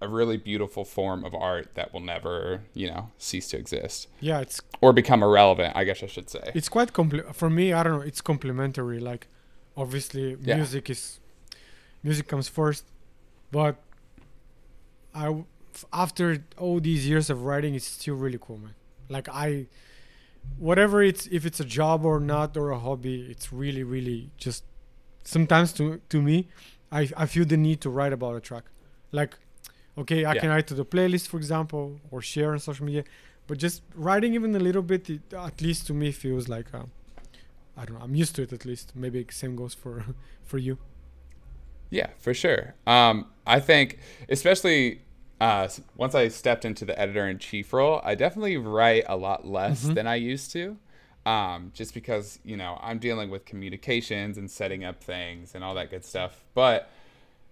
a 0.00 0.08
really 0.08 0.36
beautiful 0.36 0.84
form 0.84 1.24
of 1.24 1.34
art 1.34 1.74
that 1.74 1.92
will 1.92 2.00
never 2.00 2.62
you 2.74 2.88
know 2.88 3.10
cease 3.18 3.46
to 3.48 3.56
exist 3.56 4.08
yeah, 4.20 4.40
it's 4.40 4.60
or 4.80 4.92
become 4.92 5.22
irrelevant. 5.22 5.76
I 5.76 5.84
guess 5.84 6.02
I 6.02 6.06
should 6.06 6.28
say. 6.28 6.50
it's 6.54 6.68
quite 6.68 6.92
compli- 6.92 7.32
for 7.34 7.48
me. 7.48 7.72
I 7.72 7.82
don't 7.84 7.92
know. 7.92 8.00
It's 8.00 8.20
complementary. 8.20 8.98
Like, 8.98 9.28
obviously, 9.76 10.36
Yeah. 10.42 10.56
music 10.56 10.90
is 10.90 11.20
music 12.02 12.26
comes 12.26 12.48
first, 12.48 12.84
but 13.52 13.76
I 15.14 15.44
after 15.92 16.44
all 16.58 16.80
these 16.80 17.06
years 17.08 17.30
of 17.30 17.44
writing, 17.44 17.74
it's 17.74 17.86
still 17.86 18.16
really 18.16 18.38
cool, 18.40 18.58
man. 18.58 18.74
Like 19.08 19.28
I, 19.28 19.66
whatever 20.58 21.02
it's 21.02 21.26
if 21.28 21.44
it's 21.46 21.60
a 21.60 21.64
job 21.64 22.04
or 22.04 22.20
not 22.20 22.56
or 22.56 22.70
a 22.70 22.78
hobby, 22.78 23.26
it's 23.30 23.52
really 23.52 23.82
really 23.84 24.30
just 24.36 24.64
sometimes 25.24 25.72
to 25.74 26.00
to 26.08 26.20
me, 26.22 26.48
I 26.90 27.08
I 27.16 27.26
feel 27.26 27.44
the 27.44 27.56
need 27.56 27.80
to 27.82 27.90
write 27.90 28.12
about 28.12 28.36
a 28.36 28.40
track, 28.40 28.64
like. 29.12 29.36
Okay, 29.98 30.24
I 30.24 30.32
Yeah. 30.32 30.40
can 30.40 30.48
write 30.48 30.66
to 30.68 30.74
the 30.74 30.86
playlist, 30.86 31.28
for 31.28 31.36
example, 31.36 32.00
or 32.10 32.22
share 32.22 32.52
on 32.52 32.58
social 32.60 32.86
media, 32.86 33.04
but 33.46 33.58
just 33.58 33.82
writing 33.94 34.32
even 34.32 34.56
a 34.56 34.58
little 34.58 34.80
bit, 34.80 35.10
it, 35.10 35.20
at 35.34 35.60
least 35.60 35.86
to 35.88 35.92
me, 35.92 36.12
feels 36.12 36.48
like 36.48 36.72
uh, 36.72 36.84
I 37.76 37.84
don't 37.84 37.98
know. 37.98 38.04
I'm 38.04 38.14
used 38.14 38.34
to 38.36 38.42
it 38.42 38.52
at 38.54 38.64
least. 38.64 38.92
Maybe 38.96 39.26
same 39.30 39.54
goes 39.54 39.74
for 39.74 39.94
for 40.50 40.56
you. 40.56 40.78
Yeah, 41.90 42.08
for 42.18 42.32
sure. 42.32 42.74
Um, 42.86 43.26
I 43.46 43.60
think, 43.60 43.98
especially 44.30 45.02
uh, 45.42 45.68
once 45.96 46.14
I 46.14 46.28
stepped 46.28 46.64
into 46.64 46.84
the 46.84 46.96
editor 46.98 47.28
in 47.28 47.38
chief 47.38 47.72
role, 47.72 48.00
I 48.04 48.14
definitely 48.14 48.56
write 48.56 49.04
a 49.08 49.16
lot 49.16 49.44
less 49.44 49.82
than 49.82 50.06
I 50.06 50.14
used 50.14 50.52
to. 50.52 50.76
Um, 51.24 51.70
just 51.72 51.94
because 51.94 52.40
you 52.44 52.56
know 52.56 52.78
I'm 52.82 52.98
dealing 52.98 53.30
with 53.30 53.44
communications 53.44 54.38
and 54.38 54.50
setting 54.50 54.84
up 54.84 55.02
things 55.02 55.54
and 55.54 55.62
all 55.62 55.74
that 55.74 55.90
good 55.90 56.04
stuff. 56.04 56.42
But 56.54 56.90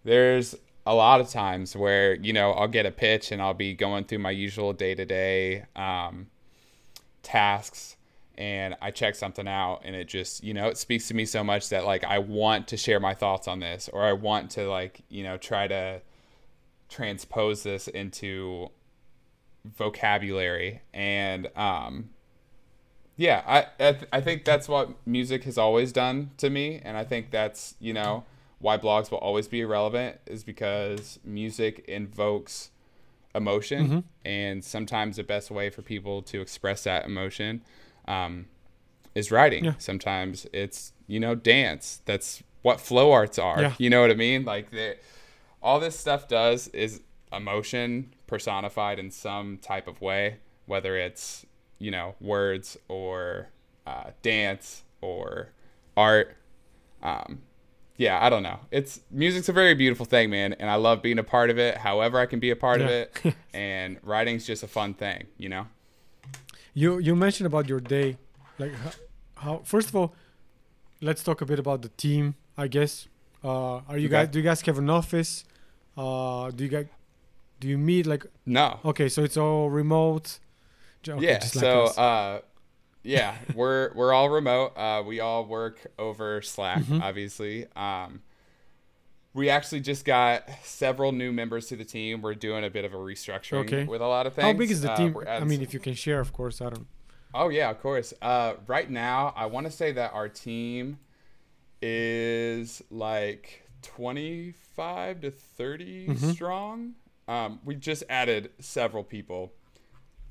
there's 0.04 0.56
a 0.86 0.94
lot 0.94 1.20
of 1.20 1.28
times 1.30 1.76
where 1.76 2.14
you 2.14 2.32
know 2.32 2.52
I'll 2.52 2.68
get 2.68 2.86
a 2.86 2.90
pitch 2.90 3.32
and 3.32 3.40
I'll 3.40 3.54
be 3.54 3.74
going 3.74 4.04
through 4.04 4.18
my 4.18 4.32
usual 4.32 4.72
day 4.72 4.94
to 4.94 5.04
day 5.04 5.64
tasks 7.22 7.96
and 8.38 8.74
I 8.80 8.90
check 8.90 9.16
something 9.16 9.46
out 9.46 9.82
and 9.84 9.94
it 9.94 10.08
just, 10.08 10.42
you 10.42 10.54
know, 10.54 10.68
it 10.68 10.78
speaks 10.78 11.08
to 11.08 11.14
me 11.14 11.26
so 11.26 11.44
much 11.44 11.68
that 11.68 11.84
like 11.84 12.04
I 12.04 12.18
want 12.18 12.68
to 12.68 12.76
share 12.78 12.98
my 12.98 13.12
thoughts 13.12 13.46
on 13.46 13.60
this 13.60 13.90
or 13.92 14.02
I 14.02 14.14
want 14.14 14.50
to 14.52 14.68
like, 14.68 15.02
you 15.10 15.22
know, 15.22 15.36
try 15.36 15.68
to 15.68 16.00
transpose 16.90 17.62
this 17.62 17.88
into 17.88 18.70
vocabulary. 19.64 20.82
And 20.92 21.48
um 21.56 22.10
yeah, 23.16 23.42
I 23.46 23.58
I, 23.88 23.92
th- 23.92 24.08
I 24.12 24.20
think 24.20 24.44
that's 24.44 24.68
what 24.68 24.90
music 25.06 25.44
has 25.44 25.58
always 25.58 25.92
done 25.92 26.30
to 26.38 26.50
me. 26.50 26.80
And 26.82 26.96
I 26.96 27.04
think 27.04 27.30
that's, 27.30 27.74
you 27.78 27.92
know, 27.92 28.24
why 28.58 28.76
blogs 28.78 29.10
will 29.10 29.18
always 29.18 29.48
be 29.48 29.60
irrelevant 29.60 30.18
is 30.26 30.44
because 30.44 31.18
music 31.24 31.84
invokes 31.88 32.70
emotion. 33.34 34.04
And 34.24 34.64
sometimes 34.64 35.16
the 35.16 35.22
best 35.22 35.50
way 35.50 35.70
for 35.70 35.82
people 35.82 36.22
to 36.22 36.40
express 36.40 36.84
that 36.84 37.04
emotion 37.04 37.62
um, 38.08 38.46
is 39.14 39.30
writing. 39.30 39.64
Yeah. 39.64 39.74
sometimes 39.78 40.46
it's 40.52 40.92
you 41.06 41.20
know 41.20 41.34
dance. 41.34 42.00
That's 42.04 42.42
what 42.62 42.80
flow 42.80 43.12
arts 43.12 43.38
are. 43.38 43.60
Yeah. 43.60 43.74
you 43.78 43.90
know 43.90 44.00
what 44.00 44.10
i 44.10 44.14
mean? 44.14 44.44
Like 44.44 44.70
the, 44.70 44.96
all 45.62 45.78
this 45.80 45.98
stuff 45.98 46.26
does 46.28 46.68
is 46.68 47.00
emotion 47.32 48.12
personified 48.26 48.98
in 48.98 49.10
some 49.10 49.58
type 49.58 49.86
of 49.86 50.00
way 50.00 50.38
whether 50.66 50.96
it's 50.96 51.46
you 51.78 51.90
know 51.90 52.14
words 52.20 52.76
or 52.88 53.48
uh, 53.86 54.10
dance 54.22 54.82
or 55.00 55.50
art 55.96 56.36
um, 57.02 57.42
yeah, 57.96 58.24
I 58.24 58.30
don't 58.30 58.42
know. 58.42 58.60
It's 58.70 59.00
music's 59.10 59.48
a 59.50 59.52
very 59.52 59.74
beautiful 59.74 60.06
thing, 60.06 60.30
man, 60.30 60.54
and 60.54 60.70
I 60.70 60.76
love 60.76 61.02
being 61.02 61.18
a 61.18 61.22
part 61.22 61.50
of 61.50 61.58
it. 61.58 61.76
However, 61.76 62.18
I 62.18 62.24
can 62.26 62.40
be 62.40 62.50
a 62.50 62.56
part 62.56 62.80
of 62.80 62.88
it, 62.88 63.14
and 63.54 63.98
writing's 64.02 64.46
just 64.46 64.62
a 64.62 64.66
fun 64.66 64.94
thing, 64.94 65.26
you 65.36 65.48
know. 65.50 65.66
You 66.74 66.98
you 66.98 67.14
mentioned 67.16 67.46
about 67.46 67.68
your 67.68 67.80
day, 67.80 68.16
like 68.58 68.72
how, 68.74 68.92
how 69.36 69.60
first 69.64 69.88
of 69.88 69.96
all, 69.96 70.14
let's 71.00 71.22
talk 71.22 71.40
a 71.42 71.46
bit 71.46 71.58
about 71.58 71.82
the 71.82 71.88
team. 71.90 72.34
I 72.56 72.68
guess 72.68 73.06
Uh, 73.42 73.80
are 73.88 73.96
you 73.98 74.06
Okay. 74.08 74.16
guys? 74.24 74.28
Do 74.28 74.38
you 74.38 74.44
guys 74.44 74.60
have 74.62 74.78
an 74.78 74.90
office? 74.90 75.44
Uh, 75.96 76.50
do 76.50 76.64
you 76.64 76.70
get? 76.70 76.88
Do 77.60 77.68
you 77.68 77.76
meet 77.78 78.06
like? 78.06 78.24
No. 78.46 78.80
Okay, 78.84 79.08
so 79.08 79.22
it's 79.24 79.36
all 79.36 79.68
remote. 79.70 80.38
Okay, 81.08 81.24
yeah. 81.26 81.38
just 81.38 81.56
like 81.56 81.62
so 81.62 81.84
uh, 82.00 82.40
yeah, 83.02 83.36
we're 83.54 83.92
we're 83.94 84.12
all 84.12 84.28
remote. 84.30 84.76
Uh, 84.76 85.02
we 85.06 85.20
all 85.20 85.44
work 85.44 85.78
over 85.98 86.40
Slack, 86.42 86.82
Mhm. 86.82 87.02
obviously. 87.02 87.66
Um, 87.76 88.22
we 89.32 89.48
actually 89.48 89.80
just 89.80 90.04
got 90.04 90.48
several 90.64 91.12
new 91.12 91.32
members 91.32 91.66
to 91.68 91.76
the 91.76 91.84
team. 91.84 92.20
We're 92.20 92.34
doing 92.34 92.64
a 92.64 92.70
bit 92.70 92.84
of 92.84 92.92
a 92.94 92.96
restructuring 92.96 93.60
Okay. 93.66 93.84
with 93.84 94.00
a 94.00 94.06
lot 94.06 94.26
of 94.26 94.34
things. 94.34 94.44
How 94.44 94.52
big 94.52 94.70
is 94.70 94.80
the 94.82 94.90
Uh, 94.92 94.96
team? 94.96 95.16
I 95.28 95.40
mean, 95.44 95.62
if 95.62 95.72
you 95.72 95.78
can 95.80 95.94
share, 95.94 96.18
of 96.20 96.32
course. 96.32 96.60
I 96.60 96.70
don't. 96.70 96.86
Oh 97.32 97.48
yeah, 97.48 97.70
of 97.70 97.80
course. 97.80 98.12
Uh, 98.20 98.54
right 98.66 98.90
now, 98.90 99.32
I 99.36 99.46
want 99.46 99.66
to 99.66 99.70
say 99.72 99.92
that 99.92 100.12
our 100.12 100.28
team 100.28 100.98
is 101.82 102.82
like 102.90 103.59
twenty-five 103.82 105.20
to 105.20 105.30
30 105.30 106.08
Mhm. 106.08 106.32
strong. 106.34 106.94
Um, 107.28 107.60
we 107.64 107.74
just 107.76 108.02
added 108.08 108.50
several 108.58 109.04
people, 109.04 109.52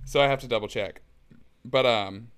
so 0.06 0.20
I 0.22 0.28
have 0.28 0.40
to 0.42 0.48
double 0.48 0.68
check. 0.68 1.02
But 1.64 1.86
um, 1.86 2.30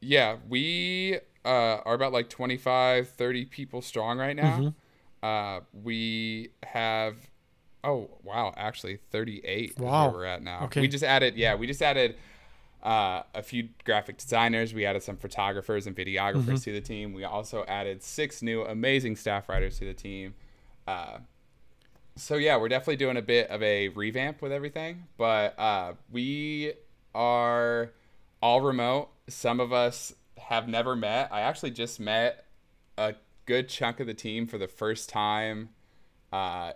yeah, 0.00 0.36
we 0.48 1.18
uh, 1.44 1.80
are 1.84 1.94
about 1.94 2.12
like 2.12 2.28
25, 2.28 3.08
30 3.10 3.44
people 3.46 3.80
strong 3.82 4.18
right 4.18 4.36
now. 4.36 4.58
Mhm. 4.58 4.74
Uh, 5.22 5.60
we 5.72 6.50
have. 6.64 7.16
Oh 7.84 8.10
wow! 8.24 8.52
Actually, 8.56 8.96
thirty-eight 8.96 9.70
is 9.70 9.76
Wow. 9.76 10.08
where 10.10 10.18
we're 10.18 10.24
at 10.24 10.42
now. 10.42 10.64
Okay. 10.64 10.80
We 10.80 10.88
just 10.88 11.04
added. 11.04 11.36
Yeah, 11.36 11.54
we 11.54 11.66
just 11.68 11.80
added 11.82 12.16
uh, 12.82 13.22
a 13.34 13.42
few 13.42 13.68
graphic 13.84 14.18
designers. 14.18 14.72
We 14.74 14.84
added 14.84 15.02
some 15.02 15.16
photographers 15.16 15.86
and 15.88 15.96
videographers 15.96 16.44
Mhm. 16.44 16.64
to 16.64 16.72
the 16.72 16.80
team. 16.80 17.12
We 17.12 17.24
also 17.24 17.64
added 17.66 18.02
six 18.04 18.40
new 18.42 18.62
amazing 18.64 19.16
staff 19.16 19.48
writers 19.48 19.78
to 19.78 19.84
the 19.84 19.94
team. 19.94 20.34
Uh, 20.88 21.18
so 22.16 22.36
yeah, 22.36 22.56
we're 22.56 22.68
definitely 22.68 22.96
doing 22.96 23.16
a 23.18 23.22
bit 23.22 23.48
of 23.50 23.62
a 23.62 23.88
revamp 23.88 24.40
with 24.40 24.52
everything, 24.52 25.04
but 25.18 25.56
uh, 25.58 25.92
we 26.10 26.72
are 27.14 27.90
all 28.42 28.60
remote. 28.62 29.10
Some 29.28 29.60
of 29.60 29.72
us 29.72 30.14
have 30.38 30.66
never 30.66 30.96
met. 30.96 31.28
I 31.30 31.40
actually 31.42 31.72
just 31.72 32.00
met 32.00 32.46
a 32.96 33.14
good 33.44 33.68
chunk 33.68 34.00
of 34.00 34.06
the 34.06 34.14
team 34.14 34.46
for 34.46 34.56
the 34.56 34.66
first 34.66 35.08
time. 35.10 35.68
Uh, 36.32 36.72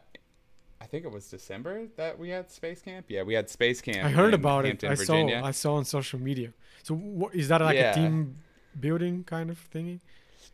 I 0.81 0.85
think 0.87 1.05
it 1.05 1.11
was 1.11 1.29
December 1.29 1.87
that 1.97 2.19
we 2.19 2.29
had 2.29 2.51
Space 2.51 2.83
Camp. 2.83 3.07
Yeah, 3.09 3.23
we 3.23 3.35
had 3.35 3.49
Space 3.49 3.81
Camp. 3.81 4.05
I 4.05 4.11
heard 4.11 4.29
in 4.29 4.35
about 4.35 4.65
Hampton, 4.67 4.91
it. 4.91 4.93
I 4.93 4.95
Virginia. 4.97 5.41
saw. 5.41 5.47
I 5.47 5.51
saw 5.53 5.75
on 5.77 5.85
social 5.87 6.19
media. 6.21 6.53
So 6.83 6.95
what, 6.95 7.35
is 7.35 7.49
that 7.49 7.61
like 7.63 7.77
Yeah. 7.77 7.93
a 7.93 7.95
team 7.95 8.37
building 8.79 9.25
kind 9.25 9.49
of 9.51 9.59
thingy? 9.73 10.01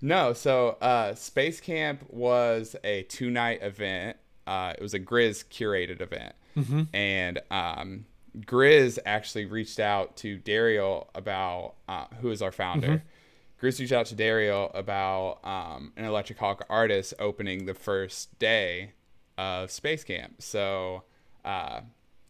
No, 0.00 0.32
so 0.32 0.76
uh, 0.80 1.14
Space 1.14 1.60
Camp 1.60 2.04
was 2.08 2.76
a 2.84 3.02
two 3.04 3.30
night 3.30 3.62
event. 3.62 4.16
Uh, 4.46 4.72
it 4.76 4.82
was 4.82 4.94
a 4.94 5.00
GRiZ 5.00 5.44
curated 5.46 6.00
event. 6.00 6.34
Mm-hmm. 6.56 6.82
And 6.94 7.40
um, 7.50 8.06
GRiZ 8.40 8.98
actually 9.04 9.44
reached 9.44 9.80
out 9.80 10.16
to 10.18 10.38
Dario 10.38 11.08
about, 11.14 11.74
uh, 11.88 12.06
who 12.20 12.30
is 12.30 12.42
our 12.42 12.52
founder. 12.52 13.02
GRiZ 13.60 13.80
reached 13.80 13.92
out 13.92 14.06
to 14.06 14.14
Dario 14.14 14.70
about 14.74 15.40
um, 15.44 15.92
an 15.96 16.04
Electric 16.04 16.38
Hawk 16.38 16.64
artist 16.70 17.14
opening 17.18 17.66
the 17.66 17.74
first 17.74 18.38
day 18.38 18.92
of 19.36 19.70
Space 19.70 20.04
Camp. 20.04 20.40
So, 20.40 21.02
uh, 21.44 21.80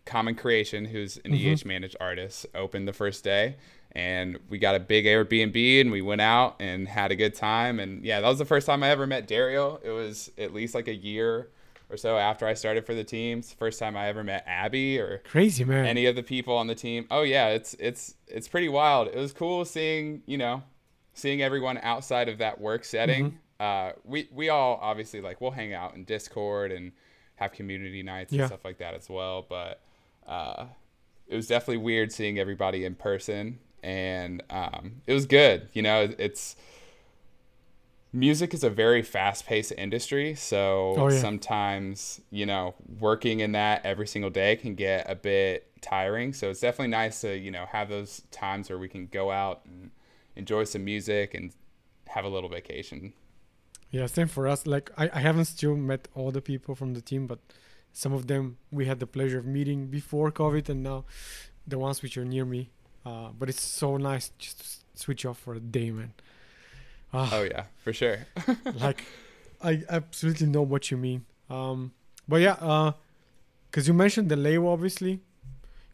Common 0.06 0.34
Creation, 0.34 0.86
who's 0.86 1.18
an 1.18 1.34
EH 1.34 1.66
managed 1.66 1.96
artist, 2.00 2.46
opened 2.54 2.88
the 2.88 2.94
first 2.94 3.22
day. 3.24 3.56
And 3.92 4.38
we 4.48 4.58
got 4.58 4.74
a 4.74 4.80
big 4.80 5.06
Airbnb 5.06 5.80
and 5.80 5.90
we 5.90 6.02
went 6.02 6.20
out 6.20 6.56
and 6.60 6.86
had 6.86 7.10
a 7.10 7.16
good 7.16 7.34
time. 7.34 7.80
And 7.80 8.04
yeah, 8.04 8.20
that 8.20 8.28
was 8.28 8.38
the 8.38 8.44
first 8.44 8.66
time 8.66 8.82
I 8.82 8.90
ever 8.90 9.06
met 9.06 9.26
Dario. 9.26 9.80
It 9.82 9.90
was 9.90 10.30
at 10.38 10.52
least 10.52 10.74
like 10.74 10.88
a 10.88 10.94
year 10.94 11.48
or 11.90 11.96
so 11.96 12.18
after 12.18 12.46
I 12.46 12.52
started 12.54 12.84
for 12.84 12.94
the 12.94 13.02
team. 13.02 13.40
First 13.42 13.78
time 13.78 13.96
I 13.96 14.08
ever 14.08 14.22
met 14.22 14.44
Abby 14.46 14.98
or 14.98 15.22
Crazy 15.24 15.64
man. 15.64 15.86
any 15.86 16.04
of 16.06 16.16
the 16.16 16.22
people 16.22 16.54
on 16.56 16.66
the 16.66 16.74
team. 16.74 17.06
Oh 17.10 17.22
yeah, 17.22 17.48
it's 17.48 17.74
it's 17.80 18.14
it's 18.26 18.46
pretty 18.46 18.68
wild. 18.68 19.08
It 19.08 19.16
was 19.16 19.32
cool 19.32 19.64
seeing 19.64 20.22
you 20.26 20.36
know 20.36 20.62
seeing 21.14 21.40
everyone 21.42 21.78
outside 21.78 22.28
of 22.28 22.38
that 22.38 22.60
work 22.60 22.84
setting. 22.84 23.38
Uh, 23.58 23.92
we 24.04 24.28
we 24.30 24.50
all 24.50 24.78
obviously 24.82 25.20
like 25.22 25.40
we'll 25.40 25.50
hang 25.50 25.72
out 25.72 25.94
in 25.96 26.04
Discord 26.04 26.70
and 26.72 26.92
have 27.36 27.52
community 27.52 28.02
nights 28.02 28.32
Yeah. 28.32 28.42
and 28.42 28.48
stuff 28.50 28.64
like 28.64 28.78
that 28.78 28.92
as 28.94 29.08
well. 29.08 29.46
But 29.48 29.80
uh, 30.26 30.66
it 31.26 31.34
was 31.34 31.46
definitely 31.46 31.78
weird 31.78 32.12
seeing 32.12 32.38
everybody 32.38 32.84
in 32.84 32.94
person, 32.94 33.58
and 33.82 34.42
um, 34.50 35.02
it 35.06 35.12
was 35.14 35.26
good. 35.26 35.68
You 35.72 35.82
know, 35.82 36.08
it's 36.18 36.56
music 38.12 38.54
is 38.54 38.64
a 38.64 38.70
very 38.70 39.02
fast-paced 39.02 39.72
industry 39.76 40.34
so 40.34 40.94
Oh, 40.96 41.08
yeah. 41.08 41.20
sometimes 41.20 42.20
you 42.30 42.46
know 42.46 42.74
working 42.98 43.40
in 43.40 43.52
that 43.52 43.84
every 43.84 44.06
single 44.06 44.30
day 44.30 44.56
can 44.56 44.74
get 44.74 45.08
a 45.10 45.14
bit 45.14 45.70
tiring 45.82 46.32
so 46.32 46.48
it's 46.48 46.60
definitely 46.60 46.88
nice 46.88 47.20
to 47.20 47.36
you 47.36 47.50
know 47.50 47.66
have 47.66 47.88
those 47.90 48.22
times 48.30 48.70
where 48.70 48.78
we 48.78 48.88
can 48.88 49.06
go 49.08 49.30
out 49.30 49.60
and 49.66 49.90
enjoy 50.36 50.64
some 50.64 50.84
music 50.84 51.34
and 51.34 51.52
have 52.08 52.24
a 52.24 52.28
little 52.28 52.48
vacation 52.48 53.12
Yeah, 53.90 54.06
same 54.06 54.28
for 54.28 54.46
us. 54.46 54.66
Like 54.66 54.90
I, 54.96 55.10
I 55.12 55.20
haven't 55.20 55.46
still 55.46 55.76
met 55.76 56.08
all 56.14 56.30
the 56.30 56.42
people 56.42 56.74
from 56.74 56.94
the 56.94 57.00
team, 57.00 57.26
but 57.26 57.38
some 57.92 58.12
of 58.12 58.26
them 58.26 58.58
we 58.70 58.84
had 58.86 58.98
the 59.00 59.06
pleasure 59.06 59.38
of 59.38 59.46
meeting 59.46 59.86
before 59.88 60.30
COVID, 60.30 60.68
and 60.68 60.82
now 60.82 61.04
the 61.66 61.78
ones 61.78 62.02
which 62.02 62.16
are 62.18 62.24
near 62.24 62.44
me. 62.44 62.70
Uh, 63.08 63.28
but 63.38 63.46
it's 63.52 63.62
so 63.82 63.88
nice 64.10 64.26
just 64.44 64.56
to 64.60 64.66
switch 65.02 65.22
off 65.28 65.38
for 65.44 65.52
a 65.54 65.60
day, 65.76 65.88
man. 65.98 66.12
Ah, 67.12 67.30
oh 67.36 67.44
yeah 67.54 67.64
for 67.84 67.92
sure 68.00 68.18
like 68.84 69.00
I 69.68 69.72
absolutely 69.98 70.46
know 70.54 70.62
what 70.72 70.82
you 70.90 70.96
mean. 71.08 71.20
Um, 71.56 71.78
but 72.30 72.40
yeah, 72.46 72.56
uh, 72.72 72.92
because 73.70 73.84
you 73.88 73.94
mentioned 74.04 74.28
the 74.28 74.36
label, 74.36 74.68
obviously. 74.76 75.14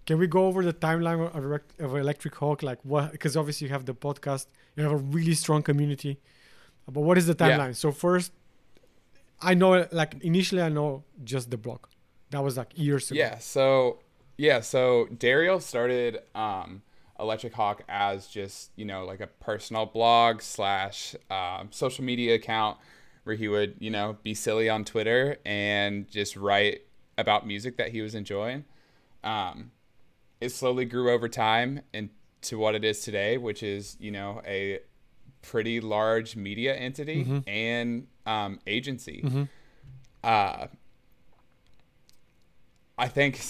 Can 0.06 0.18
we 0.22 0.26
go 0.26 0.42
over 0.50 0.60
the 0.70 0.74
timeline 0.88 1.20
of, 1.34 1.60
of 1.84 1.90
Electric 1.96 2.34
Hawk? 2.34 2.62
Like 2.70 2.80
what? 2.92 3.12
Because 3.12 3.32
obviously 3.40 3.64
you 3.68 3.72
have 3.72 3.86
the 3.86 3.94
podcast, 4.06 4.46
you 4.76 4.82
have 4.82 4.92
a 5.00 5.02
really 5.16 5.34
strong 5.44 5.62
community. 5.62 6.12
But 6.94 7.00
what 7.08 7.16
is 7.16 7.26
the 7.26 7.36
Yeah. 7.38 7.46
timeline? 7.56 7.74
So 7.84 7.88
first, 7.90 8.30
I 9.40 9.54
know 9.54 9.86
like 9.92 10.12
initially 10.22 10.60
I 10.68 10.68
know 10.68 11.04
just 11.32 11.46
the 11.50 11.56
blog. 11.56 11.80
That 12.30 12.42
was 12.42 12.54
like 12.60 12.70
years 12.76 13.10
ago. 13.10 13.18
Yeah. 13.18 13.38
So 13.38 14.00
yeah. 14.36 14.60
So 14.60 14.80
Dario 15.26 15.58
started 15.58 16.12
um, 16.34 16.82
Electric 17.18 17.52
Hawk 17.54 17.82
as 17.88 18.26
just 18.26 18.70
you 18.76 18.84
know 18.84 19.04
like 19.04 19.20
a 19.20 19.26
personal 19.26 19.86
blog 19.86 20.40
slash 20.42 21.14
um, 21.30 21.68
social 21.70 22.04
media 22.04 22.34
account 22.34 22.78
where 23.24 23.36
he 23.36 23.48
would 23.48 23.76
you 23.78 23.90
know 23.90 24.16
be 24.22 24.34
silly 24.34 24.68
on 24.68 24.84
Twitter 24.84 25.36
and 25.44 26.08
just 26.10 26.36
write 26.36 26.82
about 27.16 27.46
music 27.46 27.76
that 27.76 27.90
he 27.92 28.00
was 28.02 28.14
enjoying. 28.14 28.64
Um, 29.22 29.70
it 30.40 30.50
slowly 30.50 30.84
grew 30.84 31.10
over 31.12 31.28
time 31.28 31.80
into 31.92 32.58
what 32.58 32.74
it 32.74 32.84
is 32.84 33.00
today, 33.00 33.38
which 33.38 33.62
is 33.62 33.96
you 34.00 34.10
know 34.10 34.42
a 34.46 34.80
pretty 35.42 35.80
large 35.80 36.36
media 36.36 36.74
entity 36.74 37.24
Mhm. 37.24 37.44
and 37.46 38.06
um, 38.26 38.58
agency 38.66 39.20
Mhm. 39.22 39.48
uh, 40.24 40.66
I 42.96 43.08
think 43.08 43.40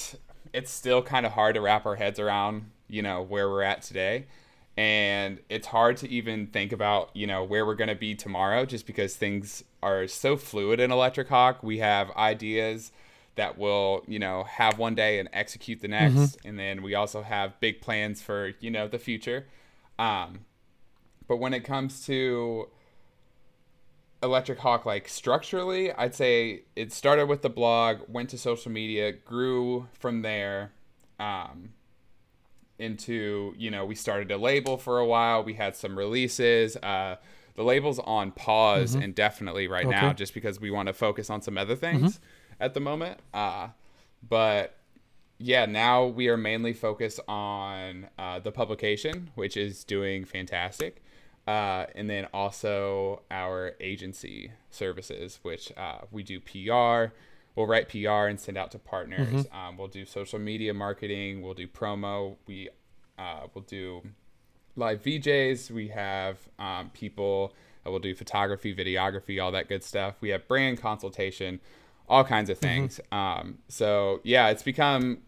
it's 0.53 0.71
still 0.71 1.03
kind 1.03 1.27
of 1.27 1.33
hard 1.33 1.55
to 1.55 1.61
wrap 1.61 1.87
our 1.87 1.97
heads 1.97 2.19
around, 2.19 2.71
you 2.95 3.03
know, 3.03 3.21
where 3.23 3.51
we're 3.51 3.63
at 3.63 3.83
today. 3.83 4.27
And 4.77 5.41
it's 5.49 5.67
hard 5.67 5.97
to 5.99 6.09
even 6.09 6.47
think 6.47 6.73
about, 6.73 7.11
you 7.15 7.27
know, 7.27 7.45
where 7.45 7.67
we're 7.67 7.75
going 7.75 7.89
to 7.89 7.95
be 7.95 8.15
tomorrow 8.15 8.65
just 8.65 8.87
because 8.87 9.17
things 9.17 9.65
are 9.83 10.07
so 10.07 10.37
fluid 10.37 10.81
in 10.81 10.91
Electric 10.91 11.29
Hawk. 11.29 11.63
We 11.63 11.79
have 11.79 12.11
ideas 12.13 12.93
that 13.37 13.59
we'll, 13.59 14.05
you 14.07 14.19
know, 14.19 14.45
have 14.45 14.79
one 14.79 14.95
day 14.95 15.19
and 15.19 15.29
execute 15.33 15.81
the 15.81 15.89
next. 15.89 16.37
And 16.45 16.59
then 16.59 16.83
we 16.83 16.95
also 16.95 17.23
have 17.23 17.59
big 17.61 17.81
plans 17.81 18.23
for, 18.23 18.53
you 18.61 18.71
know, 18.71 18.87
the 18.87 18.99
future. 18.99 19.47
Um, 19.99 20.45
but 21.27 21.37
when 21.39 21.53
it 21.53 21.65
comes 21.65 22.05
to 22.07 22.69
Electric 24.23 24.59
Hawk, 24.61 24.87
like 24.87 25.09
structurally, 25.09 25.93
I'd 25.93 26.15
say 26.15 26.63
it 26.77 26.93
started 26.93 27.27
with 27.27 27.43
the 27.43 27.51
blog, 27.51 27.99
went 28.09 28.31
to 28.31 28.39
social 28.39 28.71
media, 28.73 29.13
grew 29.13 29.89
from 29.99 30.23
there 30.23 30.73
um, 31.19 31.71
into, 32.79 33.55
you 33.57 33.71
know, 33.71 33.85
we 33.85 33.95
started 33.95 34.31
a 34.31 34.37
label 34.37 34.77
for 34.77 34.99
a 34.99 35.07
while. 35.07 35.45
We 35.45 35.55
had 35.55 35.77
some 35.77 35.97
releases. 35.97 36.77
Uh, 36.77 37.17
the 37.57 37.63
label's 37.63 38.01
on 38.01 38.33
pause 38.33 38.95
indefinitely 39.03 39.69
right 39.69 39.87
now 39.89 40.13
just 40.13 40.35
because 40.35 40.61
we 40.61 40.71
want 40.71 40.89
to 40.89 40.93
focus 40.93 41.31
on 41.31 41.41
some 41.41 41.57
other 41.57 41.77
things 41.77 42.19
at 42.61 42.75
the 42.75 42.81
moment. 42.81 43.21
Uh, 43.33 43.69
but 44.29 44.77
yeah, 45.39 45.67
now 45.67 46.07
we 46.07 46.29
are 46.29 46.37
mainly 46.37 46.73
focused 46.73 47.21
on 47.29 48.09
uh, 48.19 48.41
the 48.41 48.51
publication, 48.53 49.31
which 49.35 49.57
is 49.57 49.85
doing 49.85 50.25
fantastic. 50.25 51.03
Uh, 51.47 51.85
and 51.95 52.09
then 52.09 52.27
also 52.33 53.23
our 53.31 53.75
agency 53.79 54.51
services, 54.71 55.39
which 55.43 55.71
uh, 55.77 55.99
we 56.11 56.23
do 56.23 56.41
PR. 56.41 57.13
We'll 57.57 57.67
write 57.67 57.89
PR 57.89 58.29
and 58.29 58.39
send 58.41 58.59
out 58.59 58.71
to 58.73 58.79
partners. 58.79 59.47
Um, 59.53 59.77
we'll 59.77 59.89
do 59.89 60.05
social 60.05 60.39
media 60.39 60.75
marketing. 60.75 61.43
We'll 61.43 61.55
do 61.55 61.69
promo. 61.69 62.37
We 62.47 62.69
uh, 63.19 63.47
we'll 63.55 63.65
do 63.65 64.03
live 64.77 65.03
VJs. 65.03 65.71
We 65.71 65.89
have 65.89 66.39
um, 66.59 66.91
people 66.91 67.55
We'll 67.91 67.99
do 67.99 68.15
photography, 68.15 68.75
videography, 68.75 69.43
all 69.43 69.53
that 69.53 69.69
good 69.69 69.85
stuff. 69.85 70.15
We 70.21 70.31
have 70.31 70.49
brand 70.49 70.81
consultation, 70.81 71.61
all 72.09 72.25
kinds 72.25 72.49
of 72.51 72.59
things. 72.59 73.01
Um, 73.13 73.59
so 73.69 74.21
yeah, 74.25 74.49
it's 74.49 74.63
become 74.63 75.19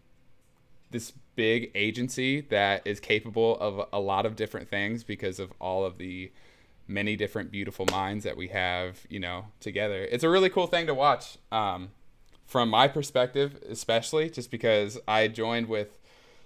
this 0.89 1.13
big 1.35 1.71
agency 1.75 2.41
that 2.41 2.81
is 2.85 2.99
capable 2.99 3.57
of 3.59 3.87
a 3.93 3.99
lot 3.99 4.25
of 4.25 4.35
different 4.35 4.69
things 4.69 5.03
because 5.03 5.39
of 5.39 5.53
all 5.59 5.85
of 5.85 5.97
the 5.97 6.31
many 6.87 7.15
different 7.15 7.51
beautiful 7.51 7.85
minds 7.91 8.23
that 8.23 8.35
we 8.37 8.47
have, 8.47 9.05
you 9.09 9.19
know, 9.19 9.45
together. 9.59 10.07
It's 10.09 10.23
a 10.23 10.29
really 10.29 10.49
cool 10.49 10.67
thing 10.67 10.87
to 10.87 10.93
watch. 10.93 11.37
Um, 11.51 11.89
from 12.47 12.69
my 12.69 12.87
perspective, 12.87 13.61
especially 13.69 14.29
just 14.29 14.49
because 14.49 14.97
I 15.07 15.27
joined 15.27 15.67
with 15.67 15.99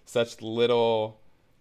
such 0.03 0.41
little 0.41 1.19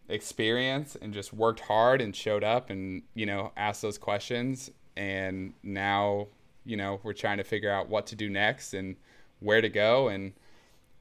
experience 0.09 0.97
and 1.01 1.13
just 1.13 1.33
worked 1.33 1.61
hard 1.61 2.01
and 2.01 2.17
showed 2.17 2.43
up 2.43 2.71
and, 2.71 3.03
you 3.15 3.27
know, 3.27 3.53
asked 3.57 3.83
those 3.83 3.99
questions. 3.99 4.71
And 4.97 5.53
now, 5.63 6.29
you 6.65 6.77
know, 6.77 7.01
we're 7.03 7.13
trying 7.13 7.37
to 7.37 7.45
figure 7.45 7.71
out 7.71 7.91
what 7.91 8.07
to 8.09 8.17
do 8.17 8.31
next 8.31 8.73
and 8.73 8.97
where 9.41 9.61
to 9.61 9.69
go. 9.69 10.09
And 10.09 10.33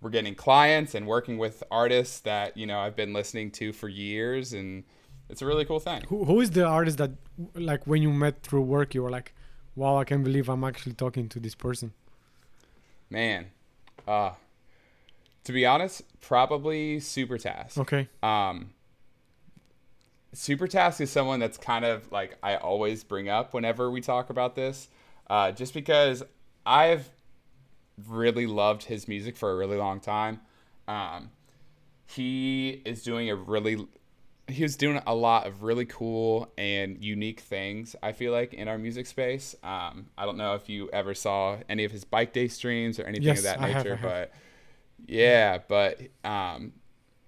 we're 0.01 0.09
getting 0.09 0.35
clients 0.35 0.93
and 0.93 1.07
working 1.07 1.37
with 1.37 1.63
artists 1.71 2.19
that, 2.19 2.57
you 2.57 2.67
know, 2.67 2.79
I've 2.79 2.97
been 2.97 3.13
listening 3.13 3.51
to 3.51 3.71
for 3.71 3.87
years. 3.87 4.51
And 4.51 4.83
it's 5.29 5.41
a 5.41 5.45
really 5.45 5.63
cool 5.63 5.79
thing. 5.79 6.03
Who, 6.09 6.25
who 6.25 6.41
is 6.41 6.51
the 6.51 6.65
artist 6.65 6.97
that, 6.97 7.11
like, 7.55 7.87
when 7.87 8.01
you 8.01 8.11
met 8.11 8.43
through 8.43 8.61
work, 8.63 8.93
you 8.93 9.01
were 9.01 9.09
like, 9.09 9.33
wow, 9.75 9.97
I 9.97 10.03
can't 10.03 10.25
believe 10.25 10.49
I'm 10.49 10.65
actually 10.65 10.93
talking 10.93 11.29
to 11.29 11.39
this 11.39 11.55
person? 11.55 11.93
Man, 13.09 13.47
uh, 14.07 14.31
to 15.43 15.51
be 15.51 15.65
honest, 15.65 16.03
probably 16.21 16.97
Supertask. 16.97 17.77
Okay. 17.77 18.07
Um, 18.21 18.71
Supertask 20.35 21.01
is 21.01 21.09
someone 21.09 21.39
that's 21.39 21.57
kind 21.57 21.85
of 21.85 22.11
like 22.11 22.37
I 22.43 22.55
always 22.55 23.03
bring 23.03 23.29
up 23.29 23.53
whenever 23.53 23.89
we 23.89 24.01
talk 24.01 24.29
about 24.29 24.55
this, 24.55 24.89
uh, 25.29 25.51
just 25.51 25.73
because 25.73 26.21
I've 26.65 27.09
really 28.07 28.45
loved 28.45 28.83
his 28.83 29.07
music 29.07 29.35
for 29.37 29.51
a 29.51 29.55
really 29.55 29.77
long 29.77 29.99
time. 29.99 30.41
Um, 30.87 31.31
he 32.05 32.81
is 32.85 33.03
doing 33.03 33.29
a 33.29 33.35
really 33.35 33.87
he 34.49 34.63
was 34.63 34.75
doing 34.75 35.01
a 35.07 35.15
lot 35.15 35.47
of 35.47 35.63
really 35.63 35.85
cool 35.85 36.51
and 36.57 37.03
unique 37.03 37.39
things. 37.39 37.95
I 38.03 38.11
feel 38.11 38.31
like 38.31 38.53
in 38.53 38.67
our 38.67 38.77
music 38.77 39.05
space. 39.07 39.55
Um, 39.63 40.07
I 40.17 40.25
don't 40.25 40.37
know 40.37 40.55
if 40.55 40.69
you 40.69 40.89
ever 40.91 41.13
saw 41.13 41.57
any 41.69 41.83
of 41.85 41.91
his 41.91 42.03
bike 42.03 42.33
day 42.33 42.47
streams 42.47 42.99
or 42.99 43.03
anything 43.03 43.23
Yes, 43.25 43.39
of 43.39 43.43
that 43.45 43.61
I 43.61 43.73
nature, 43.73 43.95
have. 43.95 44.01
but 44.01 44.31
yeah, 45.07 45.59
but 45.67 46.01
um, 46.23 46.73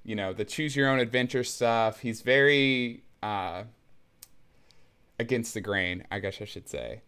you 0.03 0.15
know 0.15 0.34
the 0.34 0.45
choose 0.45 0.75
your 0.75 0.89
own 0.89 0.99
adventure 0.99 1.43
stuff. 1.43 1.99
He's 1.99 2.21
very 2.21 3.03
uh, 3.23 3.63
against 5.19 5.53
the 5.53 5.62
grain, 5.62 6.03
I 6.12 6.19
guess 6.19 6.41
I 6.41 6.45
should 6.45 6.67
say. 6.67 7.01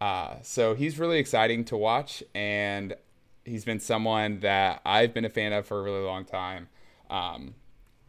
Uh, 0.00 0.36
so 0.42 0.74
he's 0.74 0.98
really 0.98 1.18
exciting 1.18 1.64
to 1.66 1.76
watch, 1.76 2.22
and 2.34 2.94
he's 3.44 3.64
been 3.64 3.80
someone 3.80 4.40
that 4.40 4.80
I've 4.84 5.12
been 5.12 5.24
a 5.24 5.30
fan 5.30 5.52
of 5.52 5.66
for 5.66 5.78
a 5.80 5.82
really 5.82 6.04
long 6.04 6.24
time. 6.24 6.68
Um, 7.10 7.54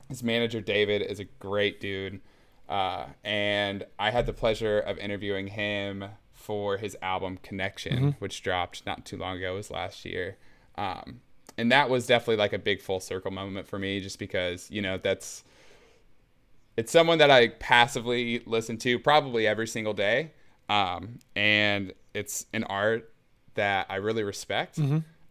his 0.09 0.23
manager 0.23 0.59
David 0.59 1.01
is 1.01 1.19
a 1.19 1.25
great 1.25 1.79
dude, 1.79 2.19
uh, 2.67 3.05
and 3.23 3.85
I 3.97 4.11
had 4.11 4.25
the 4.25 4.33
pleasure 4.33 4.79
of 4.79 4.97
interviewing 4.97 5.47
him 5.47 6.05
for 6.33 6.77
his 6.77 6.97
album 7.01 7.37
Connection, 7.43 8.15
which 8.19 8.41
dropped 8.41 8.85
not 8.85 9.05
too 9.05 9.17
long 9.17 9.37
ago, 9.37 9.53
it 9.53 9.57
was 9.57 9.71
last 9.71 10.03
year. 10.05 10.37
Um, 10.77 11.21
and 11.57 11.71
that 11.71 11.89
was 11.89 12.07
definitely 12.07 12.37
like 12.37 12.53
a 12.53 12.59
big 12.59 12.81
full 12.81 12.99
circle 12.99 13.31
moment 13.31 13.67
for 13.67 13.77
me, 13.77 13.99
just 13.99 14.19
because 14.19 14.69
you 14.71 14.81
know 14.81 14.97
that's 14.97 15.43
it's 16.77 16.91
someone 16.91 17.17
that 17.17 17.29
I 17.29 17.49
passively 17.49 18.41
listen 18.45 18.77
to 18.77 18.97
probably 18.99 19.45
every 19.45 19.67
single 19.67 19.93
day, 19.93 20.31
um, 20.69 21.19
and 21.35 21.93
it's 22.13 22.45
an 22.53 22.63
art 22.63 23.11
that 23.55 23.87
I 23.89 23.95
really 23.97 24.23
respect. 24.23 24.79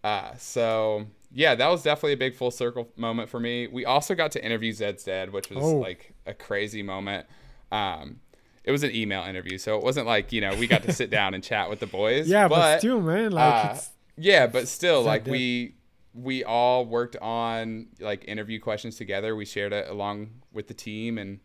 Uh, 0.05 0.35
so 0.37 1.07
yeah, 1.33 1.55
that 1.55 1.69
was 1.69 1.83
definitely 1.83 2.13
a 2.15 2.17
big 2.17 2.35
full 2.35 2.51
circle 2.51 2.89
moment 2.97 3.29
for 3.29 3.39
me. 3.41 3.67
We 3.67 3.85
also 3.85 4.15
got 4.15 4.33
to 4.33 4.45
interview 4.45 4.73
Zeds 4.73 5.05
Dead, 5.05 5.33
which 5.33 5.51
was 5.51 5.65
Oh. 5.65 5.77
like 5.77 6.15
a 6.27 6.35
crazy 6.35 6.83
moment. 6.83 7.27
Um, 7.71 8.21
it 8.65 8.71
was 8.71 8.83
an 8.83 8.95
email 8.95 9.23
interview, 9.25 9.59
so 9.59 9.77
it 9.79 9.83
wasn't 9.85 10.07
like 10.07 10.33
you 10.33 10.41
know 10.41 10.55
we 10.57 10.67
got 10.67 10.83
to 10.85 10.93
sit 10.93 11.11
down 11.11 11.35
and 11.35 11.43
chat 11.43 11.71
with 11.71 11.81
the 11.81 11.87
boys. 11.87 12.29
Yeah, 12.29 12.49
but, 12.49 12.57
but 12.57 12.79
still, 12.81 13.01
man, 13.01 13.33
like, 13.33 13.65
uh, 13.65 13.79
yeah, 14.17 14.47
but 14.47 14.69
still, 14.69 15.03
like 15.03 15.25
Dead. 15.25 15.31
we 15.33 15.75
we 16.15 16.45
all 16.45 16.85
worked 16.85 17.17
on 17.17 17.87
like 18.01 18.25
interview 18.27 18.59
questions 18.61 18.97
together. 18.97 19.37
We 19.37 19.45
shared 19.45 19.73
it 19.73 19.89
along 19.89 20.31
with 20.53 20.67
the 20.69 20.75
team, 20.75 21.17
and 21.19 21.41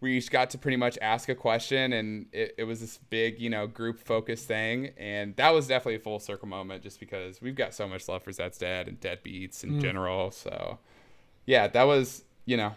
we 0.00 0.16
each 0.16 0.30
got 0.30 0.50
to 0.50 0.58
pretty 0.58 0.76
much 0.76 0.98
ask 1.02 1.28
a 1.28 1.34
question, 1.34 1.92
and 1.92 2.26
it, 2.32 2.54
it 2.58 2.64
was 2.64 2.80
this 2.80 2.98
big, 3.10 3.40
you 3.40 3.50
know, 3.50 3.66
group 3.66 3.98
focused 3.98 4.46
thing, 4.46 4.90
and 4.96 5.34
that 5.36 5.50
was 5.50 5.66
definitely 5.66 5.96
a 5.96 6.00
full 6.00 6.20
circle 6.20 6.48
moment, 6.48 6.82
just 6.82 7.00
because 7.00 7.40
we've 7.42 7.56
got 7.56 7.74
so 7.74 7.88
much 7.88 8.08
love 8.08 8.22
for 8.22 8.30
Zeds 8.30 8.58
Dead 8.58 8.88
and 8.88 9.00
Deadbeats 9.00 9.64
in 9.64 9.80
general. 9.80 10.30
So, 10.30 10.78
yeah, 11.46 11.66
that 11.68 11.84
was 11.84 12.24
you 12.44 12.56
know 12.56 12.74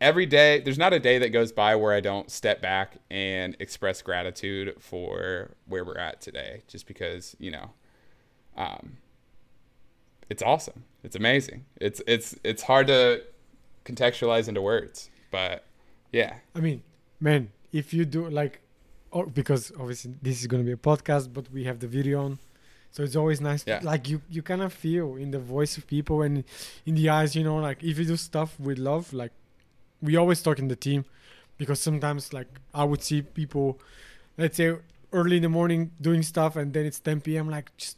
every 0.00 0.26
day 0.26 0.60
there's 0.60 0.78
not 0.78 0.92
a 0.92 0.98
day 0.98 1.18
that 1.18 1.28
goes 1.28 1.52
by 1.52 1.76
where 1.76 1.92
i 1.92 2.00
don't 2.00 2.28
step 2.28 2.60
back 2.60 2.96
and 3.08 3.56
express 3.60 4.02
gratitude 4.02 4.74
for 4.80 5.52
where 5.66 5.84
we're 5.84 5.96
at 5.96 6.20
today 6.20 6.60
just 6.66 6.88
because 6.88 7.36
you 7.38 7.52
know 7.52 7.70
um 8.56 8.96
it's 10.32 10.42
awesome. 10.42 10.84
It's 11.04 11.14
amazing. 11.14 11.66
It's 11.76 12.00
it's 12.06 12.34
it's 12.42 12.62
hard 12.62 12.86
to 12.86 13.22
contextualize 13.84 14.48
into 14.48 14.62
words 14.62 15.10
but 15.30 15.64
yeah 16.12 16.34
I 16.54 16.60
mean, 16.60 16.82
man, 17.20 17.50
if 17.72 17.92
you 17.92 18.04
do 18.04 18.28
like, 18.28 18.60
or 19.10 19.26
because 19.26 19.72
obviously 19.80 20.14
this 20.22 20.40
is 20.40 20.46
gonna 20.46 20.62
be 20.62 20.72
a 20.72 20.76
podcast, 20.76 21.32
but 21.32 21.50
we 21.50 21.64
have 21.64 21.78
the 21.80 21.88
video 21.88 22.24
on, 22.24 22.38
so 22.90 23.02
it's 23.02 23.16
always 23.16 23.40
nice. 23.40 23.64
Yeah. 23.66 23.80
Like 23.82 24.08
you, 24.08 24.20
you 24.30 24.42
kind 24.42 24.62
of 24.62 24.72
feel 24.72 25.16
in 25.16 25.30
the 25.30 25.38
voice 25.38 25.76
of 25.78 25.86
people 25.86 26.22
and 26.22 26.44
in 26.84 26.94
the 26.94 27.08
eyes, 27.08 27.34
you 27.34 27.42
know, 27.42 27.56
like 27.56 27.82
if 27.82 27.98
you 27.98 28.04
do 28.04 28.16
stuff 28.16 28.60
with 28.60 28.78
love, 28.78 29.12
like 29.12 29.32
we 30.00 30.16
always 30.16 30.42
talk 30.42 30.58
in 30.58 30.68
the 30.68 30.76
team, 30.76 31.04
because 31.58 31.80
sometimes 31.80 32.32
like 32.32 32.48
I 32.74 32.84
would 32.84 33.02
see 33.02 33.22
people, 33.22 33.80
let's 34.36 34.56
say 34.56 34.76
early 35.12 35.36
in 35.36 35.42
the 35.42 35.48
morning 35.48 35.90
doing 36.00 36.22
stuff, 36.22 36.56
and 36.56 36.72
then 36.72 36.84
it's 36.84 37.00
10 37.00 37.22
p.m. 37.22 37.48
Like 37.48 37.74
just 37.76 37.96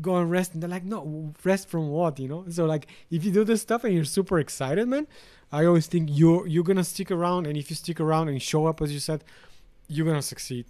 go 0.00 0.16
and 0.16 0.30
rest, 0.30 0.54
and 0.54 0.62
they're 0.62 0.70
like, 0.70 0.84
no, 0.84 1.34
rest 1.44 1.68
from 1.68 1.88
what, 1.90 2.18
you 2.18 2.28
know? 2.28 2.44
So 2.48 2.64
like 2.64 2.86
if 3.10 3.24
you 3.24 3.30
do 3.30 3.44
this 3.44 3.62
stuff 3.62 3.84
and 3.84 3.94
you're 3.94 4.04
super 4.04 4.38
excited, 4.38 4.88
man. 4.88 5.06
I 5.52 5.64
always 5.64 5.86
think 5.86 6.08
you're 6.12 6.46
you're 6.46 6.64
gonna 6.64 6.84
stick 6.84 7.10
around, 7.10 7.46
and 7.46 7.56
if 7.56 7.70
you 7.70 7.76
stick 7.76 8.00
around 8.00 8.28
and 8.28 8.40
show 8.40 8.66
up 8.66 8.80
as 8.80 8.92
you 8.92 9.00
said, 9.00 9.24
you're 9.88 10.06
gonna 10.06 10.22
succeed 10.22 10.66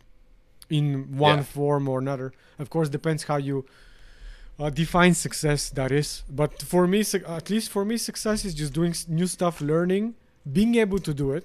in 0.71 1.17
one 1.19 1.39
Yeah. 1.39 1.45
form 1.45 1.89
or 1.89 1.99
another. 1.99 2.33
Of 2.59 2.71
course, 2.71 2.89
depends 2.89 3.25
how 3.25 3.37
you 3.37 3.67
uh, 4.59 4.71
define 4.71 5.15
success. 5.15 5.71
That 5.71 5.91
is, 5.91 6.23
but 6.31 6.63
for 6.63 6.87
me, 6.87 7.03
su- 7.03 7.25
at 7.27 7.49
least 7.51 7.71
for 7.71 7.85
me, 7.85 7.97
success 7.97 8.45
is 8.45 8.55
just 8.55 8.73
doing 8.73 8.91
s- 8.91 9.09
new 9.09 9.27
stuff, 9.27 9.61
learning, 9.61 10.15
being 10.51 10.75
able 10.75 10.99
to 10.99 11.13
do 11.15 11.33
it, 11.33 11.45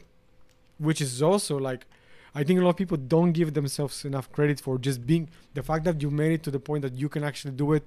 which 0.77 0.99
is 1.01 1.21
also 1.21 1.57
like. 1.57 1.85
I 2.37 2.43
think 2.43 2.59
a 2.59 2.63
lot 2.63 2.71
of 2.71 2.75
people 2.75 2.97
don't 2.97 3.31
give 3.31 3.53
themselves 3.53 4.03
enough 4.03 4.29
credit 4.33 4.59
for 4.59 4.77
just 4.77 5.07
being 5.07 5.29
the 5.53 5.63
fact 5.63 5.85
that 5.85 6.01
you 6.01 6.09
made 6.11 6.33
it 6.33 6.43
to 6.43 6.51
the 6.51 6.59
point 6.59 6.81
that 6.81 6.93
you 6.93 7.07
can 7.07 7.23
actually 7.23 7.53
do 7.63 7.71
it. 7.71 7.83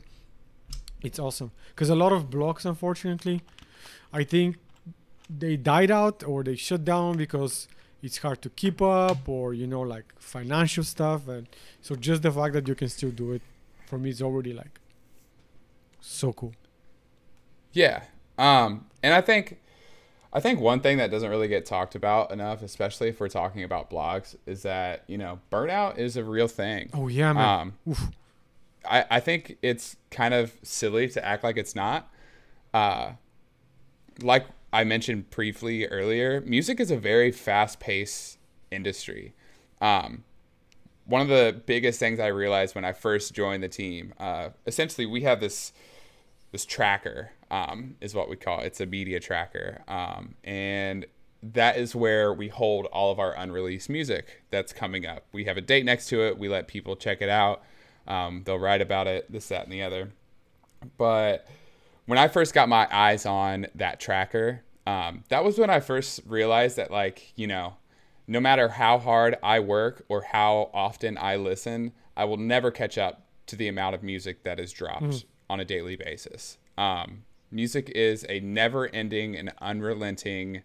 It's 1.02 1.18
awesome 1.18 1.50
because 1.68 1.90
a 1.90 1.94
lot 1.94 2.12
of 2.12 2.30
blogs, 2.30 2.64
unfortunately, 2.64 3.42
I 4.10 4.24
think 4.24 4.56
they 5.30 5.56
died 5.56 5.90
out 5.90 6.22
or 6.24 6.42
they 6.42 6.56
shut 6.56 6.84
down 6.84 7.16
because 7.16 7.68
it's 8.02 8.18
hard 8.18 8.40
to 8.42 8.48
keep 8.50 8.80
up 8.80 9.28
or 9.28 9.52
you 9.54 9.66
know 9.66 9.80
like 9.80 10.14
financial 10.18 10.84
stuff 10.84 11.28
and 11.28 11.46
so 11.82 11.94
just 11.96 12.22
the 12.22 12.30
fact 12.30 12.54
that 12.54 12.66
you 12.68 12.74
can 12.74 12.88
still 12.88 13.10
do 13.10 13.32
it 13.32 13.42
for 13.86 13.98
me 13.98 14.10
is 14.10 14.22
already 14.22 14.52
like 14.52 14.80
so 16.00 16.32
cool 16.32 16.52
Yeah. 17.72 18.02
Um, 18.38 18.86
and 19.02 19.12
I 19.14 19.20
think 19.20 19.58
I 20.32 20.40
think 20.40 20.60
one 20.60 20.80
thing 20.80 20.98
that 20.98 21.10
doesn't 21.10 21.28
really 21.30 21.48
get 21.48 21.64
talked 21.66 21.94
about 21.94 22.30
enough, 22.30 22.62
especially 22.62 23.08
if 23.08 23.18
we're 23.18 23.28
talking 23.28 23.64
about 23.64 23.90
blogs, 23.90 24.36
is 24.46 24.62
that, 24.62 25.02
you 25.06 25.16
know, 25.18 25.40
burnout 25.50 25.98
is 25.98 26.16
a 26.16 26.24
real 26.24 26.48
thing. 26.48 26.90
oh 26.94 27.08
yeah 27.08 27.32
man 27.32 27.60
Um, 27.60 27.72
Oof. 27.88 28.08
I, 28.88 29.04
I 29.10 29.20
think 29.20 29.56
it's 29.62 29.96
kind 30.10 30.34
of 30.34 30.52
silly 30.62 31.08
to 31.08 31.24
act 31.24 31.42
like 31.44 31.56
it's 31.56 31.74
not. 31.74 32.08
Uh, 32.72 33.12
like 34.22 34.46
I 34.72 34.84
mentioned 34.84 35.30
briefly 35.30 35.86
earlier, 35.86 36.40
music 36.42 36.80
is 36.80 36.90
a 36.90 36.96
very 36.96 37.32
fast 37.32 37.80
paced 37.80 38.38
industry. 38.70 39.34
Um, 39.80 40.24
one 41.06 41.22
of 41.22 41.28
the 41.28 41.62
biggest 41.64 41.98
things 41.98 42.20
I 42.20 42.26
realized 42.26 42.74
when 42.74 42.84
I 42.84 42.92
first 42.92 43.32
joined 43.32 43.62
the 43.62 43.68
team, 43.68 44.12
uh, 44.20 44.50
essentially, 44.66 45.06
we 45.06 45.22
have 45.22 45.40
this 45.40 45.72
this 46.50 46.64
tracker 46.64 47.30
um, 47.50 47.96
is 48.00 48.14
what 48.14 48.28
we 48.28 48.36
call 48.36 48.60
it. 48.60 48.66
It's 48.66 48.80
a 48.80 48.86
media 48.86 49.20
tracker, 49.20 49.82
um, 49.88 50.34
and 50.44 51.06
that 51.42 51.76
is 51.76 51.94
where 51.94 52.32
we 52.32 52.48
hold 52.48 52.86
all 52.86 53.10
of 53.10 53.18
our 53.18 53.34
unreleased 53.36 53.88
music 53.88 54.42
that's 54.50 54.72
coming 54.72 55.06
up. 55.06 55.24
We 55.32 55.44
have 55.44 55.56
a 55.56 55.60
date 55.60 55.84
next 55.84 56.08
to 56.08 56.20
it. 56.22 56.38
We 56.38 56.48
let 56.48 56.68
people 56.68 56.96
check 56.96 57.22
it 57.22 57.28
out. 57.28 57.62
Um, 58.06 58.42
they'll 58.44 58.58
write 58.58 58.80
about 58.80 59.06
it, 59.06 59.30
this, 59.30 59.48
that, 59.48 59.64
and 59.64 59.72
the 59.72 59.82
other. 59.82 60.10
But 60.96 61.46
when 62.08 62.16
I 62.16 62.26
first 62.28 62.54
got 62.54 62.70
my 62.70 62.88
eyes 62.90 63.26
on 63.26 63.66
that 63.74 64.00
tracker, 64.00 64.62
um, 64.86 65.24
that 65.28 65.44
was 65.44 65.58
when 65.58 65.68
I 65.68 65.80
first 65.80 66.22
realized 66.24 66.76
that, 66.76 66.90
like, 66.90 67.34
you 67.36 67.46
know, 67.46 67.74
no 68.26 68.40
matter 68.40 68.70
how 68.70 68.98
hard 68.98 69.36
I 69.42 69.60
work 69.60 70.06
or 70.08 70.22
how 70.22 70.70
often 70.72 71.18
I 71.18 71.36
listen, 71.36 71.92
I 72.16 72.24
will 72.24 72.38
never 72.38 72.70
catch 72.70 72.96
up 72.96 73.26
to 73.48 73.56
the 73.56 73.68
amount 73.68 73.94
of 73.94 74.02
music 74.02 74.42
that 74.44 74.58
is 74.58 74.72
dropped 74.72 75.02
mm. 75.02 75.24
on 75.50 75.60
a 75.60 75.66
daily 75.66 75.96
basis. 75.96 76.56
Um, 76.78 77.24
music 77.50 77.92
is 77.94 78.24
a 78.30 78.40
never 78.40 78.88
ending 78.88 79.36
and 79.36 79.52
unrelenting 79.60 80.62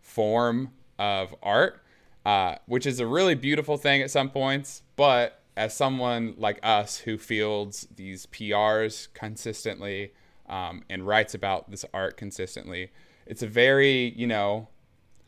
form 0.00 0.72
of 0.98 1.32
art, 1.44 1.80
uh, 2.26 2.56
which 2.66 2.86
is 2.86 2.98
a 2.98 3.06
really 3.06 3.36
beautiful 3.36 3.76
thing 3.76 4.02
at 4.02 4.10
some 4.10 4.30
points. 4.30 4.82
But 4.96 5.42
as 5.56 5.76
someone 5.76 6.34
like 6.36 6.58
us 6.60 6.98
who 6.98 7.18
fields 7.18 7.86
these 7.94 8.26
PRs 8.26 9.06
consistently 9.14 10.10
um, 10.52 10.82
and 10.88 11.06
writes 11.06 11.34
about 11.34 11.70
this 11.70 11.84
art 11.92 12.16
consistently, 12.16 12.92
it's 13.26 13.42
a 13.42 13.46
very, 13.46 14.12
you 14.16 14.26
know, 14.26 14.68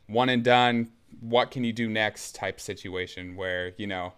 one 0.06 0.28
and 0.28 0.44
done 0.44 0.90
what 1.20 1.50
can 1.50 1.64
you 1.64 1.72
do 1.72 1.88
next 1.88 2.34
type 2.34 2.60
situation 2.60 3.36
where 3.36 3.72
you 3.76 3.86
know 3.86 4.12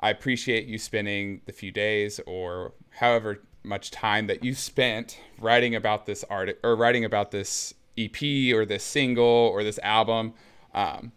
i 0.00 0.08
appreciate 0.08 0.66
you 0.66 0.78
spending 0.78 1.42
the 1.44 1.52
few 1.52 1.70
days 1.70 2.18
or 2.26 2.72
however 2.92 3.42
much 3.66 3.90
time 3.90 4.26
that 4.28 4.42
you 4.42 4.54
spent 4.54 5.20
writing 5.38 5.74
about 5.74 6.06
this 6.06 6.24
art 6.30 6.58
or 6.62 6.76
writing 6.76 7.04
about 7.04 7.30
this 7.30 7.74
ep 7.98 8.22
or 8.54 8.64
this 8.64 8.84
single 8.84 9.24
or 9.24 9.64
this 9.64 9.78
album. 9.82 10.32
Um, 10.72 11.12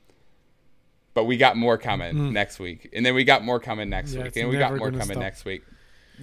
but 1.14 1.26
we 1.26 1.38
got 1.38 1.58
more 1.58 1.78
coming 1.78 2.16
mm. 2.16 2.32
next 2.32 2.60
week. 2.60 2.90
And 2.94 3.06
then 3.06 3.14
we 3.14 3.24
got 3.24 3.44
more 3.44 3.60
coming 3.60 3.90
next 3.90 4.14
yeah, 4.14 4.24
week. 4.24 4.38
and 4.38 4.50
we 4.50 4.58
got 4.58 4.76
more 4.76 4.90
coming 4.90 5.06
stop. 5.06 5.18
next 5.18 5.46
week 5.46 5.64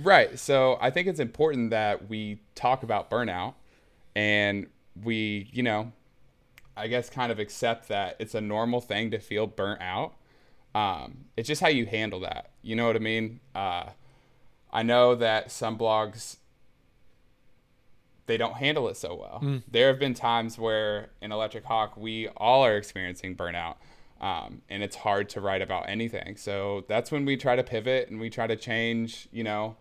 right 0.03 0.39
so 0.39 0.79
i 0.81 0.91
think 0.91 1.07
it's 1.09 1.21
important 1.21 1.71
that 1.71 2.09
we 2.09 2.41
talk 2.55 2.83
about 2.83 3.11
burnout 3.11 3.55
and 4.15 4.67
we 5.03 5.49
you 5.53 5.63
know 5.63 5.93
I 6.77 6.89
guess, 6.89 7.09
kind 7.09 7.33
of 7.33 7.39
accept 7.39 7.89
that 7.89 8.17
it's 8.19 8.35
a 8.35 8.41
normal 8.41 8.81
thing 8.81 9.11
to 9.13 9.19
feel 9.19 9.47
burnt 9.47 9.81
out. 9.81 10.15
Um, 10.75 11.25
it's 11.37 11.49
just 11.49 11.63
how 11.63 11.69
you 11.69 11.87
handle 11.87 12.21
that. 12.21 12.51
You 12.61 12.77
know 12.77 12.87
what 12.87 12.97
I 12.97 13.01
mean? 13.01 13.41
Uh, 13.55 13.87
I 14.71 14.83
know 14.83 15.15
that 15.15 15.51
some 15.51 15.79
blogs 15.79 16.37
they 18.27 18.37
don't 18.37 18.57
handle 18.57 18.89
it 18.89 18.97
so 18.97 19.15
well. 19.15 19.41
Mm. 19.41 19.63
There 19.71 19.87
have 19.87 20.01
been 20.01 20.13
times 20.13 20.59
where 20.59 21.11
in 21.23 21.31
Electric 21.31 21.65
Hawk 21.65 21.97
we 21.97 22.29
all 22.37 22.65
are 22.65 22.77
experiencing 22.77 23.37
burnout. 23.37 23.77
Um, 24.21 24.63
and 24.69 24.83
it's 24.83 24.97
hard 24.97 25.29
to 25.31 25.41
write 25.41 25.63
about 25.63 25.89
anything. 25.89 26.37
So 26.37 26.85
that's 26.89 27.13
when 27.13 27.25
we 27.25 27.37
try 27.37 27.55
to 27.55 27.63
pivot 27.63 28.09
and 28.11 28.19
we 28.19 28.29
try 28.29 28.49
to 28.49 28.57
change, 28.57 29.29
you 29.31 29.45
know, 29.45 29.77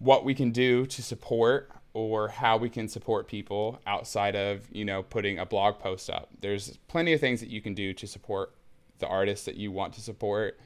what 0.00 0.24
we 0.24 0.34
can 0.34 0.50
do 0.50 0.84
to 0.86 1.02
support 1.02 1.70
or 1.92 2.28
how 2.28 2.56
we 2.56 2.68
can 2.68 2.88
support 2.88 3.28
people 3.28 3.80
outside 3.86 4.34
of 4.34 4.66
you 4.72 4.84
know 4.84 5.02
putting 5.02 5.38
a 5.38 5.46
blog 5.46 5.78
post 5.78 6.10
up. 6.10 6.28
There's 6.40 6.76
plenty 6.88 7.12
of 7.12 7.20
things 7.20 7.40
that 7.40 7.48
you 7.48 7.60
can 7.60 7.74
do 7.74 7.92
to 7.94 8.06
support 8.06 8.52
the 8.98 9.06
artists 9.06 9.46
that 9.46 9.56
you 9.56 9.70
want 9.70 9.94
to 9.94 10.00
support 10.00 10.58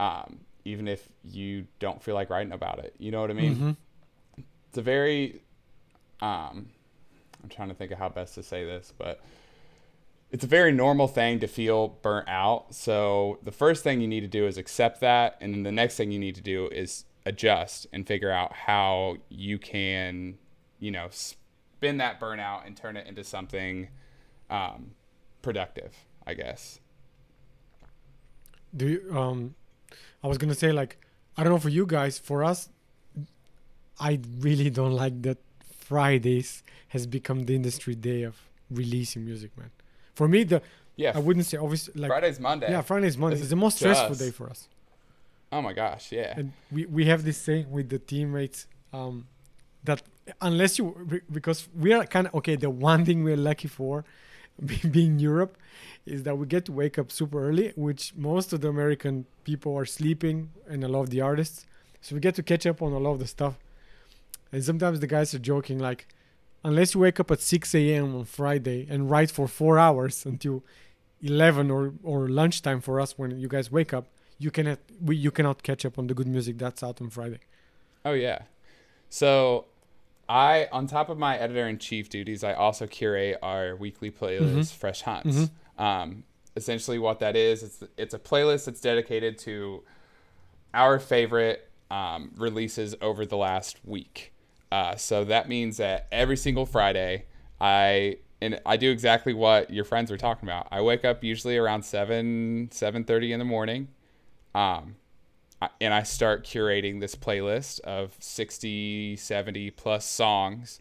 um, 0.00 0.40
even 0.64 0.88
if 0.88 1.08
you 1.24 1.66
don't 1.78 2.02
feel 2.02 2.14
like 2.14 2.30
writing 2.30 2.52
about 2.52 2.78
it. 2.78 2.94
You 2.98 3.10
know 3.10 3.20
what 3.20 3.30
i 3.30 3.34
mean? 3.34 3.54
Mm-hmm. 3.54 4.42
it's 4.68 4.78
a 4.78 4.82
very 4.82 5.42
um, 6.20 6.70
i'm 7.42 7.48
trying 7.48 7.68
to 7.68 7.74
think 7.74 7.90
of 7.92 7.98
how 7.98 8.08
best 8.08 8.34
to 8.34 8.42
say 8.42 8.64
this 8.64 8.92
but 8.96 9.20
it's 10.30 10.44
a 10.44 10.48
very 10.48 10.72
normal 10.72 11.08
thing 11.08 11.40
to 11.40 11.46
feel 11.46 11.88
burnt 11.88 12.28
out. 12.28 12.74
So 12.74 13.38
the 13.42 13.50
first 13.50 13.82
thing 13.82 14.00
you 14.00 14.08
need 14.08 14.20
to 14.20 14.28
do 14.28 14.46
is 14.46 14.58
accept 14.58 15.00
that. 15.00 15.38
And 15.40 15.54
then 15.54 15.62
the 15.62 15.72
next 15.72 15.96
thing 15.96 16.10
you 16.10 16.18
need 16.18 16.34
to 16.34 16.42
do 16.42 16.68
is 16.68 17.04
adjust 17.28 17.86
and 17.92 18.06
figure 18.06 18.30
out 18.30 18.52
how 18.52 19.16
you 19.28 19.58
can 19.58 20.38
you 20.78 20.90
know, 20.90 21.08
spin 21.10 21.98
that 21.98 22.20
burnout 22.20 22.66
and 22.66 22.76
turn 22.76 22.96
it 22.96 23.06
into 23.06 23.24
something 23.24 23.88
um, 24.50 24.92
productive, 25.42 25.94
I 26.26 26.34
guess. 26.34 26.80
Do 28.76 28.88
you, 28.88 29.16
um, 29.16 29.54
I 30.22 30.28
was 30.28 30.38
gonna 30.38 30.54
say 30.54 30.72
like, 30.72 30.98
I 31.36 31.42
don't 31.42 31.52
know 31.52 31.58
for 31.58 31.68
you 31.68 31.86
guys, 31.86 32.18
for 32.18 32.44
us, 32.44 32.68
I 33.98 34.20
really 34.38 34.70
don't 34.70 34.92
like 34.92 35.22
that 35.22 35.38
Fridays 35.80 36.62
has 36.88 37.06
become 37.06 37.46
the 37.46 37.54
industry 37.54 37.94
day 37.94 38.22
of 38.22 38.36
releasing 38.70 39.24
music, 39.24 39.56
man. 39.56 39.70
For 40.14 40.28
me, 40.28 40.44
the 40.44 40.62
yeah, 40.96 41.12
I 41.14 41.20
wouldn't 41.20 41.46
say 41.46 41.56
obviously 41.56 41.94
like 42.00 42.10
Friday's 42.10 42.40
Monday. 42.40 42.70
Yeah, 42.70 42.82
Friday's 42.82 43.16
Monday. 43.16 43.38
It's 43.38 43.48
the 43.48 43.56
most 43.56 43.78
stressful 43.78 44.16
day 44.16 44.30
for 44.30 44.50
us. 44.50 44.68
Oh 45.50 45.62
my 45.62 45.72
gosh, 45.72 46.12
yeah. 46.12 46.34
And 46.36 46.52
we 46.70 46.86
we 46.86 47.06
have 47.06 47.24
this 47.24 47.42
thing 47.42 47.70
with 47.70 47.88
the 47.88 47.98
teammates 47.98 48.66
um, 48.92 49.26
that 49.84 50.02
unless 50.40 50.78
you 50.78 51.20
because 51.32 51.68
we 51.74 51.92
are 51.92 52.04
kind 52.04 52.26
of 52.26 52.34
okay 52.34 52.56
the 52.56 52.70
one 52.70 53.04
thing 53.04 53.24
we're 53.24 53.36
lucky 53.36 53.68
for 53.68 54.04
being 54.90 55.18
europe 55.18 55.56
is 56.04 56.22
that 56.24 56.36
we 56.36 56.46
get 56.46 56.64
to 56.64 56.72
wake 56.72 56.98
up 56.98 57.10
super 57.10 57.48
early 57.48 57.72
which 57.76 58.12
most 58.16 58.52
of 58.52 58.60
the 58.60 58.68
american 58.68 59.24
people 59.44 59.76
are 59.76 59.86
sleeping 59.86 60.50
and 60.68 60.84
a 60.84 60.88
lot 60.88 61.02
of 61.02 61.10
the 61.10 61.20
artists 61.20 61.64
so 62.00 62.14
we 62.14 62.20
get 62.20 62.34
to 62.34 62.42
catch 62.42 62.66
up 62.66 62.82
on 62.82 62.92
a 62.92 62.98
lot 62.98 63.12
of 63.12 63.18
the 63.18 63.26
stuff 63.26 63.58
and 64.52 64.64
sometimes 64.64 65.00
the 65.00 65.06
guys 65.06 65.32
are 65.34 65.38
joking 65.38 65.78
like 65.78 66.08
unless 66.64 66.94
you 66.94 67.00
wake 67.00 67.20
up 67.20 67.30
at 67.30 67.40
6 67.40 67.74
a.m 67.74 68.16
on 68.16 68.24
friday 68.24 68.86
and 68.90 69.10
write 69.10 69.30
for 69.30 69.46
four 69.46 69.78
hours 69.78 70.26
until 70.26 70.64
11 71.22 71.70
or, 71.70 71.94
or 72.02 72.28
lunchtime 72.28 72.80
for 72.80 73.00
us 73.00 73.16
when 73.18 73.38
you 73.38 73.48
guys 73.48 73.70
wake 73.72 73.92
up 73.92 74.06
you 74.38 74.50
cannot 74.50 74.78
we, 75.00 75.16
you 75.16 75.30
cannot 75.30 75.62
catch 75.62 75.84
up 75.84 75.98
on 75.98 76.06
the 76.06 76.14
good 76.14 76.26
music 76.26 76.58
that's 76.58 76.82
out 76.82 77.00
on 77.00 77.10
friday 77.10 77.40
oh 78.04 78.12
yeah 78.12 78.40
so 79.10 79.64
I, 80.28 80.68
on 80.72 80.86
top 80.86 81.08
of 81.08 81.16
my 81.16 81.38
editor 81.38 81.66
in 81.66 81.78
chief 81.78 82.10
duties, 82.10 82.44
I 82.44 82.52
also 82.52 82.86
curate 82.86 83.38
our 83.42 83.74
weekly 83.76 84.10
playlist, 84.10 84.40
mm-hmm. 84.40 84.78
Fresh 84.78 85.02
Hunts. 85.02 85.36
Mm-hmm. 85.36 85.82
Um, 85.82 86.24
essentially, 86.54 86.98
what 86.98 87.20
that 87.20 87.34
is, 87.34 87.62
it's 87.62 87.82
it's 87.96 88.14
a 88.14 88.18
playlist 88.18 88.66
that's 88.66 88.80
dedicated 88.80 89.38
to 89.38 89.82
our 90.74 90.98
favorite 90.98 91.70
um, 91.90 92.32
releases 92.36 92.94
over 93.00 93.24
the 93.24 93.36
last 93.36 93.78
week. 93.84 94.34
Uh, 94.70 94.96
so 94.96 95.24
that 95.24 95.48
means 95.48 95.78
that 95.78 96.08
every 96.12 96.36
single 96.36 96.66
Friday, 96.66 97.24
I 97.58 98.18
and 98.42 98.60
I 98.66 98.76
do 98.76 98.90
exactly 98.90 99.32
what 99.32 99.72
your 99.72 99.84
friends 99.84 100.10
were 100.10 100.18
talking 100.18 100.46
about. 100.46 100.68
I 100.70 100.82
wake 100.82 101.06
up 101.06 101.24
usually 101.24 101.56
around 101.56 101.84
seven 101.84 102.68
seven 102.70 103.04
thirty 103.04 103.32
in 103.32 103.38
the 103.38 103.46
morning. 103.46 103.88
Um, 104.58 104.96
and 105.80 105.94
I 105.94 106.02
start 106.02 106.44
curating 106.44 107.00
this 107.00 107.14
playlist 107.14 107.78
of 107.80 108.16
60, 108.18 109.14
70 109.16 109.70
plus 109.70 110.04
songs 110.04 110.80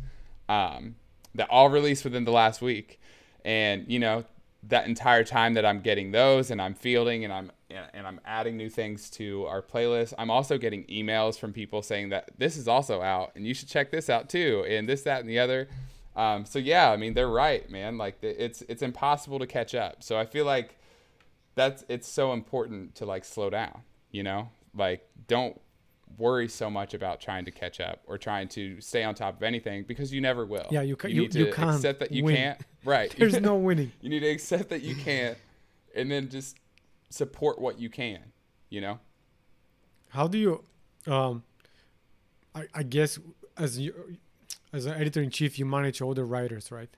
um, 0.50 0.96
that 1.36 1.48
all 1.52 1.70
released 1.70 2.04
within 2.04 2.26
the 2.26 2.32
last 2.32 2.60
week. 2.60 3.00
And, 3.46 3.86
you 3.88 4.00
know, 4.00 4.26
that 4.64 4.88
entire 4.88 5.24
time 5.24 5.54
that 5.54 5.66
I'm 5.66 5.82
getting 5.82 6.12
those 6.12 6.50
and 6.50 6.60
I'm 6.60 6.74
fielding 6.74 7.24
and 7.24 7.32
I'm 7.32 7.52
and 7.70 8.08
I'm 8.08 8.22
adding 8.26 8.56
new 8.56 8.70
things 8.70 9.10
to 9.12 9.46
our 9.46 9.62
playlist. 9.62 10.14
I'm 10.18 10.32
also 10.32 10.58
getting 10.58 10.86
emails 10.86 11.38
from 11.38 11.52
people 11.52 11.82
saying 11.82 12.10
that 12.10 12.30
this 12.38 12.56
is 12.56 12.68
also 12.68 13.02
out 13.02 13.34
and 13.36 13.46
you 13.46 13.54
should 13.54 13.68
check 13.68 13.92
this 13.92 14.10
out 14.10 14.30
too 14.30 14.66
and 14.68 14.88
this 14.88 15.04
that 15.04 15.20
and 15.20 15.30
the 15.30 15.38
other. 15.40 15.68
Um, 16.16 16.46
so 16.46 16.60
yeah, 16.60 16.90
I 16.90 16.98
mean 16.98 17.14
they're 17.14 17.28
right, 17.28 17.70
man. 17.70 17.98
Like 17.98 18.18
it's 18.22 18.64
it's 18.64 18.82
impossible 18.82 19.38
to 19.40 19.46
catch 19.46 19.76
up. 19.76 20.02
So 20.02 20.18
I 20.18 20.26
feel 20.26 20.46
like 20.46 20.78
that's 21.58 21.84
it's 21.90 22.08
so 22.08 22.32
important 22.32 22.96
to 22.96 23.06
like 23.06 23.26
slow 23.26 23.50
down, 23.50 23.82
you 24.12 24.24
know? 24.24 24.50
like 24.78 25.08
don't 25.28 25.60
worry 26.18 26.48
so 26.48 26.70
much 26.70 26.94
about 26.94 27.20
trying 27.20 27.44
to 27.46 27.52
catch 27.52 27.82
up 27.82 28.02
or 28.08 28.18
trying 28.18 28.48
to 28.48 28.80
stay 28.80 29.04
on 29.04 29.14
top 29.14 29.36
of 29.38 29.44
anything 29.44 29.84
because 29.84 30.14
you 30.14 30.22
never 30.22 30.46
will. 30.46 30.66
Yeah, 30.72 30.82
you, 30.82 30.96
ca- 30.96 31.10
you, 31.10 31.24
need 31.24 31.32
to 31.34 31.40
you 31.40 31.54
can't 31.54 31.76
accept 31.76 32.00
that 32.00 32.12
you 32.12 32.24
win. 32.24 32.36
can't. 32.36 32.62
Right. 32.86 33.14
There's 33.18 33.40
no 33.42 33.56
winning. 33.68 33.92
You 34.02 34.10
need 34.10 34.22
to 34.22 34.30
accept 34.30 34.70
that 34.70 34.82
you 34.82 34.96
can't 34.96 35.38
and 35.94 36.10
then 36.10 36.30
just 36.30 36.56
support 37.10 37.60
what 37.60 37.80
you 37.80 37.90
can, 37.90 38.20
you 38.70 38.80
know? 38.80 39.00
How 40.10 40.28
do 40.28 40.38
you 40.38 40.64
um 41.12 41.44
I, 42.56 42.66
I 42.74 42.84
guess 42.84 43.20
as 43.58 43.78
you 43.78 44.18
as 44.72 44.86
an 44.86 44.94
editor 44.94 45.22
in 45.22 45.30
chief 45.30 45.60
you 45.60 45.66
manage 45.66 46.02
all 46.02 46.14
the 46.14 46.24
writers, 46.24 46.72
right? 46.72 46.90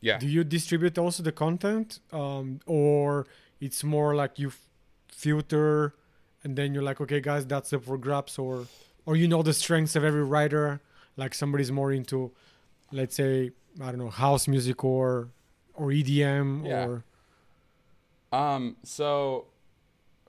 Yeah. 0.00 0.18
Do 0.18 0.26
you 0.26 0.44
distribute 0.44 0.96
also 0.98 1.22
the 1.22 1.32
content 1.32 2.00
um 2.12 2.60
or 2.66 3.26
it's 3.60 3.84
more 3.84 4.14
like 4.14 4.38
you 4.38 4.48
f- 4.48 4.68
filter 5.08 5.94
and 6.42 6.56
then 6.56 6.74
you're 6.74 6.82
like, 6.82 7.00
okay, 7.00 7.20
guys, 7.20 7.46
that's 7.46 7.72
up 7.72 7.84
for 7.84 7.98
grabs, 7.98 8.38
or 8.38 8.66
or 9.06 9.16
you 9.16 9.28
know 9.28 9.42
the 9.42 9.52
strengths 9.52 9.96
of 9.96 10.04
every 10.04 10.24
writer. 10.24 10.80
Like 11.16 11.34
somebody's 11.34 11.70
more 11.70 11.92
into, 11.92 12.32
let's 12.92 13.16
say, 13.16 13.50
I 13.80 13.86
don't 13.86 13.98
know, 13.98 14.10
house 14.10 14.48
music 14.48 14.84
or 14.84 15.28
or 15.74 15.88
EDM 15.88 16.66
yeah. 16.66 16.86
or. 16.86 17.04
Um. 18.32 18.76
So, 18.84 19.46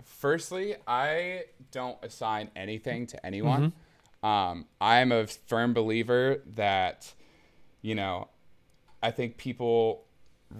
firstly, 0.03 0.75
I 0.87 1.43
don't 1.71 1.97
assign 2.01 2.49
anything 2.55 3.05
to 3.07 3.25
anyone. 3.25 3.73
Mm-hmm. 4.23 4.27
Um, 4.27 4.65
I'm 4.79 5.11
a 5.11 5.25
firm 5.25 5.73
believer 5.73 6.41
that, 6.55 7.11
you 7.81 7.95
know, 7.95 8.27
I 9.01 9.11
think 9.11 9.37
people 9.37 10.05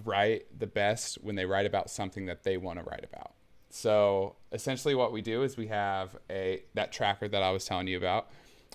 write 0.04 0.46
the 0.58 0.66
best 0.66 1.18
when 1.22 1.34
they 1.34 1.44
write 1.44 1.66
about 1.66 1.90
something 1.90 2.26
that 2.26 2.44
they 2.44 2.56
want 2.56 2.78
to 2.78 2.84
write 2.84 3.04
about. 3.04 3.32
So 3.70 4.36
essentially, 4.52 4.94
what 4.94 5.12
we 5.12 5.22
do 5.22 5.42
is 5.42 5.56
we 5.56 5.68
have 5.68 6.16
a 6.30 6.62
that 6.74 6.92
tracker 6.92 7.28
that 7.28 7.42
I 7.42 7.50
was 7.50 7.64
telling 7.64 7.86
you 7.88 7.96
about. 7.96 8.28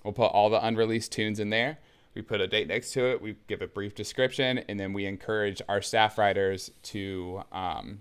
We'll 0.03 0.13
put 0.13 0.27
all 0.27 0.49
the 0.49 0.65
unreleased 0.65 1.11
tunes 1.11 1.39
in 1.39 1.49
there. 1.49 1.77
We 2.15 2.23
put 2.23 2.41
a 2.41 2.47
date 2.47 2.67
next 2.67 2.93
to 2.93 3.05
it. 3.05 3.21
We 3.21 3.35
give 3.47 3.61
a 3.61 3.67
brief 3.67 3.93
description, 3.93 4.59
and 4.67 4.79
then 4.79 4.93
we 4.93 5.05
encourage 5.05 5.61
our 5.69 5.83
staff 5.83 6.17
writers 6.17 6.71
to 6.83 7.43
um, 7.51 7.99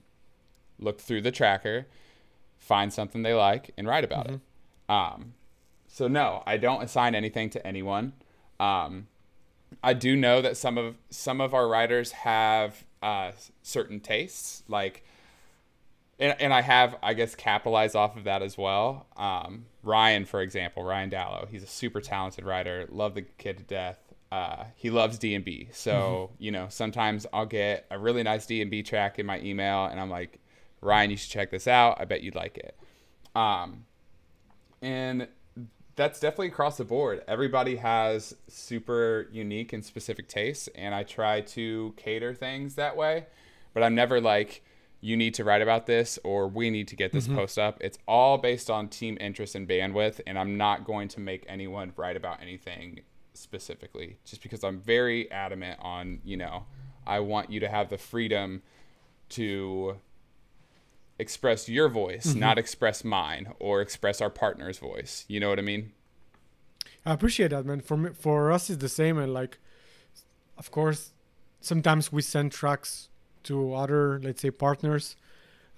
look 0.78 1.00
through 1.00 1.20
the 1.20 1.30
tracker, 1.30 1.86
find 2.56 2.90
something 2.92 3.22
they 3.22 3.34
like, 3.34 3.72
and 3.76 3.86
write 3.86 4.04
about 4.04 4.30
it. 4.30 4.40
Um, 4.88 5.34
so 5.86 6.08
no, 6.08 6.42
I 6.46 6.56
don't 6.56 6.82
assign 6.82 7.14
anything 7.14 7.50
to 7.50 7.66
anyone. 7.66 8.14
Um, 8.58 9.08
I 9.82 9.92
do 9.92 10.16
know 10.16 10.40
that 10.42 10.56
some 10.56 10.78
of 10.78 10.96
some 11.10 11.40
of 11.40 11.54
our 11.54 11.68
writers 11.68 12.12
have 12.12 12.84
uh, 13.02 13.32
certain 13.62 14.00
tastes, 14.00 14.62
like, 14.68 15.04
and, 16.18 16.34
and 16.40 16.52
I 16.52 16.62
have, 16.62 16.96
I 17.02 17.14
guess, 17.14 17.34
capitalized 17.34 17.94
off 17.94 18.16
of 18.16 18.24
that 18.24 18.42
as 18.42 18.56
well. 18.56 19.06
Um, 19.16 19.66
Ryan, 19.82 20.24
for 20.24 20.40
example, 20.40 20.82
Ryan 20.82 21.10
Dallow, 21.10 21.46
he's 21.50 21.62
a 21.62 21.68
super 21.68 22.00
talented 22.00 22.44
writer. 22.44 22.86
Love 22.90 23.14
the 23.14 23.22
kid 23.22 23.58
to 23.58 23.64
death. 23.64 23.98
Uh, 24.32 24.64
he 24.74 24.90
loves 24.90 25.18
D 25.18 25.34
and 25.34 25.44
B, 25.44 25.68
so 25.72 26.30
you 26.38 26.50
know 26.50 26.66
sometimes 26.68 27.26
I'll 27.32 27.46
get 27.46 27.86
a 27.90 27.98
really 27.98 28.22
nice 28.22 28.46
D 28.46 28.60
and 28.60 28.70
B 28.70 28.82
track 28.82 29.18
in 29.18 29.26
my 29.26 29.40
email, 29.40 29.86
and 29.86 30.00
I'm 30.00 30.10
like, 30.10 30.40
Ryan, 30.80 31.10
you 31.10 31.16
should 31.16 31.30
check 31.30 31.50
this 31.50 31.68
out. 31.68 32.00
I 32.00 32.06
bet 32.06 32.22
you'd 32.22 32.34
like 32.34 32.58
it. 32.58 32.76
Um, 33.36 33.84
and 34.82 35.28
that's 35.96 36.20
definitely 36.20 36.48
across 36.48 36.76
the 36.76 36.84
board. 36.84 37.22
Everybody 37.26 37.76
has 37.76 38.36
super 38.48 39.28
unique 39.32 39.72
and 39.72 39.84
specific 39.84 40.28
tastes, 40.28 40.68
and 40.74 40.94
I 40.94 41.02
try 41.02 41.40
to 41.40 41.94
cater 41.96 42.34
things 42.34 42.74
that 42.74 42.96
way. 42.96 43.26
But 43.72 43.82
I'm 43.82 43.94
never 43.94 44.20
like, 44.20 44.62
you 45.00 45.16
need 45.16 45.34
to 45.34 45.44
write 45.44 45.62
about 45.62 45.86
this 45.86 46.18
or 46.24 46.48
we 46.48 46.70
need 46.70 46.88
to 46.88 46.96
get 46.96 47.12
this 47.12 47.26
mm-hmm. 47.26 47.36
post 47.36 47.58
up. 47.58 47.78
It's 47.80 47.98
all 48.06 48.38
based 48.38 48.70
on 48.70 48.88
team 48.88 49.16
interest 49.20 49.54
and 49.54 49.68
bandwidth, 49.68 50.20
and 50.26 50.38
I'm 50.38 50.56
not 50.56 50.84
going 50.84 51.08
to 51.08 51.20
make 51.20 51.44
anyone 51.48 51.92
write 51.96 52.16
about 52.16 52.42
anything 52.42 53.00
specifically 53.32 54.18
just 54.24 54.42
because 54.42 54.64
I'm 54.64 54.80
very 54.80 55.30
adamant 55.30 55.78
on, 55.82 56.20
you 56.24 56.36
know, 56.36 56.64
I 57.06 57.20
want 57.20 57.50
you 57.50 57.60
to 57.60 57.68
have 57.68 57.88
the 57.88 57.98
freedom 57.98 58.62
to 59.30 59.96
express 61.18 61.68
your 61.68 61.88
voice, 61.88 62.26
mm-hmm. 62.26 62.40
not 62.40 62.58
express 62.58 63.04
mine 63.04 63.52
or 63.58 63.80
express 63.80 64.20
our 64.20 64.30
partner's 64.30 64.78
voice. 64.78 65.24
You 65.28 65.40
know 65.40 65.48
what 65.48 65.58
I 65.58 65.62
mean? 65.62 65.92
I 67.04 67.12
appreciate 67.12 67.50
that, 67.50 67.64
man. 67.64 67.80
For 67.80 67.96
me, 67.96 68.10
for 68.12 68.50
us, 68.50 68.68
it's 68.68 68.80
the 68.80 68.88
same, 68.88 69.16
and 69.18 69.32
like, 69.32 69.58
of 70.58 70.70
course, 70.70 71.12
sometimes 71.60 72.12
we 72.12 72.20
send 72.22 72.52
tracks 72.52 73.08
to 73.44 73.74
other, 73.74 74.20
let's 74.22 74.42
say, 74.42 74.50
partners, 74.50 75.16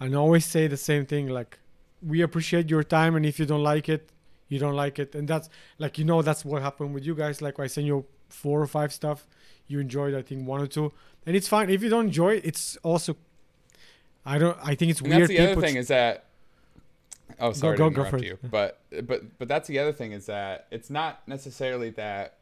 and 0.01 0.16
always 0.16 0.47
say 0.47 0.66
the 0.66 0.76
same 0.76 1.05
thing. 1.05 1.28
Like, 1.28 1.59
we 2.03 2.22
appreciate 2.22 2.70
your 2.70 2.82
time, 2.82 3.14
and 3.14 3.26
if 3.26 3.39
you 3.39 3.45
don't 3.45 3.62
like 3.62 3.89
it, 3.89 4.11
you 4.49 4.59
don't 4.59 4.74
like 4.74 4.99
it, 4.99 5.14
and 5.14 5.28
that's 5.28 5.51
like 5.78 5.99
you 5.99 6.05
know 6.05 6.22
that's 6.22 6.45
what 6.45 6.62
happened 6.62 6.95
with 6.95 7.05
you 7.05 7.14
guys. 7.14 7.43
Like, 7.43 7.61
I 7.61 7.66
send 7.66 7.86
you 7.86 8.07
four 8.30 8.61
or 8.62 8.66
five 8.66 8.93
stuff, 8.93 9.26
you 9.66 9.80
enjoyed, 9.80 10.14
I 10.14 10.22
think 10.22 10.47
one 10.47 10.62
or 10.62 10.66
two, 10.66 10.93
and 11.26 11.36
it's 11.36 11.49
fine. 11.49 11.68
If 11.68 11.82
you 11.82 11.91
don't 11.91 12.07
enjoy 12.07 12.36
it, 12.36 12.47
it's 12.47 12.76
also. 12.82 13.16
I 14.29 14.39
don't. 14.39 14.59
I 14.62 14.74
think 14.74 14.91
it's 14.91 15.01
And 15.01 15.09
weird. 15.09 15.22
that's 15.22 15.29
the 15.31 15.39
other 15.53 15.61
thing 15.61 15.76
is 15.76 15.89
that. 15.89 16.24
Oh, 17.41 17.53
sorry 17.53 17.76
go- 17.76 17.89
to 17.89 17.95
go 17.95 18.03
interrupt 18.03 18.11
for 18.11 18.16
it. 18.16 18.24
you, 18.24 18.39
but 18.43 18.81
but 19.05 19.39
but 19.39 19.49
that's 19.49 19.68
the 19.68 19.79
other 19.79 19.93
thing 19.93 20.12
is 20.12 20.26
that 20.26 20.66
it's 20.70 20.91
not 20.91 21.26
necessarily 21.26 21.91
that. 21.91 22.35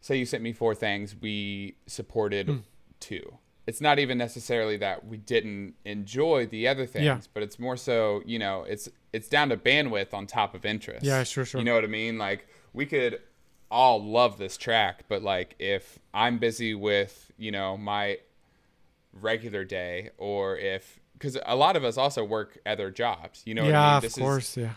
Say 0.00 0.16
you 0.16 0.26
sent 0.26 0.42
me 0.44 0.52
four 0.52 0.74
things, 0.76 1.16
we 1.20 1.76
supported 1.86 2.48
Hmm. 2.48 2.56
two. 3.00 3.38
It's 3.66 3.80
not 3.80 3.98
even 3.98 4.16
necessarily 4.16 4.76
that 4.78 5.06
we 5.06 5.16
didn't 5.18 5.74
enjoy 5.84 6.46
the 6.46 6.66
other 6.68 6.86
things, 6.86 7.04
Yeah. 7.04 7.20
but 7.34 7.42
it's 7.42 7.58
more 7.58 7.76
so 7.76 8.22
you 8.24 8.38
know 8.38 8.62
it's 8.64 8.88
it's 9.12 9.28
down 9.28 9.48
to 9.50 9.56
bandwidth 9.56 10.14
on 10.14 10.26
top 10.26 10.54
of 10.54 10.64
interest. 10.64 11.04
Yeah, 11.04 11.22
sure, 11.24 11.44
sure. 11.44 11.60
You 11.60 11.64
know 11.64 11.74
what 11.74 11.84
I 11.84 11.88
mean? 11.88 12.16
Like 12.18 12.46
we 12.72 12.86
could 12.86 13.20
all 13.70 14.02
love 14.02 14.38
this 14.38 14.56
track, 14.56 15.04
but 15.08 15.22
like 15.22 15.54
if 15.58 15.98
I'm 16.14 16.38
busy 16.38 16.74
with 16.74 17.30
you 17.36 17.50
know 17.50 17.76
my 17.76 18.18
regular 19.20 19.64
day 19.64 20.10
or 20.18 20.56
if 20.56 20.98
because 21.14 21.36
a 21.46 21.56
lot 21.56 21.76
of 21.76 21.84
us 21.84 21.96
also 21.98 22.22
work 22.24 22.58
other 22.66 22.90
jobs 22.90 23.42
you 23.44 23.54
know 23.54 23.62
what 23.64 23.70
yeah, 23.70 23.96
I 23.96 24.00
mean? 24.00 24.06
of 24.06 24.14
course. 24.14 24.56
yeah. 24.56 24.72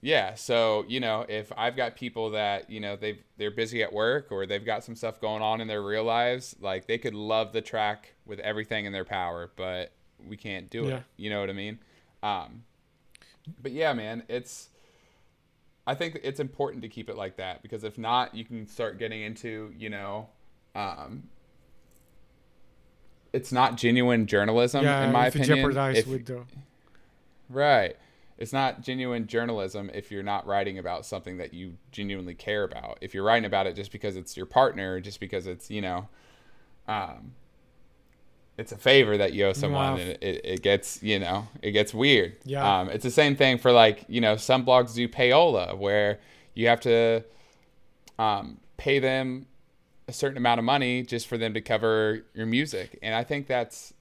yeah 0.00 0.34
so 0.34 0.84
you 0.88 1.00
know 1.00 1.24
if 1.28 1.52
i've 1.56 1.76
got 1.76 1.96
people 1.96 2.30
that 2.30 2.70
you 2.70 2.80
know 2.80 2.96
they 2.96 3.18
they're 3.36 3.50
busy 3.50 3.82
at 3.82 3.92
work 3.92 4.28
or 4.32 4.46
they've 4.46 4.64
got 4.64 4.82
some 4.84 4.94
stuff 4.96 5.20
going 5.20 5.42
on 5.42 5.60
in 5.60 5.68
their 5.68 5.82
real 5.82 6.04
lives 6.04 6.56
like 6.60 6.86
they 6.86 6.98
could 6.98 7.14
love 7.14 7.52
the 7.52 7.60
track 7.60 8.14
with 8.26 8.38
everything 8.40 8.84
in 8.86 8.92
their 8.92 9.04
power 9.04 9.50
but 9.56 9.92
we 10.26 10.36
can't 10.36 10.70
do 10.70 10.84
Yeah. 10.86 10.96
it 10.96 11.02
you 11.16 11.30
know 11.30 11.40
what 11.40 11.50
i 11.50 11.52
mean 11.52 11.78
um 12.22 12.64
but 13.60 13.72
yeah 13.72 13.92
man 13.92 14.22
it's 14.28 14.68
i 15.86 15.94
think 15.94 16.18
it's 16.22 16.40
important 16.40 16.82
to 16.82 16.88
keep 16.88 17.10
it 17.10 17.16
like 17.16 17.36
that 17.36 17.62
because 17.62 17.84
if 17.84 17.98
not 17.98 18.34
you 18.34 18.44
can 18.44 18.66
start 18.66 18.98
getting 18.98 19.20
into 19.22 19.72
you 19.76 19.90
know 19.90 20.28
um 20.74 21.24
it's 23.32 23.52
not 23.52 23.76
genuine 23.76 24.26
journalism 24.26 24.84
yeah, 24.84 25.04
in 25.04 25.12
my 25.12 25.26
if 25.28 25.34
opinion 25.34 25.56
jeopardize 25.58 25.98
if- 25.98 26.06
with 26.06 26.26
the 26.26 26.42
Right. 27.48 27.96
It's 28.38 28.52
not 28.52 28.80
genuine 28.80 29.26
journalism 29.28 29.90
if 29.94 30.10
you're 30.10 30.22
not 30.22 30.46
writing 30.46 30.78
about 30.78 31.06
something 31.06 31.36
that 31.36 31.54
you 31.54 31.74
genuinely 31.92 32.34
care 32.34 32.64
about. 32.64 32.98
If 33.00 33.14
you're 33.14 33.22
writing 33.22 33.44
about 33.44 33.66
it 33.66 33.76
just 33.76 33.92
because 33.92 34.16
it's 34.16 34.36
your 34.36 34.46
partner, 34.46 34.98
just 35.00 35.20
because 35.20 35.46
it's, 35.46 35.70
you 35.70 35.80
know, 35.80 36.08
um, 36.88 37.34
it's 38.58 38.72
a 38.72 38.76
favor 38.76 39.16
that 39.16 39.32
you 39.32 39.46
owe 39.46 39.52
someone 39.52 39.92
Wow. 39.92 39.96
and 39.96 40.10
it, 40.10 40.22
it, 40.22 40.40
it 40.44 40.62
gets, 40.62 41.02
you 41.02 41.18
know, 41.20 41.46
it 41.62 41.70
gets 41.70 41.94
weird. 41.94 42.36
Yeah. 42.44 42.80
Um, 42.80 42.88
it's 42.90 43.04
the 43.04 43.10
same 43.12 43.36
thing 43.36 43.58
for 43.58 43.70
like, 43.70 44.04
you 44.08 44.20
know, 44.20 44.36
some 44.36 44.64
blogs 44.66 44.94
do 44.94 45.06
payola 45.08 45.76
where 45.78 46.18
you 46.54 46.66
have 46.68 46.80
to 46.80 47.22
um, 48.18 48.58
pay 48.76 48.98
them 48.98 49.46
a 50.08 50.12
certain 50.12 50.36
amount 50.36 50.58
of 50.58 50.64
money 50.64 51.02
just 51.02 51.26
for 51.26 51.38
them 51.38 51.54
to 51.54 51.60
cover 51.60 52.24
your 52.34 52.46
music. 52.46 52.98
And 53.02 53.14
I 53.14 53.24
think 53.24 53.46
that's 53.46 53.94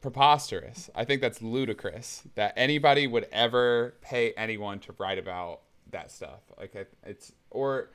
preposterous. 0.00 0.90
I 0.94 1.04
think 1.04 1.20
that's 1.20 1.40
ludicrous 1.42 2.22
that 2.34 2.52
anybody 2.56 3.06
would 3.06 3.26
ever 3.32 3.94
pay 4.02 4.32
anyone 4.32 4.78
to 4.80 4.94
write 4.98 5.18
about 5.18 5.60
that 5.90 6.10
stuff. 6.10 6.40
Like 6.58 6.74
it's 7.04 7.32
or 7.50 7.90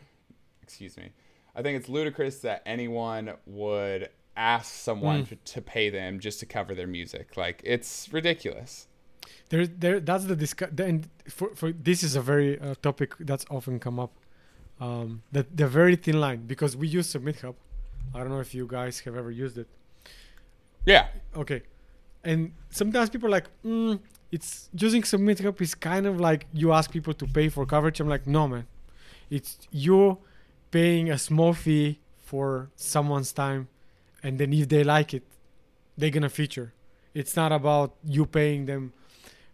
excuse 0.62 0.97
me. 0.97 1.12
I 1.56 1.62
think 1.62 1.78
it's 1.78 1.89
ludicrous 1.89 2.39
that 2.39 2.62
anyone 2.66 3.34
would 3.45 4.10
ask 4.36 4.74
someone 4.74 5.26
to, 5.26 5.36
to 5.36 5.62
pay 5.62 5.89
them 5.89 6.20
just 6.20 6.39
to 6.39 6.45
cover 6.45 6.74
their 6.74 6.88
music. 6.88 7.38
Like 7.38 7.62
it's 7.64 8.12
ridiculous. 8.12 8.88
there 9.50 9.68
there 9.68 10.00
that's 10.00 10.26
the 10.26 10.36
discuss 10.36 10.70
and 10.80 11.08
for, 11.28 11.54
for 11.56 11.72
this 11.72 12.04
is 12.04 12.16
a 12.16 12.22
very 12.22 12.60
uh, 12.60 12.76
topic 12.82 13.14
that's 13.20 13.45
often 13.50 13.80
come 13.80 14.00
up 14.00 14.14
um 14.80 15.24
the, 15.32 15.46
the 15.54 15.68
very 15.68 15.96
thin 15.96 16.20
line 16.20 16.44
because 16.46 16.76
we 16.76 16.88
use 16.88 17.14
SubmitHub. 17.14 17.56
I 18.14 18.20
don't 18.20 18.30
know 18.30 18.40
if 18.40 18.54
you 18.56 18.66
guys 18.68 19.00
have 19.02 19.16
ever 19.16 19.32
used 19.32 19.58
it. 19.58 19.68
Yeah. 20.86 21.08
okay. 21.36 21.62
And 22.24 22.54
sometimes 22.70 23.10
people 23.10 23.28
are 23.28 23.32
like 23.32 23.48
mm, 23.66 24.00
it's 24.32 24.70
using 24.74 25.02
SubmitHub 25.02 25.60
is 25.62 25.76
kind 25.76 26.06
of 26.06 26.20
like 26.20 26.48
you 26.54 26.72
ask 26.72 26.92
people 26.92 27.14
to 27.14 27.26
pay 27.28 27.50
for 27.50 27.66
coverage. 27.66 28.00
I'm 28.00 28.10
like 28.10 28.28
no 28.28 28.48
man. 28.48 28.68
It's 29.30 29.58
you 29.72 30.18
paying 30.72 31.10
a 31.12 31.18
small 31.18 31.54
fee 31.54 32.00
for 32.24 32.70
someone's 32.76 33.32
time 33.34 33.68
and 34.22 34.38
then 34.38 34.54
if 34.54 34.70
they 34.70 34.84
like 34.84 35.14
it 35.14 35.24
they're 35.98 36.10
gonna 36.10 36.30
feature. 36.30 36.74
It's 37.14 37.36
not 37.36 37.52
about 37.52 37.96
you 38.04 38.26
paying 38.26 38.66
them 38.66 38.94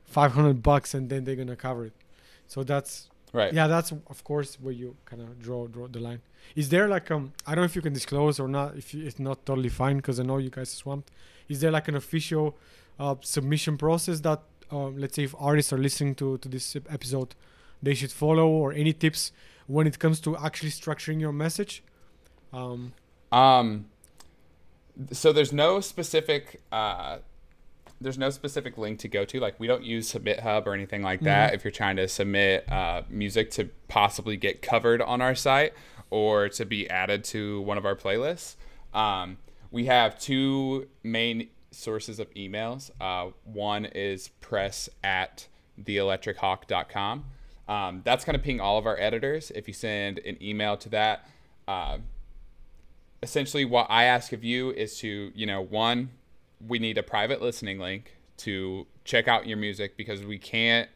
500 0.06 0.62
bucks 0.62 0.94
and 0.94 1.10
then 1.10 1.24
they're 1.24 1.36
gonna 1.36 1.56
cover 1.56 1.86
it. 1.86 1.94
So 2.48 2.64
that's 2.64 3.10
Right. 3.40 3.52
yeah 3.60 3.68
that's 3.74 3.92
of 4.14 4.20
course 4.30 4.50
where 4.64 4.76
you 4.82 4.90
kind 5.10 5.22
of 5.22 5.30
draw 5.46 5.62
draw 5.76 5.88
the 5.96 6.00
line. 6.08 6.22
Is 6.62 6.68
there 6.74 6.88
like 6.96 7.08
um 7.16 7.24
i 7.48 7.50
don't 7.54 7.64
know 7.64 7.70
if 7.72 7.76
you 7.78 7.84
can 7.88 7.96
disclose 8.00 8.36
or 8.44 8.48
not 8.58 8.70
if 8.82 8.94
you, 8.94 9.00
it's 9.08 9.20
not 9.30 9.38
totally 9.50 9.74
fine 9.82 9.98
because 10.02 10.18
i 10.22 10.24
know 10.30 10.38
you 10.48 10.52
guys 10.58 10.70
are 10.74 10.80
swamped. 10.84 11.08
Is 11.54 11.58
there 11.62 11.72
like 11.78 11.88
an 11.94 11.96
official 12.04 12.46
uh, 13.04 13.16
submission 13.36 13.76
process 13.78 14.18
that 14.28 14.42
um, 14.76 14.92
let's 15.02 15.16
say 15.18 15.24
if 15.30 15.36
artists 15.50 15.72
are 15.74 15.82
listening 15.88 16.16
to 16.22 16.28
to 16.44 16.48
this 16.56 16.66
episode 16.98 17.30
they 17.86 17.94
should 18.00 18.14
follow 18.24 18.48
or 18.62 18.68
any 18.84 18.94
tips 19.04 19.22
when 19.76 19.86
it 19.92 19.98
comes 20.04 20.18
to 20.26 20.30
actually 20.48 20.72
structuring 20.82 21.20
your 21.26 21.34
message? 21.46 21.74
Um 22.60 22.80
Um, 23.44 23.68
so 25.12 25.28
there's 25.36 25.54
no 25.66 25.82
specific 25.82 26.44
uh, 26.72 27.18
there's 28.06 28.20
no 28.20 28.30
specific 28.30 28.78
link 28.78 29.00
to 29.00 29.08
go 29.08 29.26
to. 29.26 29.40
Like 29.40 29.60
we 29.60 29.66
don't 29.66 29.84
use 29.84 30.14
SubmitHub 30.14 30.68
or 30.68 30.76
anything 30.76 31.02
like 31.02 31.22
that. 31.22 31.56
If 31.56 31.64
you're 31.64 31.72
trying 31.72 31.96
to 31.96 32.08
submit 32.08 32.72
uh, 32.72 33.02
music 33.10 33.50
to 33.52 33.66
possibly 33.88 34.38
get 34.38 34.62
covered 34.62 35.02
on 35.02 35.22
our 35.22 35.34
site 35.34 35.74
or 36.12 36.48
to 36.50 36.66
be 36.66 36.88
added 36.88 37.24
to 37.26 37.62
one 37.62 37.80
of 37.80 37.86
our 37.86 37.96
playlists, 37.96 38.58
um, 38.94 39.38
we 39.72 39.86
have 39.86 40.20
two 40.20 40.88
main 41.02 41.50
sources 41.72 42.20
of 42.20 42.32
emails. 42.36 42.92
Uh, 43.02 43.32
one 43.44 43.86
is 43.86 44.28
press 44.40 44.88
at 45.04 45.48
theelectrichawk.com. 45.82 47.26
Um, 47.68 48.02
that's 48.06 48.24
going 48.24 48.38
to 48.38 48.44
ping 48.44 48.62
all 48.62 48.78
of 48.78 48.86
our 48.86 49.00
editors. 49.00 49.52
If 49.56 49.68
you 49.68 49.74
send 49.74 50.20
an 50.20 50.38
email 50.44 50.78
to 50.78 50.90
that, 50.90 51.28
uh, 51.68 51.98
essentially 53.24 53.66
what 53.66 53.88
I 53.90 54.04
ask 54.04 54.32
of 54.32 54.44
you 54.44 54.70
is 54.70 55.00
to, 55.00 55.32
you 55.34 55.48
know, 55.48 55.60
one, 55.60 56.12
we 56.66 56.80
need 56.80 56.98
a 56.98 57.04
private 57.04 57.42
listening 57.42 57.80
link 57.80 58.18
to 58.38 58.86
check 59.04 59.28
out 59.28 59.48
your 59.48 59.58
music 59.58 59.96
because 59.98 60.24
we 60.24 60.38
can't 60.38 60.90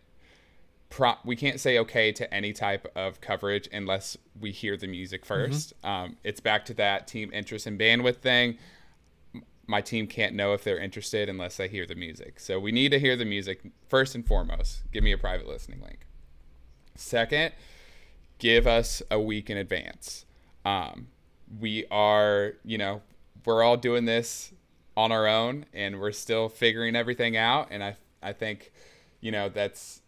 pro- 0.89 1.15
we 1.23 1.35
can't 1.35 1.59
say 1.59 1.77
okay 1.79 2.11
to 2.11 2.33
any 2.33 2.51
type 2.53 2.91
of 2.95 3.21
coverage 3.21 3.69
unless 3.71 4.17
we 4.39 4.51
hear 4.51 4.75
the 4.77 4.87
music 4.87 5.25
1st 5.25 5.73
Um, 5.85 6.17
it's 6.23 6.39
back 6.39 6.65
to 6.65 6.73
that 6.75 7.07
team 7.07 7.31
interest 7.33 7.65
and 7.67 7.79
bandwidth 7.79 8.17
thing. 8.17 8.57
my 9.67 9.81
team 9.81 10.07
can't 10.07 10.33
know 10.33 10.53
if 10.53 10.63
they're 10.63 10.79
interested 10.79 11.29
unless 11.29 11.57
they 11.57 11.67
hear 11.67 11.85
the 11.85 11.93
music. 11.95 12.39
So 12.39 12.59
we 12.59 12.71
need 12.71 12.89
to 12.89 12.99
hear 12.99 13.15
the 13.15 13.25
music 13.25 13.61
first 13.87 14.15
and 14.15 14.25
foremost. 14.25 14.81
Give 14.91 15.03
me 15.03 15.11
a 15.11 15.17
private 15.17 15.47
listening 15.47 15.79
link. 15.81 16.07
Second, 16.95 17.53
give 18.39 18.65
us 18.65 19.03
a 19.11 19.19
week 19.19 19.49
in 19.49 19.57
advance. 19.57 20.25
Um, 20.65 21.09
we 21.59 21.85
are, 21.91 22.53
you 22.65 22.77
know, 22.79 23.01
we're 23.45 23.61
all 23.63 23.77
doing 23.77 24.05
this 24.05 24.51
on 24.97 25.11
our 25.11 25.27
own 25.27 25.65
and 25.73 25.99
we're 25.99 26.11
still 26.11 26.49
figuring 26.49 26.95
everything 26.95 27.37
out. 27.37 27.67
And 27.71 27.83
I, 27.83 27.97
I 28.21 28.33
think, 28.33 28.71
you 29.21 29.31
know, 29.31 29.49
that's 29.49 30.01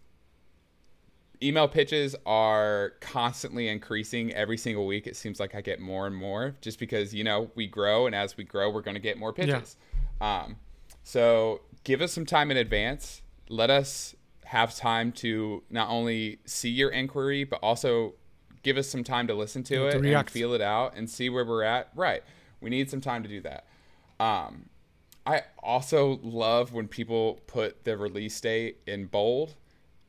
email 1.43 1.67
pitches 1.67 2.15
are 2.25 2.93
constantly 2.99 3.67
increasing 3.67 4.33
every 4.33 4.57
single 4.57 4.85
week. 4.85 5.07
It 5.07 5.15
seems 5.15 5.39
like 5.39 5.55
I 5.55 5.61
get 5.61 5.79
more 5.79 6.07
and 6.07 6.15
more 6.15 6.55
just 6.61 6.77
because, 6.79 7.13
you 7.13 7.23
know, 7.23 7.49
we 7.55 7.67
grow 7.67 8.05
and 8.05 8.15
as 8.15 8.37
we 8.37 8.43
grow, 8.43 8.69
we're 8.69 8.81
going 8.81 8.95
to 8.95 9.01
get 9.01 9.17
more 9.17 9.33
pitches. 9.33 9.77
Yeah. 10.19 10.43
Um, 10.43 10.57
so 11.03 11.61
give 11.83 12.01
us 12.01 12.11
some 12.11 12.25
time 12.25 12.51
in 12.51 12.57
advance. 12.57 13.21
Let 13.49 13.69
us 13.69 14.15
have 14.45 14.75
time 14.75 15.11
to 15.13 15.63
not 15.69 15.89
only 15.89 16.39
see 16.45 16.69
your 16.69 16.89
inquiry, 16.89 17.43
but 17.43 17.59
also 17.63 18.13
give 18.63 18.77
us 18.77 18.87
some 18.87 19.03
time 19.03 19.25
to 19.27 19.33
listen 19.33 19.63
to 19.63 19.87
it 19.87 19.95
and 19.95 20.29
feel 20.29 20.53
it 20.53 20.61
out 20.61 20.95
and 20.95 21.09
see 21.09 21.29
where 21.29 21.45
we're 21.45 21.63
at. 21.63 21.89
Right. 21.95 22.23
We 22.59 22.69
need 22.69 22.89
some 22.89 23.01
time 23.01 23.23
to 23.23 23.29
do 23.29 23.41
that. 23.41 23.65
Um, 24.19 24.69
I 25.25 25.43
also 25.61 26.19
love 26.23 26.73
when 26.73 26.87
people 26.87 27.39
put 27.47 27.83
the 27.83 27.97
release 27.97 28.39
date 28.41 28.77
in 28.87 29.05
bold 29.05 29.55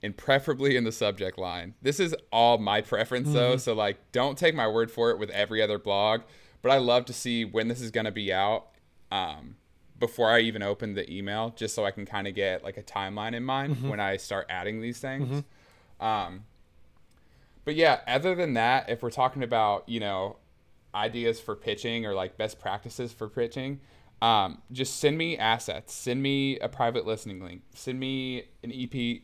and 0.02 0.16
preferably 0.16 0.76
in 0.76 0.84
the 0.84 0.92
subject 0.92 1.38
line. 1.38 1.74
This 1.82 2.00
is 2.00 2.14
all 2.32 2.58
my 2.58 2.80
preference 2.80 3.28
mm-hmm. 3.28 3.36
though, 3.36 3.56
so 3.56 3.74
like 3.74 3.98
don't 4.12 4.36
take 4.38 4.54
my 4.54 4.66
word 4.66 4.90
for 4.90 5.10
it 5.10 5.18
with 5.18 5.30
every 5.30 5.62
other 5.62 5.78
blog, 5.78 6.22
but 6.62 6.72
I 6.72 6.78
love 6.78 7.04
to 7.06 7.12
see 7.12 7.44
when 7.44 7.68
this 7.68 7.80
is 7.80 7.90
going 7.90 8.06
to 8.06 8.12
be 8.12 8.32
out 8.32 8.68
um, 9.10 9.56
before 9.98 10.30
I 10.30 10.40
even 10.40 10.62
open 10.62 10.94
the 10.94 11.10
email 11.12 11.52
just 11.54 11.74
so 11.74 11.84
I 11.84 11.90
can 11.90 12.06
kind 12.06 12.26
of 12.26 12.34
get 12.34 12.64
like 12.64 12.78
a 12.78 12.82
timeline 12.82 13.34
in 13.34 13.44
mind 13.44 13.76
mm-hmm. 13.76 13.88
when 13.90 14.00
I 14.00 14.16
start 14.16 14.46
adding 14.48 14.80
these 14.80 14.98
things. 14.98 15.28
Mm-hmm. 15.28 16.04
Um, 16.04 16.44
but 17.64 17.76
yeah, 17.76 18.00
other 18.08 18.34
than 18.34 18.54
that, 18.54 18.88
if 18.88 19.02
we're 19.02 19.10
talking 19.10 19.42
about, 19.42 19.88
you 19.88 20.00
know, 20.00 20.38
ideas 20.94 21.40
for 21.40 21.54
pitching 21.54 22.04
or 22.06 22.14
like 22.14 22.36
best 22.36 22.58
practices 22.58 23.12
for 23.12 23.28
pitching, 23.28 23.80
um, 24.22 24.62
just 24.70 25.00
send 25.00 25.18
me 25.18 25.36
assets, 25.36 25.92
send 25.92 26.22
me 26.22 26.58
a 26.60 26.68
private 26.68 27.04
listening 27.04 27.44
link, 27.44 27.62
send 27.74 28.00
me 28.00 28.44
an 28.62 28.72
EP 28.72 29.22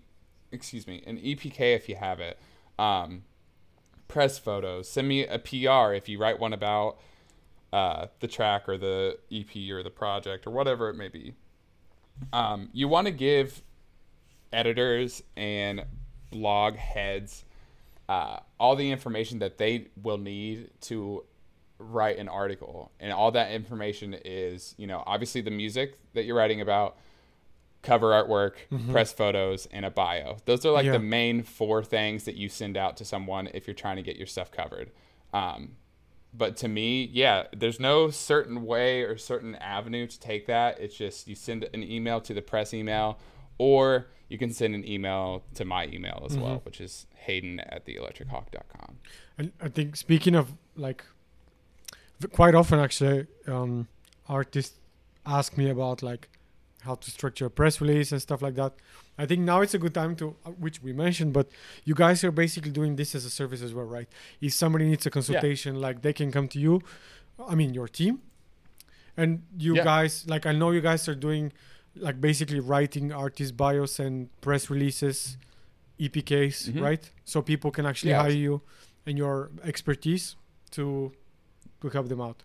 excuse 0.53 0.87
me, 0.87 1.03
an 1.07 1.19
EPK 1.19 1.75
if 1.75 1.89
you 1.89 1.97
have 1.97 2.21
it, 2.21 2.39
um, 2.79 3.25
press 4.07 4.39
photos, 4.39 4.89
send 4.89 5.09
me 5.09 5.27
a 5.27 5.39
PR 5.39 5.93
if 5.93 6.09
you 6.09 6.19
write 6.19 6.39
one 6.39 6.53
about 6.53 6.99
uh, 7.73 8.07
the 8.21 8.29
track 8.29 8.69
or 8.69 8.79
the 8.79 9.19
EP 9.33 9.71
or 9.71 9.83
the 9.83 9.91
project 9.91 10.47
or 10.47 10.51
whatever 10.51 10.89
it 10.89 10.95
may 10.95 11.09
be. 11.09 11.35
Um, 12.33 12.71
you 12.73 12.89
want 12.89 13.07
to 13.07 13.13
give 13.13 13.63
editors 14.53 15.23
and 15.37 15.85
blog 16.31 16.77
heads 16.77 17.45
uh, 18.09 18.39
all 18.59 18.75
the 18.75 18.91
information 18.91 19.39
that 19.41 19.59
they 19.59 19.89
will 20.03 20.17
need 20.17 20.71
to 20.81 21.25
write 21.79 22.19
an 22.19 22.29
article 22.29 22.91
and 22.99 23.13
all 23.13 23.31
that 23.31 23.53
information 23.53 24.17
is 24.25 24.75
you 24.79 24.87
know 24.87 25.03
obviously 25.07 25.41
the 25.41 25.51
music 25.51 25.97
that 26.15 26.25
you're 26.25 26.37
writing 26.37 26.61
about 26.61 26.97
cover 27.83 28.09
artwork, 28.09 28.55
mm-hmm. 28.73 28.91
press 28.93 29.13
photos, 29.13 29.67
and 29.71 29.85
a 29.85 29.91
bio. 29.91 30.37
Those 30.45 30.65
are 30.67 30.73
like 30.73 30.87
yeah. 30.87 30.93
the 30.93 30.99
main 30.99 31.43
four 31.43 31.83
things 31.85 32.25
that 32.25 32.35
you 32.35 32.49
send 32.49 32.77
out 32.77 32.97
to 32.99 33.05
someone 33.05 33.49
if 33.55 33.67
you're 33.67 33.75
trying 33.75 33.97
to 33.97 34.03
get 34.03 34.17
your 34.17 34.27
stuff 34.27 34.51
covered. 34.51 34.91
Um, 35.33 35.77
but 36.35 36.57
to 36.59 36.69
me, 36.69 37.09
yeah, 37.13 37.45
there's 37.57 37.81
no 37.81 38.11
certain 38.11 38.65
way 38.65 39.03
or 39.03 39.17
certain 39.17 39.55
avenue 39.57 40.07
to 40.07 40.21
take 40.21 40.47
that. 40.47 40.79
It's 40.79 40.97
just 40.97 41.29
you 41.29 41.35
send 41.35 41.69
an 41.73 41.83
email 41.83 42.21
to 42.23 42.35
the 42.35 42.43
press 42.43 42.75
email, 42.75 43.19
or 43.57 44.09
you 44.29 44.39
can 44.39 44.53
send 44.53 44.75
an 44.75 44.87
email 44.87 45.45
to 45.55 45.65
my 45.65 45.87
email 45.87 46.23
as 46.27 46.33
mm-hmm. 46.33 46.43
well, 46.43 46.61
which 46.65 46.81
is 46.81 47.07
Hayden 47.15 47.61
at 47.61 47.87
theelectrichawk.com. 47.87 48.99
And 49.39 49.53
I 49.61 49.69
think 49.69 49.97
speaking 49.97 50.35
of 50.35 50.53
like, 50.77 51.05
quite 52.33 52.55
often 52.55 52.79
actually, 52.79 53.27
um, 53.47 53.89
artists 54.29 54.79
ask 55.27 55.57
me 55.57 55.71
about 55.71 56.03
like 56.03 56.29
how 56.83 56.95
to 56.95 57.11
structure 57.11 57.47
a 57.47 57.51
press 57.51 57.81
release 57.81 58.13
and 58.13 58.23
stuff 58.23 58.43
like 58.43 58.55
that. 58.55 58.73
I 59.19 59.27
think 59.27 59.41
now 59.43 59.61
it's 59.61 59.75
a 59.75 59.79
good 59.79 59.95
time 59.95 60.15
to, 60.17 60.37
uh, 60.47 60.51
which 60.51 60.83
we 60.83 60.93
mentioned, 60.93 61.33
but 61.33 61.49
you 61.85 61.95
guys 61.95 62.23
are 62.23 62.31
basically 62.31 62.71
doing 62.71 62.97
this 62.97 63.15
as 63.15 63.25
a 63.25 63.31
service 63.31 63.63
as 63.63 63.75
well, 63.75 63.85
right? 63.85 64.09
If 64.41 64.55
somebody 64.55 64.87
needs 64.87 65.05
a 65.07 65.11
consultation, 65.11 65.75
yeah. 65.75 65.81
like 65.81 66.03
they 66.03 66.13
can 66.13 66.31
come 66.31 66.47
to 66.49 66.59
you, 66.59 66.83
I 67.47 67.55
mean, 67.55 67.75
your 67.75 67.89
team, 67.89 68.21
and 69.17 69.43
you 69.59 69.77
yeah. 69.77 69.85
guys, 69.85 70.25
like 70.29 70.47
I 70.47 70.53
know 70.53 70.71
you 70.71 70.81
guys 70.81 71.09
are 71.09 71.15
doing, 71.15 71.53
like 71.97 72.21
basically 72.21 72.61
writing 72.61 73.13
artist 73.13 73.57
bios 73.57 73.99
and 73.99 74.29
press 74.41 74.71
releases, 74.71 75.37
EPKs, 75.99 76.69
mm-hmm. 76.69 76.81
right? 76.81 77.11
So 77.25 77.43
people 77.43 77.73
can 77.73 77.87
actually 77.87 78.13
hire 78.13 78.31
you 78.31 78.63
and 79.05 79.19
your 79.19 79.51
expertise 79.65 80.37
to 80.71 81.13
to 81.81 81.89
help 81.89 82.09
them 82.09 82.21
out. 82.21 82.43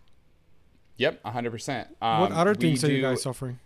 Yep, 0.96 1.24
hundred 1.24 1.68
um. 2.00 2.20
What 2.20 2.32
other 2.32 2.54
things 2.54 2.84
are 2.84 2.92
you 2.92 3.02
guys 3.02 3.26
offering? 3.26 3.58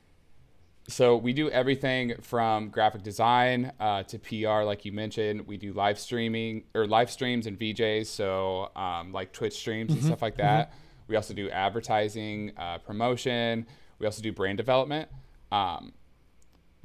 so 0.89 1.16
we 1.19 1.35
do 1.35 1.51
everything 1.51 2.14
from 2.23 2.71
graphic 2.71 3.03
design 3.03 3.73
uh, 3.79 4.03
to 4.05 4.19
PR, 4.19 4.62
like 4.62 4.87
you 4.87 4.93
mentioned. 4.93 5.47
We 5.47 5.59
do 5.59 5.75
live 5.75 5.99
streaming 5.99 6.64
or 6.75 6.87
live 6.87 7.11
streams 7.11 7.47
and 7.47 7.59
VJs, 7.59 8.07
so 8.07 8.71
um, 8.75 9.12
like 9.12 9.33
Twitch 9.35 9.53
streams 9.53 9.91
mm-hmm. 9.91 9.99
and 9.99 10.07
stuff 10.07 10.23
like 10.23 10.39
that. 10.39 10.71
Mm-hmm. 10.71 10.79
We 11.09 11.16
also 11.16 11.35
do 11.35 11.51
advertising, 11.51 12.53
uh, 12.57 12.79
promotion. 12.79 13.66
We 13.99 14.07
also 14.07 14.23
do 14.23 14.33
brand 14.33 14.57
development. 14.57 15.11
Um, 15.53 15.93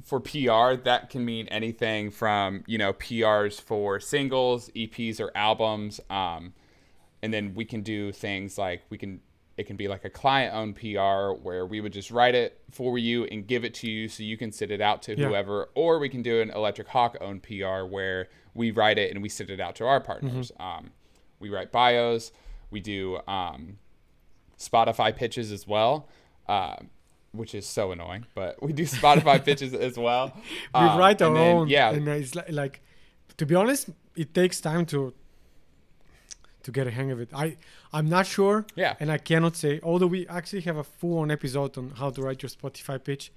for 0.02 0.20
PR, 0.20 0.74
that 0.84 1.08
can 1.08 1.24
mean 1.24 1.48
anything 1.48 2.10
from 2.10 2.62
you 2.66 2.76
know 2.76 2.92
PRs 2.92 3.58
for 3.58 4.00
singles, 4.00 4.68
EPs, 4.76 5.18
or 5.18 5.30
albums. 5.34 5.98
Um, 6.10 6.52
and 7.24 7.32
then 7.32 7.54
we 7.54 7.64
can 7.64 7.80
do 7.80 8.12
things 8.12 8.58
like 8.58 8.82
we 8.90 8.98
can 8.98 9.18
it 9.56 9.66
can 9.66 9.76
be 9.76 9.88
like 9.88 10.04
a 10.04 10.10
client 10.10 10.54
owned 10.54 10.76
PR 10.76 11.40
where 11.42 11.64
we 11.64 11.80
would 11.80 11.92
just 11.92 12.10
write 12.10 12.34
it 12.34 12.60
for 12.70 12.98
you 12.98 13.24
and 13.24 13.46
give 13.46 13.64
it 13.64 13.72
to 13.72 13.88
you 13.88 14.08
so 14.08 14.22
you 14.22 14.36
can 14.36 14.52
send 14.52 14.70
it 14.70 14.80
out 14.80 15.00
to 15.02 15.16
yeah. 15.16 15.28
whoever, 15.28 15.70
or 15.74 15.98
we 16.00 16.08
can 16.08 16.22
do 16.22 16.40
an 16.40 16.50
Electric 16.50 16.88
Hawk 16.88 17.16
owned 17.20 17.42
PR 17.44 17.84
where 17.84 18.28
we 18.52 18.72
write 18.72 18.98
it 18.98 19.12
and 19.12 19.22
we 19.22 19.28
send 19.28 19.50
it 19.50 19.60
out 19.60 19.76
to 19.76 19.86
our 19.86 20.00
partners. 20.00 20.50
Mm-hmm. 20.58 20.62
Um, 20.62 20.90
we 21.38 21.50
write 21.50 21.70
bios, 21.70 22.32
we 22.70 22.80
do 22.80 23.20
um, 23.28 23.78
Spotify 24.58 25.14
pitches 25.14 25.52
as 25.52 25.66
well. 25.66 26.08
Uh, 26.48 26.76
which 27.30 27.54
is 27.54 27.66
so 27.66 27.90
annoying, 27.90 28.26
but 28.36 28.62
we 28.62 28.72
do 28.72 28.84
Spotify 28.84 29.44
pitches 29.44 29.74
as 29.74 29.96
well. 29.96 30.32
we 30.72 30.80
um, 30.80 30.98
write 30.98 31.20
our 31.20 31.34
then, 31.34 31.56
own, 31.56 31.68
yeah. 31.68 31.90
And 31.90 32.06
it's 32.06 32.36
like, 32.36 32.52
like, 32.52 32.80
to 33.38 33.46
be 33.46 33.56
honest, 33.56 33.88
it 34.14 34.34
takes 34.34 34.60
time 34.60 34.86
to 34.86 35.12
to 36.64 36.72
get 36.72 36.86
a 36.86 36.90
hang 36.90 37.10
of 37.10 37.20
it. 37.20 37.28
I 37.32 37.56
I'm 37.92 38.08
not 38.08 38.26
sure. 38.26 38.66
Yeah. 38.74 38.94
And 39.00 39.10
I 39.10 39.18
cannot 39.18 39.56
say. 39.56 39.80
Although 39.82 40.08
we 40.08 40.26
actually 40.28 40.62
have 40.62 40.76
a 40.76 40.84
full 40.84 41.18
on 41.18 41.30
episode 41.30 41.78
on 41.78 41.90
how 41.90 42.10
to 42.10 42.22
write 42.22 42.42
your 42.42 42.50
Spotify 42.50 43.02
pitch. 43.02 43.32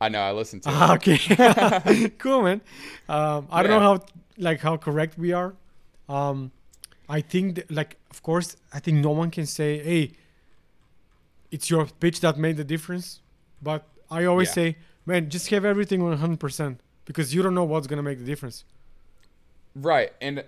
I 0.00 0.08
know. 0.08 0.20
I 0.20 0.32
listened 0.32 0.62
to. 0.64 0.70
Ah, 0.70 0.94
okay. 0.94 1.18
cool, 2.18 2.42
man. 2.42 2.60
Um, 3.08 3.48
I 3.50 3.60
yeah. 3.60 3.62
don't 3.62 3.70
know 3.70 3.80
how 3.80 4.00
like 4.38 4.60
how 4.60 4.76
correct 4.76 5.18
we 5.18 5.32
are. 5.32 5.54
Um, 6.08 6.52
I 7.08 7.20
think 7.20 7.56
that, 7.56 7.70
like 7.70 7.96
of 8.10 8.22
course 8.22 8.56
I 8.72 8.78
think 8.78 8.98
no 8.98 9.10
one 9.10 9.30
can 9.30 9.46
say 9.46 9.78
hey. 9.82 10.12
It's 11.50 11.68
your 11.68 11.84
pitch 11.84 12.20
that 12.20 12.38
made 12.38 12.56
the 12.56 12.64
difference, 12.64 13.20
but 13.60 13.86
I 14.10 14.24
always 14.24 14.48
yeah. 14.48 14.54
say, 14.54 14.76
man, 15.04 15.28
just 15.28 15.50
have 15.50 15.66
everything 15.66 16.00
100% 16.00 16.78
because 17.04 17.34
you 17.34 17.42
don't 17.42 17.54
know 17.54 17.64
what's 17.64 17.86
gonna 17.86 18.02
make 18.02 18.18
the 18.18 18.24
difference. 18.24 18.64
Right, 19.74 20.14
and 20.22 20.44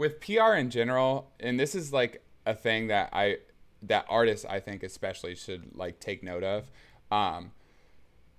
with 0.00 0.18
PR 0.18 0.54
in 0.54 0.70
general, 0.70 1.30
and 1.38 1.60
this 1.60 1.74
is 1.74 1.92
like 1.92 2.24
a 2.46 2.54
thing 2.54 2.86
that 2.86 3.10
I 3.12 3.36
that 3.82 4.06
artists 4.08 4.46
I 4.48 4.58
think 4.58 4.82
especially 4.82 5.34
should 5.34 5.76
like 5.76 6.00
take 6.00 6.22
note 6.22 6.42
of. 6.42 6.70
Um, 7.12 7.52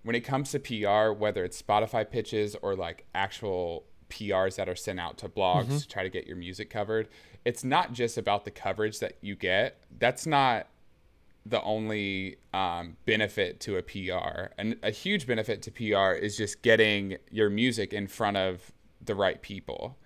when 0.01 0.15
it 0.15 0.21
comes 0.21 0.49
to 0.51 0.59
PR, 0.59 1.13
whether 1.13 1.43
it's 1.45 1.61
Spotify 1.61 2.09
pitches 2.09 2.55
or 2.63 2.75
like 2.75 3.05
actual 3.13 3.83
PRs 4.09 4.55
that 4.55 4.67
are 4.67 4.75
sent 4.75 4.99
out 4.99 5.19
to 5.19 5.29
blogs 5.29 5.65
mm-hmm. 5.65 5.77
to 5.77 5.87
try 5.87 6.01
to 6.01 6.09
get 6.09 6.25
your 6.25 6.35
music 6.35 6.71
covered, 6.71 7.07
it's 7.45 7.63
not 7.63 7.93
just 7.93 8.17
about 8.17 8.43
the 8.43 8.51
coverage 8.51 8.97
that 8.97 9.17
you 9.21 9.35
get. 9.35 9.83
That's 9.99 10.25
not 10.25 10.65
the 11.45 11.61
only 11.61 12.37
um, 12.55 12.97
benefit 13.05 13.59
to 13.61 13.77
a 13.77 13.83
PR. 13.83 14.53
And 14.57 14.77
a 14.81 14.89
huge 14.89 15.27
benefit 15.27 15.61
to 15.63 15.71
PR 15.71 16.13
is 16.13 16.35
just 16.37 16.63
getting 16.63 17.17
your 17.29 17.51
music 17.51 17.93
in 17.93 18.07
front 18.07 18.37
of 18.37 18.71
the 18.99 19.13
right 19.13 19.39
people. 19.43 19.99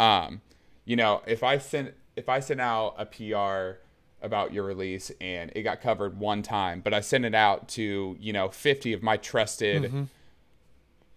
Um, 0.00 0.40
you 0.86 0.96
know, 0.96 1.20
if 1.26 1.42
I 1.42 1.58
sent 1.58 1.92
if 2.16 2.30
I 2.30 2.40
sent 2.40 2.62
out 2.62 2.94
a 2.96 3.04
PR 3.04 3.78
about 4.22 4.54
your 4.54 4.64
release 4.64 5.12
and 5.20 5.52
it 5.54 5.62
got 5.62 5.82
covered 5.82 6.18
one 6.18 6.42
time, 6.42 6.80
but 6.80 6.94
I 6.94 7.00
sent 7.00 7.26
it 7.26 7.34
out 7.34 7.68
to, 7.70 8.16
you 8.18 8.32
know, 8.32 8.48
50 8.48 8.94
of 8.94 9.02
my 9.02 9.18
trusted 9.18 9.82
mm-hmm. 9.82 10.04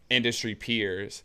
industry 0.09 0.55
peers, 0.55 1.23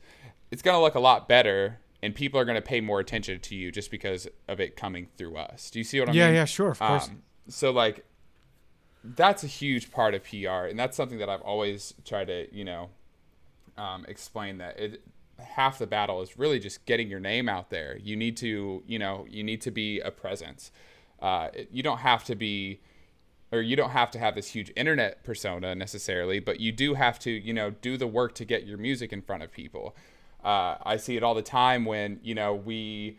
it's 0.53 0.63
going 0.63 0.77
to 0.77 0.81
look 0.81 0.95
a 0.95 1.01
lot 1.01 1.29
better 1.29 1.81
and 2.01 2.15
people 2.15 2.39
are 2.39 2.45
going 2.45 2.55
to 2.55 2.63
pay 2.63 2.81
more 2.81 3.01
attention 3.01 3.41
to 3.41 3.57
you 3.57 3.73
just 3.73 3.91
because 3.91 4.29
of 4.47 4.61
it 4.61 4.77
coming 4.77 5.09
through 5.17 5.37
us. 5.37 5.71
Do 5.71 5.81
you 5.81 5.85
see 5.85 5.99
what 5.99 6.11
I 6.11 6.13
yeah, 6.13 6.27
mean? 6.27 6.35
Yeah, 6.35 6.41
yeah, 6.43 6.45
sure, 6.45 6.71
of 6.71 6.79
course. 6.79 7.09
Um, 7.09 7.23
so 7.49 7.73
like 7.73 8.05
that's 9.03 9.43
a 9.43 9.49
huge 9.49 9.91
part 9.91 10.15
of 10.15 10.23
PR, 10.23 10.69
and 10.69 10.79
that's 10.79 10.97
something 10.97 11.19
that 11.19 11.29
I've 11.29 11.43
always 11.43 11.95
tried 12.05 12.29
to, 12.29 12.55
you 12.55 12.65
know, 12.65 12.91
um, 13.77 14.05
explain 14.07 14.59
that 14.59 14.79
it 14.79 15.03
half 15.39 15.79
the 15.79 15.87
battle 15.87 16.23
is 16.23 16.39
really 16.39 16.59
just 16.59 16.85
getting 16.87 17.09
your 17.09 17.21
name 17.21 17.49
out 17.49 17.71
there. 17.71 17.99
You 18.03 18.17
need 18.17 18.37
to, 18.39 18.83
you 18.87 18.99
know, 18.99 19.27
you 19.29 19.43
need 19.43 19.61
to 19.63 19.71
be 19.71 20.01
a 20.01 20.11
presence. 20.11 20.71
Uh, 21.21 21.49
you 21.71 21.83
don't 21.83 21.99
have 21.99 22.25
to 22.25 22.35
be, 22.35 22.81
or 23.53 23.61
you 23.61 23.77
don't 23.77 23.91
have 23.91 24.11
to 24.13 24.19
have 24.19 24.35
this 24.35 24.49
huge 24.49 24.73
internet 24.77 25.25
persona 25.25 25.75
necessarily, 25.75 26.41
but 26.41 26.61
you 26.61 26.73
do 26.73 26.95
have 26.95 27.19
to, 27.21 27.31
you 27.31 27.53
know, 27.53 27.71
do 27.71 27.97
the 27.97 28.07
work 28.07 28.35
to 28.35 28.45
get 28.45 28.67
your 28.67 28.79
music 28.79 29.13
in 29.13 29.23
front 29.23 29.43
of 29.43 29.53
people. 29.53 29.97
Uh, 30.45 30.77
I 30.83 30.97
see 30.99 31.17
it 31.17 31.23
all 31.23 31.35
the 31.35 31.43
time 31.43 31.85
when, 31.85 32.21
you 32.23 32.35
know, 32.35 32.55
we 32.55 33.19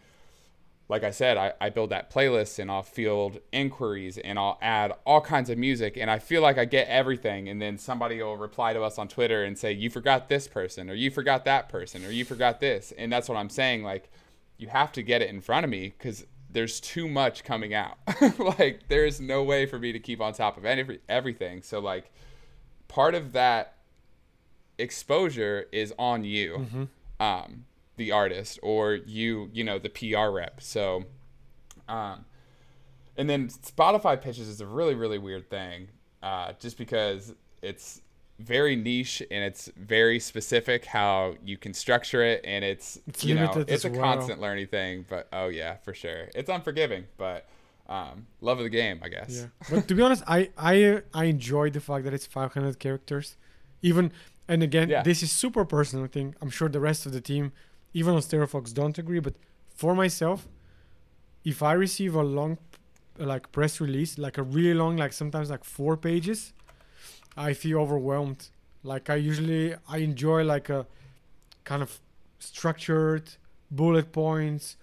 like 0.87 1.03
I 1.03 1.09
said, 1.09 1.37
I, 1.37 1.53
I 1.59 1.69
build 1.69 1.89
that 1.89 2.11
playlist 2.11 2.59
and 2.59 2.69
I'll 2.69 2.83
field 2.83 3.39
inquiries 3.51 4.19
and 4.19 4.37
I'll 4.37 4.59
add 4.61 4.93
all 5.05 5.19
kinds 5.19 5.49
of 5.49 5.57
music 5.57 5.97
and 5.97 6.11
I 6.11 6.19
feel 6.19 6.43
like 6.43 6.59
I 6.59 6.65
get 6.65 6.87
everything 6.87 7.49
and 7.49 7.59
then 7.59 7.77
somebody 7.79 8.21
will 8.21 8.37
reply 8.37 8.73
to 8.73 8.83
us 8.83 8.99
on 8.99 9.07
Twitter 9.07 9.43
and 9.43 9.57
say, 9.57 9.71
You 9.71 9.89
forgot 9.89 10.29
this 10.29 10.47
person 10.47 10.89
or 10.89 10.93
you 10.93 11.09
forgot 11.09 11.43
that 11.45 11.69
person 11.69 12.05
or 12.05 12.11
you 12.11 12.23
forgot 12.23 12.59
this. 12.59 12.93
And 12.97 13.11
that's 13.11 13.27
what 13.27 13.37
I'm 13.37 13.49
saying. 13.49 13.83
Like, 13.83 14.11
you 14.57 14.67
have 14.67 14.91
to 14.93 15.01
get 15.01 15.21
it 15.21 15.29
in 15.29 15.41
front 15.41 15.63
of 15.63 15.69
me 15.71 15.93
because 15.97 16.25
there's 16.51 16.79
too 16.79 17.09
much 17.09 17.43
coming 17.43 17.73
out. 17.73 17.97
like, 18.59 18.81
there's 18.87 19.19
no 19.19 19.43
way 19.43 19.65
for 19.65 19.79
me 19.79 19.91
to 19.91 19.99
keep 19.99 20.21
on 20.21 20.33
top 20.33 20.55
of 20.55 20.65
any, 20.65 20.99
everything. 21.09 21.63
So, 21.63 21.79
like, 21.79 22.11
part 22.87 23.15
of 23.15 23.33
that 23.33 23.75
exposure 24.77 25.65
is 25.71 25.93
on 25.97 26.23
you. 26.23 26.57
Mm-hmm. 26.57 26.83
Um, 27.19 27.65
the 27.97 28.11
artist 28.11 28.59
or 28.61 28.93
you 28.93 29.49
you 29.53 29.63
know 29.63 29.79
the 29.79 29.89
PR 29.89 30.29
rep. 30.29 30.61
So, 30.61 31.05
um, 31.87 32.25
and 33.17 33.29
then 33.29 33.49
Spotify 33.49 34.21
pitches 34.21 34.47
is 34.47 34.61
a 34.61 34.65
really 34.65 34.95
really 34.95 35.17
weird 35.17 35.49
thing, 35.49 35.89
uh, 36.21 36.53
just 36.59 36.77
because 36.77 37.33
it's 37.61 38.01
very 38.39 38.75
niche 38.75 39.21
and 39.31 39.43
it's 39.43 39.69
very 39.77 40.19
specific 40.19 40.85
how 40.85 41.35
you 41.43 41.57
can 41.57 41.73
structure 41.73 42.21
it 42.21 42.41
and 42.43 42.65
it's, 42.65 42.99
it's 43.07 43.23
you 43.23 43.33
know 43.33 43.63
it's 43.67 43.85
a 43.85 43.89
well. 43.89 44.01
constant 44.01 44.41
learning 44.41 44.67
thing 44.67 45.05
but 45.07 45.27
oh 45.31 45.47
yeah 45.47 45.77
for 45.77 45.93
sure 45.93 46.27
it's 46.35 46.49
unforgiving 46.49 47.05
but 47.17 47.47
um, 47.87 48.25
love 48.41 48.57
of 48.57 48.63
the 48.63 48.69
game 48.69 48.99
i 49.03 49.07
guess 49.07 49.29
yeah 49.29 49.45
but 49.69 49.87
to 49.87 49.95
be 49.95 50.01
honest 50.01 50.21
i 50.27 50.49
i 50.57 51.01
i 51.13 51.25
enjoy 51.25 51.69
the 51.69 51.79
fact 51.79 52.03
that 52.03 52.13
it's 52.13 52.25
500 52.25 52.77
characters 52.77 53.37
even 53.81 54.11
and 54.49 54.61
again 54.63 54.89
yeah. 54.89 55.01
this 55.01 55.23
is 55.23 55.31
super 55.31 55.63
personal 55.63 56.07
thing 56.07 56.35
i'm 56.41 56.49
sure 56.49 56.67
the 56.67 56.79
rest 56.79 57.05
of 57.05 57.13
the 57.13 57.21
team 57.21 57.53
even 57.95 58.13
on 58.13 58.19
Stereofox 58.19 58.73
don't 58.73 58.97
agree, 58.97 59.19
but 59.19 59.35
for 59.73 59.95
myself, 59.95 60.49
if 61.45 61.63
I 61.63 61.71
receive 61.71 62.13
a 62.13 62.21
long 62.21 62.57
like 63.17 63.53
press 63.53 63.79
release, 63.79 64.17
like 64.17 64.37
a 64.37 64.43
really 64.43 64.73
long, 64.73 64.97
like 64.97 65.13
sometimes 65.13 65.49
like 65.49 65.63
four 65.63 65.95
pages, 65.95 66.51
I 67.37 67.53
feel 67.53 67.79
overwhelmed. 67.79 68.49
Like 68.83 69.09
I 69.09 69.15
usually 69.15 69.75
I 69.87 69.99
enjoy 69.99 70.43
like 70.43 70.69
a 70.69 70.85
kind 71.63 71.81
of 71.81 72.01
structured 72.39 73.29
bullet 73.71 74.11
points, 74.11 74.75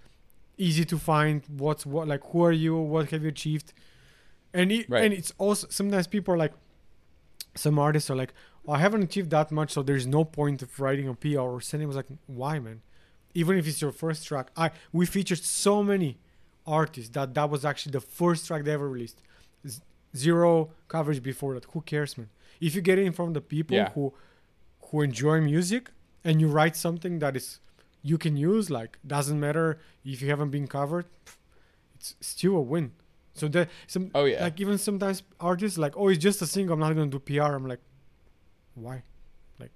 easy 0.56 0.86
to 0.86 0.96
find 0.96 1.42
what's 1.48 1.84
what 1.84 2.08
like 2.08 2.22
who 2.30 2.42
are 2.44 2.52
you, 2.64 2.76
what 2.76 3.10
have 3.10 3.22
you 3.22 3.28
achieved. 3.28 3.74
And 4.54 4.72
it, 4.72 4.88
right. 4.88 5.04
and 5.04 5.12
it's 5.12 5.34
also 5.36 5.66
sometimes 5.68 6.06
people 6.06 6.32
are 6.32 6.38
like 6.38 6.54
some 7.54 7.78
artists 7.78 8.08
are 8.08 8.16
like, 8.16 8.32
oh, 8.66 8.72
I 8.72 8.78
haven't 8.78 9.02
achieved 9.02 9.28
that 9.30 9.52
much, 9.52 9.72
so 9.72 9.82
there's 9.82 10.06
no 10.06 10.24
point 10.24 10.62
of 10.62 10.80
writing 10.80 11.08
a 11.08 11.14
PR 11.14 11.40
or 11.40 11.60
sending. 11.60 11.86
was 11.86 11.96
like, 11.96 12.06
why, 12.26 12.58
man? 12.58 12.80
Even 13.34 13.56
if 13.56 13.66
it's 13.66 13.80
your 13.80 13.92
first 13.92 14.26
track 14.26 14.50
i 14.56 14.70
we 14.92 15.06
featured 15.06 15.38
so 15.38 15.82
many 15.82 16.18
artists 16.66 17.10
that 17.10 17.34
that 17.34 17.50
was 17.50 17.64
actually 17.64 17.92
the 17.92 18.00
first 18.00 18.46
track 18.46 18.64
they 18.64 18.72
ever 18.72 18.88
released. 18.88 19.22
Z- 19.66 19.80
zero 20.16 20.70
coverage 20.88 21.22
before 21.22 21.54
that. 21.54 21.64
Who 21.72 21.80
cares 21.80 22.16
man? 22.16 22.28
If 22.60 22.74
you 22.74 22.80
get 22.80 22.98
it 22.98 23.06
in 23.06 23.12
front 23.12 23.30
of 23.30 23.34
the 23.34 23.40
people 23.40 23.76
yeah. 23.76 23.90
who 23.90 24.12
who 24.86 25.02
enjoy 25.02 25.40
music 25.40 25.90
and 26.24 26.40
you 26.40 26.48
write 26.48 26.76
something 26.76 27.18
that 27.18 27.36
is 27.36 27.60
you 28.02 28.18
can 28.18 28.36
use 28.36 28.70
like 28.70 28.98
doesn't 29.06 29.38
matter 29.38 29.78
if 30.04 30.20
you 30.22 30.28
haven't 30.28 30.50
been 30.50 30.66
covered 30.66 31.06
it's 31.94 32.14
still 32.20 32.56
a 32.56 32.60
win. 32.60 32.92
So 33.34 33.48
that 33.48 33.68
some 33.86 34.10
oh 34.14 34.24
yeah. 34.24 34.42
like 34.44 34.60
even 34.60 34.76
sometimes 34.78 35.22
artists 35.40 35.78
like 35.78 35.96
oh 35.96 36.08
it's 36.08 36.18
just 36.18 36.42
a 36.42 36.46
single 36.46 36.74
i'm 36.74 36.80
not 36.80 36.94
gonna 36.94 37.06
do 37.06 37.18
pr 37.18 37.40
i'm 37.40 37.66
like 37.66 37.80
why? 38.74 39.02
Like 39.58 39.70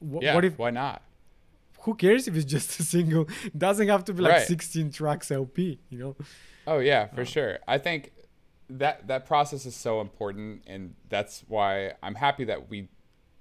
wh- 0.00 0.22
yeah, 0.22 0.34
what 0.34 0.44
if 0.44 0.58
why 0.58 0.70
not 0.70 1.02
who 1.84 1.94
cares 1.94 2.26
if 2.26 2.34
it's 2.34 2.44
just 2.44 2.80
a 2.80 2.82
single? 2.82 3.28
It 3.44 3.58
doesn't 3.58 3.88
have 3.88 4.04
to 4.04 4.14
be 4.14 4.22
like 4.22 4.32
right. 4.32 4.46
16 4.46 4.90
tracks 4.90 5.30
LP, 5.30 5.78
you 5.90 5.98
know? 5.98 6.16
Oh 6.66 6.78
yeah, 6.78 7.06
for 7.08 7.22
uh, 7.22 7.24
sure. 7.24 7.58
I 7.68 7.78
think 7.78 8.12
that 8.70 9.06
that 9.08 9.26
process 9.26 9.66
is 9.66 9.76
so 9.76 10.00
important 10.00 10.62
and 10.66 10.94
that's 11.10 11.44
why 11.46 11.92
I'm 12.02 12.14
happy 12.14 12.44
that 12.44 12.70
we 12.70 12.88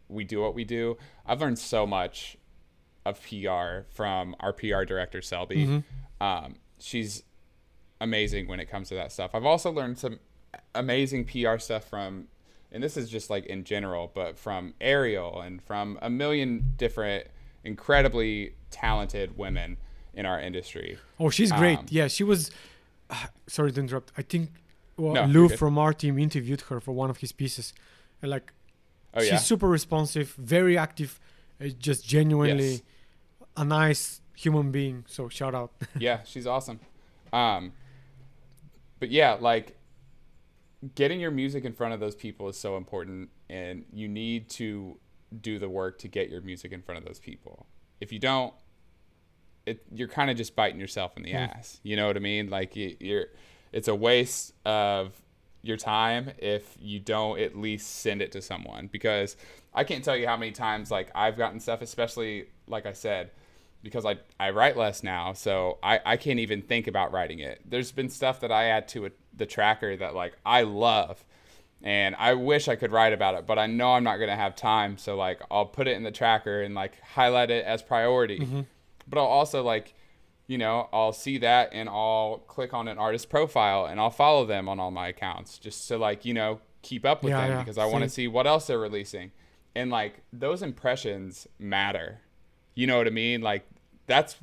we 0.09 0.25
do 0.25 0.41
what 0.41 0.53
we 0.53 0.65
do. 0.65 0.97
I've 1.25 1.39
learned 1.39 1.57
so 1.57 1.87
much 1.87 2.37
of 3.05 3.19
PR 3.21 3.87
from 3.93 4.35
our 4.41 4.51
PR 4.51 4.83
director 4.83 5.21
Selby. 5.21 5.65
Mm-hmm. 5.65 6.23
Um, 6.23 6.55
she's 6.79 7.23
amazing 8.01 8.47
when 8.47 8.59
it 8.59 8.69
comes 8.69 8.89
to 8.89 8.95
that 8.95 9.13
stuff. 9.13 9.31
I've 9.33 9.45
also 9.45 9.71
learned 9.71 9.97
some 9.97 10.19
amazing 10.75 11.25
PR 11.25 11.57
stuff 11.57 11.85
from 11.85 12.27
and 12.73 12.83
this 12.83 12.97
is 12.97 13.09
just 13.09 13.29
like 13.29 13.45
in 13.45 13.63
general, 13.63 14.11
but 14.13 14.37
from 14.37 14.73
Ariel 14.81 15.39
and 15.39 15.61
from 15.61 15.97
a 16.01 16.09
million 16.09 16.73
different 16.75 17.27
incredibly 17.63 18.55
talented 18.71 19.37
women 19.37 19.77
in 20.13 20.25
our 20.25 20.39
industry. 20.39 20.97
Oh, 21.19 21.29
she's 21.29 21.51
great. 21.51 21.79
Um, 21.79 21.85
yeah, 21.89 22.07
she 22.07 22.23
was. 22.23 22.51
Uh, 23.09 23.25
sorry 23.47 23.71
to 23.71 23.79
interrupt. 23.79 24.11
I 24.17 24.21
think 24.21 24.49
well, 24.97 25.13
no, 25.13 25.25
Lou 25.25 25.49
from 25.49 25.77
our 25.77 25.93
team 25.93 26.19
interviewed 26.19 26.61
her 26.61 26.79
for 26.79 26.91
one 26.91 27.09
of 27.09 27.17
his 27.17 27.31
pieces, 27.31 27.73
and 28.21 28.31
like, 28.31 28.53
oh, 29.13 29.21
she's 29.21 29.31
yeah? 29.31 29.37
super 29.37 29.67
responsive, 29.67 30.33
very 30.37 30.77
active, 30.77 31.19
uh, 31.61 31.67
just 31.79 32.05
genuinely 32.05 32.71
yes. 32.71 32.81
a 33.57 33.65
nice 33.65 34.21
human 34.35 34.71
being. 34.71 35.05
So 35.07 35.29
shout 35.29 35.55
out. 35.55 35.71
yeah, 35.99 36.19
she's 36.25 36.45
awesome. 36.45 36.79
Um, 37.31 37.73
but 38.99 39.09
yeah, 39.09 39.37
like 39.39 39.77
getting 40.95 41.19
your 41.19 41.31
music 41.31 41.65
in 41.65 41.73
front 41.73 41.93
of 41.93 41.99
those 41.99 42.15
people 42.15 42.47
is 42.49 42.57
so 42.57 42.77
important, 42.77 43.29
and 43.49 43.85
you 43.91 44.07
need 44.07 44.49
to 44.49 44.97
do 45.41 45.59
the 45.59 45.69
work 45.69 45.99
to 45.99 46.07
get 46.07 46.29
your 46.29 46.41
music 46.41 46.71
in 46.71 46.81
front 46.81 46.99
of 46.99 47.05
those 47.05 47.19
people. 47.19 47.65
If 47.99 48.11
you 48.11 48.19
don't, 48.19 48.53
it 49.65 49.83
you're 49.91 50.07
kind 50.07 50.29
of 50.29 50.37
just 50.37 50.55
biting 50.55 50.79
yourself 50.79 51.15
in 51.17 51.23
the 51.23 51.33
mm. 51.33 51.49
ass. 51.49 51.79
You 51.83 51.95
know 51.95 52.07
what 52.07 52.17
I 52.17 52.19
mean? 52.19 52.49
Like 52.49 52.75
you, 52.75 52.95
you're, 52.99 53.25
it's 53.71 53.87
a 53.87 53.95
waste 53.95 54.53
of 54.65 55.13
your 55.61 55.77
time 55.77 56.31
if 56.37 56.77
you 56.79 56.99
don't 56.99 57.39
at 57.39 57.57
least 57.57 58.01
send 58.01 58.21
it 58.21 58.33
to 58.33 58.41
someone 58.41 58.89
because 58.91 59.37
I 59.73 59.85
can't 59.85 60.03
tell 60.03 60.15
you 60.17 60.27
how 60.27 60.37
many 60.37 60.51
times 60.51 60.91
like 60.91 61.09
I've 61.15 61.37
gotten 61.37 61.59
stuff, 61.59 61.81
especially 61.81 62.47
like 62.67 62.85
I 62.85 62.93
said, 62.93 63.31
because 63.81 64.05
I, 64.05 64.17
I 64.39 64.51
write 64.51 64.77
less 64.77 65.03
now, 65.03 65.33
so 65.33 65.77
I, 65.83 65.99
I 66.05 66.17
can't 66.17 66.39
even 66.39 66.61
think 66.61 66.87
about 66.87 67.11
writing 67.11 67.39
it. 67.39 67.61
There's 67.65 67.91
been 67.91 68.09
stuff 68.09 68.39
that 68.41 68.51
I 68.51 68.65
add 68.65 68.87
to 68.89 69.07
a, 69.07 69.09
the 69.35 69.45
tracker 69.45 69.95
that 69.97 70.13
like 70.13 70.33
I 70.45 70.63
love, 70.63 71.23
and 71.83 72.15
I 72.15 72.33
wish 72.33 72.69
I 72.69 72.77
could 72.77 72.93
write 72.93 73.11
about 73.11 73.35
it, 73.35 73.45
but 73.45 73.59
I 73.59 73.67
know 73.67 73.93
I'm 73.93 74.05
not 74.05 74.17
gonna 74.17 74.37
have 74.37 74.55
time. 74.55 74.97
So 74.97 75.17
like 75.17 75.41
I'll 75.51 75.65
put 75.65 75.87
it 75.87 75.97
in 75.97 76.03
the 76.03 76.11
tracker 76.11 76.61
and 76.61 76.73
like 76.73 76.99
highlight 77.01 77.51
it 77.51 77.65
as 77.65 77.81
priority. 77.81 78.39
Mm-hmm. 78.39 78.61
But 79.07 79.19
I'll 79.19 79.25
also 79.25 79.63
like, 79.63 79.93
you 80.47 80.57
know, 80.57 80.87
I'll 80.93 81.11
see 81.11 81.37
that 81.39 81.71
and 81.73 81.89
I'll 81.89 82.37
click 82.47 82.73
on 82.73 82.87
an 82.87 82.97
artist 82.97 83.29
profile 83.29 83.85
and 83.85 83.99
I'll 83.99 84.09
follow 84.09 84.45
them 84.45 84.69
on 84.69 84.79
all 84.79 84.91
my 84.91 85.09
accounts 85.09 85.59
just 85.59 85.85
to 85.89 85.97
like 85.97 86.23
you 86.23 86.33
know 86.33 86.61
keep 86.83 87.05
up 87.05 87.21
with 87.21 87.31
yeah, 87.31 87.41
them 87.41 87.57
yeah. 87.57 87.59
because 87.59 87.77
I 87.77 87.85
want 87.85 88.03
to 88.05 88.09
see 88.09 88.29
what 88.29 88.47
else 88.47 88.67
they're 88.67 88.79
releasing. 88.79 89.31
And 89.75 89.91
like 89.91 90.21
those 90.31 90.61
impressions 90.61 91.47
matter. 91.59 92.21
You 92.75 92.87
know 92.87 92.97
what 92.97 93.07
I 93.07 93.11
mean? 93.11 93.41
Like 93.41 93.67
that's 94.07 94.37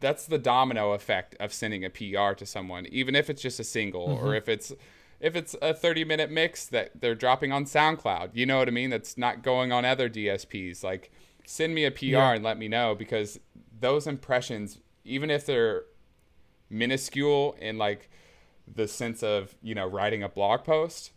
that's 0.00 0.26
the 0.26 0.38
domino 0.38 0.92
effect 0.92 1.36
of 1.38 1.52
sending 1.52 1.84
a 1.84 1.90
PR 1.90 2.34
to 2.36 2.46
someone, 2.46 2.86
even 2.86 3.14
if 3.14 3.28
it's 3.28 3.42
just 3.42 3.60
a 3.60 3.64
single 3.64 4.08
mm-hmm. 4.08 4.26
or 4.26 4.34
if 4.34 4.48
it's 4.48 4.72
if 5.22 5.36
it's 5.36 5.54
a 5.62 5.72
30 5.72 6.04
minute 6.04 6.30
mix 6.30 6.66
that 6.66 7.00
they're 7.00 7.14
dropping 7.14 7.52
on 7.52 7.64
SoundCloud, 7.64 8.30
you 8.34 8.44
know 8.44 8.58
what 8.58 8.68
I 8.68 8.72
mean? 8.72 8.90
That's 8.90 9.16
not 9.16 9.42
going 9.42 9.70
on 9.72 9.84
other 9.84 10.10
DSPs. 10.10 10.82
Like, 10.82 11.12
send 11.46 11.74
me 11.74 11.84
a 11.84 11.92
PR 11.92 12.04
yeah. 12.04 12.32
and 12.32 12.44
let 12.44 12.58
me 12.58 12.66
know 12.66 12.96
because 12.96 13.38
those 13.80 14.08
impressions, 14.08 14.78
even 15.04 15.30
if 15.30 15.46
they're 15.46 15.84
minuscule 16.68 17.56
in 17.60 17.78
like 17.78 18.10
the 18.72 18.88
sense 18.88 19.22
of, 19.22 19.54
you 19.62 19.76
know, 19.76 19.86
writing 19.86 20.24
a 20.24 20.28
blog 20.28 20.64
post, 20.64 21.12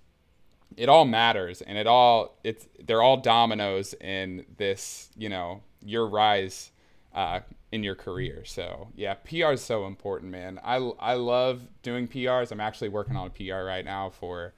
it 0.77 0.87
all 0.87 1.05
matters 1.05 1.63
and 1.63 1.77
it 1.77 1.87
all, 1.87 2.37
it's, 2.43 2.67
they're 2.85 3.01
all 3.01 3.17
dominoes 3.17 3.95
in 3.99 4.45
this, 4.57 5.09
you 5.17 5.29
know, 5.29 5.63
your 5.83 6.07
rise 6.07 6.71
uh, 7.15 7.39
in 7.71 7.83
your 7.83 7.95
career. 7.95 8.43
So 8.45 8.89
yeah, 8.95 9.15
PR 9.15 9.53
is 9.53 9.61
so 9.61 9.87
important, 9.87 10.31
man. 10.31 10.59
I, 10.63 10.75
I 10.99 11.13
love 11.13 11.61
doing 11.81 12.07
PRs. 12.07 12.51
I'm 12.51 12.59
actually 12.59 12.89
working 12.89 13.15
on 13.15 13.27
a 13.27 13.29
PR 13.29 13.65
right 13.65 13.85
now 13.85 14.11
for 14.11 14.53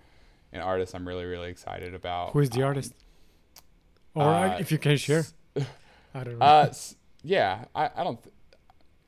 an 0.51 0.61
artist 0.61 0.95
I'm 0.95 1.07
really 1.07 1.25
really 1.25 1.49
excited 1.49 1.93
about. 1.93 2.31
Who 2.31 2.39
is 2.39 2.49
the 2.49 2.63
um, 2.63 2.67
artist? 2.67 2.93
Or 4.15 4.23
uh, 4.23 4.57
if 4.57 4.71
you 4.71 4.79
can 4.79 4.97
share. 4.97 5.25
I 6.13 6.23
don't 6.23 6.39
know. 6.39 6.45
Uh, 6.45 6.73
yeah, 7.23 7.65
I, 7.75 7.91
I 7.95 8.03
don't. 8.03 8.21
Th- 8.21 8.33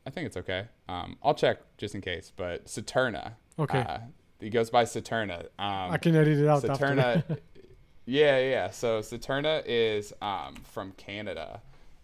I 0.05 0.11
think 0.11 0.27
it's 0.27 0.37
okay. 0.37 0.65
Um, 0.87 1.17
I'll 1.23 1.33
check 1.33 1.59
just 1.77 1.95
in 1.95 2.01
case. 2.01 2.31
But 2.35 2.65
Saturna. 2.65 3.33
Okay. 3.57 3.79
Uh, 3.79 3.99
he 4.39 4.49
goes 4.49 4.69
by 4.69 4.83
Saturna. 4.83 5.41
Um, 5.57 5.91
I 5.91 5.97
can 5.97 6.15
edit 6.15 6.37
it 6.37 6.47
out 6.47 6.63
Saturna. 6.63 7.23
yeah, 8.05 8.39
yeah. 8.39 8.69
So 8.69 8.99
Saturna 8.99 9.63
is 9.65 10.13
um, 10.21 10.55
from 10.63 10.91
Canada, 10.93 11.61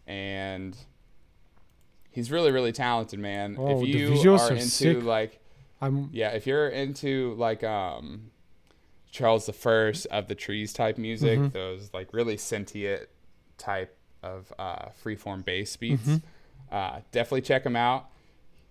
and 0.08 0.76
he's 2.16 2.32
really, 2.32 2.52
really 2.52 2.72
talented, 2.72 3.20
man. 3.20 3.56
Oh, 3.60 3.80
if 3.84 3.88
you 3.88 4.32
are 4.34 4.50
into 4.52 4.62
sick. 4.64 5.04
like, 5.04 5.40
I'm 5.82 6.10
yeah, 6.12 6.30
if 6.30 6.48
you're 6.48 6.70
into 6.70 7.36
like 7.38 7.64
um, 7.64 8.32
Charlesthefirst 9.14 10.08
of 10.08 10.28
the 10.28 10.36
Trees 10.36 10.74
type 10.74 10.98
music, 10.98 11.40
Mhm. 11.40 11.52
those 11.54 11.94
like 11.94 12.14
really 12.14 12.38
sentient 12.38 13.08
type 13.58 13.98
of 14.24 14.52
uh, 14.58 14.88
freeform 15.04 15.46
bass 15.46 15.76
beats, 15.76 16.08
Mhm. 16.08 16.22
uh, 16.72 17.00
definitely 17.12 17.42
check 17.42 17.66
him 17.66 17.76
out. 17.76 18.10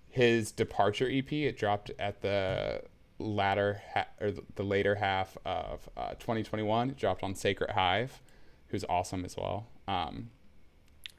His 0.08 0.50
Departure 0.52 1.08
EP 1.10 1.32
it 1.46 1.56
dropped 1.56 1.90
at 1.98 2.20
the 2.22 2.82
latter 3.18 3.80
ha- 3.94 4.08
or 4.20 4.32
the 4.56 4.62
later 4.64 4.96
half 4.96 5.36
of 5.44 5.88
uh, 5.96 6.14
2021. 6.14 6.90
It 6.90 6.96
dropped 6.96 7.22
on 7.22 7.34
Sacred 7.34 7.70
Hive, 7.70 8.20
who's 8.68 8.84
awesome 8.88 9.24
as 9.24 9.36
well. 9.36 9.66
Um, 9.86 10.30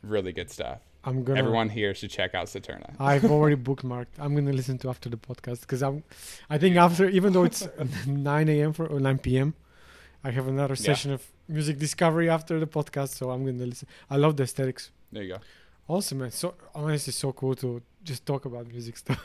really 0.02 0.32
good 0.34 0.50
stuff. 0.52 0.82
I'm 1.06 1.24
gonna. 1.24 1.40
Everyone 1.40 1.70
here 1.70 1.94
should 1.94 2.10
check 2.10 2.34
out 2.36 2.48
Saturna. 2.48 2.96
I've 3.00 3.26
already 3.26 3.56
bookmarked. 3.70 4.08
I'm 4.18 4.34
gonna 4.36 4.54
listen 4.54 4.78
to 4.80 4.90
after 4.90 5.10
the 5.10 5.18
podcast 5.18 5.62
because 5.62 5.82
I'm. 5.84 6.04
I 6.50 6.58
think 6.58 6.76
after, 6.78 7.08
even 7.10 7.34
though 7.34 7.44
it's 7.44 7.68
9 8.08 8.50
a.m. 8.50 8.74
for 8.74 8.88
or 8.88 9.00
9 9.00 9.18
p.m., 9.20 9.54
I 10.24 10.32
have 10.32 10.48
another 10.48 10.74
Yeah. 10.74 10.86
session 10.90 11.12
of 11.12 11.22
music 11.48 11.78
discovery 11.78 12.30
after 12.30 12.60
the 12.60 12.68
podcast, 12.68 13.10
so 13.10 13.30
I'm 13.30 13.46
gonna 13.46 13.66
listen. 13.66 13.88
I 14.10 14.18
love 14.18 14.36
the 14.38 14.44
aesthetics. 14.44 14.92
There 15.12 15.24
you 15.24 15.34
go. 15.36 15.40
Awesome, 15.88 16.18
man. 16.18 16.32
So 16.32 16.56
honestly, 16.74 17.14
so 17.14 17.32
cool 17.32 17.54
to 17.58 17.82
just 18.04 18.26
talk 18.26 18.46
about 18.46 18.68
music 18.68 18.98
stuff. 18.98 19.20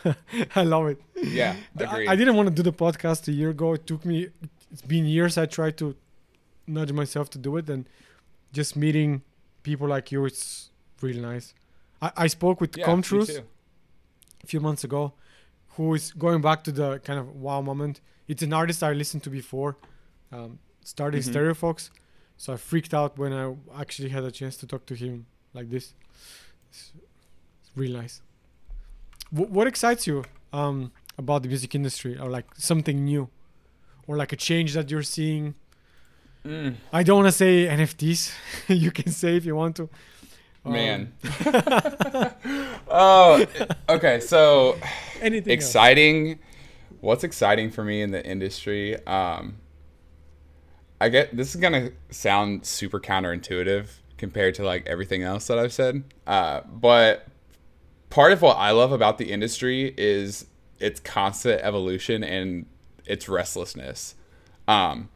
I 0.54 0.62
love 0.64 0.88
it. 0.88 1.00
Yeah, 1.16 1.56
I, 1.78 1.84
agreed. 1.84 2.08
I 2.08 2.16
didn't 2.16 2.36
want 2.36 2.48
to 2.50 2.54
do 2.54 2.62
the 2.62 2.72
podcast 2.72 3.26
a 3.28 3.32
year 3.32 3.50
ago. 3.50 3.72
It 3.72 3.86
took 3.86 4.04
me. 4.04 4.28
It's 4.70 4.82
been 4.82 5.06
years. 5.06 5.38
I 5.38 5.46
tried 5.46 5.78
to 5.78 5.96
nudge 6.66 6.92
myself 6.92 7.30
to 7.30 7.38
do 7.38 7.56
it, 7.56 7.70
and 7.70 7.86
just 8.52 8.76
meeting 8.76 9.22
people 9.62 9.88
like 9.88 10.12
you, 10.12 10.24
it's 10.26 10.68
really 11.00 11.20
nice. 11.20 11.54
I, 12.02 12.12
I 12.16 12.26
spoke 12.28 12.60
with 12.60 12.76
yeah, 12.76 12.84
Com 12.84 13.02
Truise 13.02 13.36
too. 13.36 13.42
a 14.42 14.46
few 14.46 14.60
months 14.60 14.84
ago, 14.84 15.12
who 15.76 15.94
is 15.94 16.12
going 16.12 16.40
back 16.40 16.64
to 16.64 16.72
the 16.72 16.98
kind 17.00 17.18
of 17.18 17.28
wow 17.36 17.60
moment. 17.60 18.00
It's 18.28 18.42
an 18.42 18.52
artist 18.52 18.82
I 18.82 18.92
listened 18.92 19.22
to 19.24 19.30
before, 19.30 19.76
um, 20.32 20.58
started 20.84 21.22
Mhm. 21.22 21.32
Stereofox, 21.32 21.90
so 22.36 22.52
I 22.52 22.56
freaked 22.56 22.94
out 22.94 23.18
when 23.18 23.32
I 23.32 23.54
actually 23.78 24.08
had 24.10 24.24
a 24.24 24.30
chance 24.30 24.56
to 24.58 24.66
talk 24.66 24.86
to 24.86 24.94
him 24.94 25.26
like 25.52 25.68
this. 25.70 25.94
It's, 26.70 26.92
it's 27.60 27.70
really 27.76 27.94
nice. 27.94 28.22
Wh- 29.30 29.50
what 29.50 29.66
excites 29.66 30.06
you 30.06 30.24
um, 30.52 30.92
about 31.18 31.42
the 31.42 31.48
music 31.48 31.74
industry, 31.74 32.18
or 32.18 32.28
like 32.30 32.46
something 32.56 33.04
new, 33.04 33.28
or 34.06 34.16
like 34.16 34.32
a 34.32 34.36
change 34.36 34.74
that 34.74 34.90
you're 34.90 35.02
seeing? 35.02 35.54
Mm, 36.44 36.76
I 36.92 37.02
don't 37.02 37.16
want 37.22 37.28
to 37.28 37.32
say 37.32 37.66
NFTs. 37.66 38.32
you 38.68 38.90
can 38.90 39.12
say 39.12 39.36
if 39.36 39.44
you 39.44 39.54
want 39.54 39.76
to. 39.76 39.88
Um, 40.64 40.72
man. 40.72 41.12
oh, 42.88 43.46
okay. 43.88 44.20
So 44.20 44.76
anything 45.20 45.52
else. 45.52 45.64
exciting 45.64 46.38
what's 47.00 47.24
exciting 47.24 47.70
for 47.70 47.84
me 47.84 48.02
in 48.02 48.10
the 48.10 48.24
industry 48.24 48.94
um 49.06 49.56
i 51.00 51.08
get 51.08 51.34
this 51.36 51.54
is 51.54 51.60
gonna 51.60 51.90
sound 52.10 52.64
super 52.64 53.00
counterintuitive 53.00 53.88
compared 54.18 54.54
to 54.54 54.64
like 54.64 54.86
everything 54.86 55.22
else 55.22 55.46
that 55.46 55.58
i've 55.58 55.72
said 55.72 56.04
uh 56.26 56.60
but 56.70 57.26
part 58.10 58.32
of 58.32 58.42
what 58.42 58.56
i 58.56 58.70
love 58.70 58.92
about 58.92 59.18
the 59.18 59.30
industry 59.30 59.94
is 59.96 60.46
its 60.78 61.00
constant 61.00 61.60
evolution 61.62 62.22
and 62.22 62.66
its 63.06 63.28
restlessness 63.28 64.14
um 64.68 65.08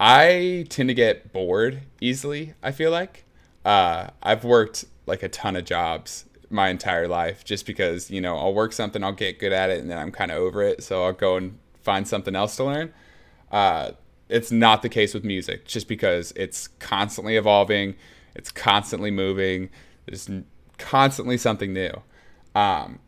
i 0.00 0.66
tend 0.68 0.88
to 0.88 0.94
get 0.94 1.32
bored 1.32 1.82
easily 2.00 2.54
i 2.62 2.72
feel 2.72 2.90
like 2.90 3.24
uh 3.64 4.08
i've 4.22 4.44
worked 4.44 4.84
like 5.06 5.22
a 5.22 5.28
ton 5.28 5.56
of 5.56 5.64
jobs 5.64 6.24
my 6.50 6.68
entire 6.68 7.08
life 7.08 7.44
just 7.44 7.66
because 7.66 8.10
you 8.10 8.20
know 8.20 8.36
i'll 8.36 8.54
work 8.54 8.72
something 8.72 9.02
i'll 9.02 9.12
get 9.12 9.38
good 9.38 9.52
at 9.52 9.70
it 9.70 9.80
and 9.80 9.90
then 9.90 9.98
i'm 9.98 10.12
kind 10.12 10.30
of 10.30 10.36
over 10.36 10.62
it 10.62 10.82
so 10.82 11.04
i'll 11.04 11.12
go 11.12 11.36
and 11.36 11.58
find 11.82 12.06
something 12.06 12.34
else 12.34 12.56
to 12.56 12.64
learn. 12.64 12.92
Uh, 13.50 13.92
it's 14.28 14.50
not 14.50 14.80
the 14.82 14.88
case 14.88 15.12
with 15.12 15.24
music 15.24 15.66
just 15.66 15.88
because 15.88 16.32
it's 16.36 16.68
constantly 16.78 17.36
evolving 17.36 17.94
it's 18.34 18.50
constantly 18.50 19.10
moving 19.10 19.68
there's 20.06 20.28
constantly 20.78 21.36
something 21.36 21.72
new. 21.72 21.92
Um, 22.54 22.98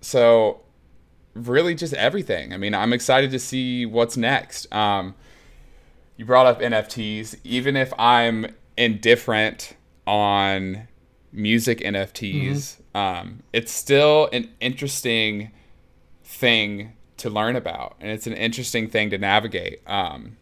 so 0.00 0.60
really 1.34 1.74
just 1.74 1.94
everything. 1.94 2.52
I 2.52 2.56
mean 2.56 2.74
i'm 2.74 2.92
excited 2.92 3.30
to 3.30 3.38
see 3.38 3.86
what's 3.86 4.16
next. 4.16 4.72
Um, 4.74 5.14
you 6.16 6.24
brought 6.24 6.46
up 6.46 6.60
nfts 6.60 7.36
even 7.42 7.74
if 7.76 7.92
i'm 7.98 8.46
indifferent 8.76 9.74
on 10.06 10.88
music 11.32 11.78
nfts 11.80 12.76
um, 12.94 13.42
it's 13.52 13.72
still 13.72 14.28
an 14.32 14.50
interesting 14.60 15.50
thing 16.24 16.92
to 17.16 17.30
learn 17.30 17.56
about 17.56 17.96
and 18.00 18.10
it's 18.10 18.26
an 18.26 18.32
interesting 18.34 18.88
thing 18.88 19.08
to 19.10 19.18
navigate 19.18 19.80
um, 19.88 20.36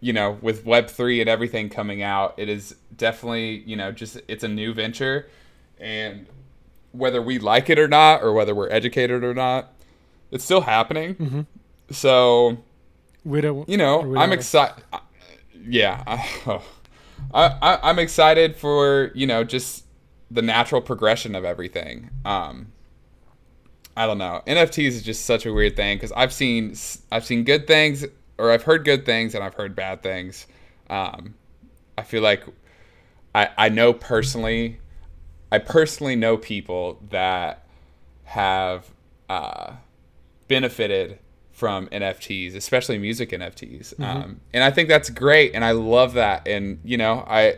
you 0.00 0.12
know 0.12 0.38
with 0.42 0.64
web3 0.64 1.20
and 1.20 1.28
everything 1.28 1.68
coming 1.68 2.02
out 2.02 2.34
it 2.36 2.48
is 2.48 2.74
definitely 2.96 3.58
you 3.66 3.76
know 3.76 3.92
just 3.92 4.20
it's 4.28 4.42
a 4.44 4.48
new 4.48 4.72
venture 4.72 5.28
and 5.78 6.26
whether 6.92 7.20
we 7.20 7.38
like 7.38 7.68
it 7.70 7.78
or 7.78 7.86
not 7.88 8.22
or 8.22 8.32
whether 8.32 8.54
we're 8.54 8.70
educated 8.70 9.22
or 9.22 9.34
not 9.34 9.72
it's 10.30 10.44
still 10.44 10.62
happening 10.62 11.14
Mhm. 11.14 11.46
so 11.90 12.58
don't. 13.24 13.68
you 13.68 13.76
know, 13.76 14.16
I'm 14.16 14.32
excited. 14.32 14.82
Yeah, 15.68 16.02
I, 16.06 16.16
I, 17.32 17.78
I'm 17.82 17.98
excited 17.98 18.56
for 18.56 19.10
you 19.14 19.26
know 19.26 19.44
just 19.44 19.84
the 20.30 20.42
natural 20.42 20.80
progression 20.80 21.34
of 21.34 21.44
everything. 21.44 22.10
Um, 22.24 22.72
I 23.96 24.06
don't 24.06 24.18
know. 24.18 24.42
NFTs 24.46 24.88
is 24.88 25.02
just 25.02 25.24
such 25.24 25.46
a 25.46 25.52
weird 25.52 25.76
thing 25.76 25.96
because 25.96 26.12
I've 26.12 26.32
seen 26.32 26.74
I've 27.10 27.24
seen 27.24 27.44
good 27.44 27.66
things 27.66 28.04
or 28.38 28.52
I've 28.52 28.62
heard 28.62 28.84
good 28.84 29.04
things 29.04 29.34
and 29.34 29.42
I've 29.42 29.54
heard 29.54 29.74
bad 29.74 30.02
things. 30.02 30.46
Um, 30.88 31.34
I 31.96 32.02
feel 32.02 32.22
like 32.22 32.44
I 33.34 33.48
I 33.58 33.68
know 33.68 33.92
personally, 33.92 34.78
I 35.50 35.58
personally 35.58 36.16
know 36.16 36.36
people 36.36 37.02
that 37.10 37.66
have 38.24 38.86
uh, 39.28 39.72
benefited 40.46 41.18
from 41.58 41.88
NFTs, 41.88 42.54
especially 42.54 42.98
music 42.98 43.30
NFTs. 43.30 43.98
Um, 44.00 44.40
and 44.54 44.62
I 44.62 44.70
think 44.70 44.88
that's 44.88 45.10
great, 45.10 45.56
and 45.56 45.64
I 45.64 45.72
love 45.72 46.14
that. 46.14 46.46
And 46.46 46.78
you 46.84 46.96
know, 46.96 47.24
I 47.28 47.56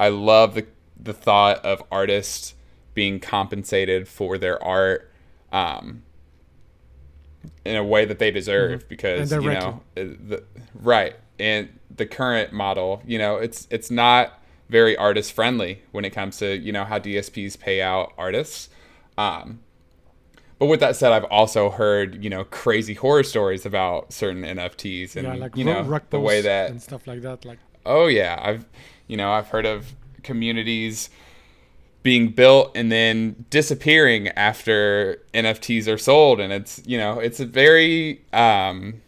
I 0.00 0.08
love 0.08 0.54
the 0.54 0.66
the 1.00 1.12
thought 1.12 1.64
of 1.64 1.84
artists 1.92 2.54
being 2.94 3.20
compensated 3.20 4.08
for 4.08 4.38
their 4.38 4.62
art 4.62 5.08
um, 5.52 6.02
in 7.64 7.76
a 7.76 7.84
way 7.84 8.04
that 8.04 8.18
they 8.18 8.32
deserve 8.32 8.88
because 8.88 9.30
you 9.30 9.40
know 9.40 9.82
uh, 9.96 10.00
the, 10.00 10.44
right. 10.74 11.14
And 11.38 11.78
the 11.94 12.06
current 12.06 12.52
model 12.52 13.02
you 13.06 13.18
know 13.18 13.36
it's 13.36 13.68
it's 13.70 13.90
not 13.90 14.42
very 14.68 14.96
artist 14.96 15.32
friendly 15.32 15.82
when 15.92 16.04
it 16.04 16.10
comes 16.10 16.38
to 16.38 16.56
you 16.56 16.72
know 16.72 16.84
how 16.84 16.98
DSPs 16.98 17.56
pay 17.56 17.80
out 17.80 18.12
artists. 18.18 18.68
Um, 19.16 19.60
but 20.62 20.68
with 20.68 20.78
that 20.78 20.94
said, 20.94 21.10
I've 21.10 21.24
also 21.24 21.70
heard 21.70 22.22
you 22.22 22.30
know 22.30 22.44
crazy 22.44 22.94
horror 22.94 23.24
stories 23.24 23.66
about 23.66 24.12
certain 24.12 24.42
NFTs 24.44 25.16
and 25.16 25.26
yeah, 25.26 25.34
like 25.34 25.56
you 25.56 25.64
know 25.64 26.00
the 26.10 26.20
way 26.20 26.40
that 26.40 26.70
and 26.70 26.80
stuff 26.80 27.04
like 27.08 27.22
that. 27.22 27.44
Like 27.44 27.58
oh 27.84 28.06
yeah, 28.06 28.38
I've 28.40 28.64
you 29.08 29.16
know 29.16 29.32
I've 29.32 29.48
heard 29.48 29.66
of 29.66 29.92
communities 30.22 31.10
being 32.04 32.28
built 32.28 32.70
and 32.76 32.92
then 32.92 33.44
disappearing 33.50 34.28
after 34.28 35.20
NFTs 35.34 35.92
are 35.92 35.98
sold, 35.98 36.38
and 36.38 36.52
it's 36.52 36.80
you 36.86 36.96
know 36.96 37.18
it's 37.18 37.40
a 37.40 37.44
very 37.44 38.24
um, 38.32 39.02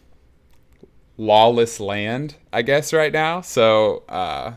lawless 1.17 1.79
land, 1.79 2.35
I 2.51 2.63
guess, 2.63 2.91
right 2.91 3.13
now. 3.13 3.39
So 3.39 4.03
uh, 4.09 4.55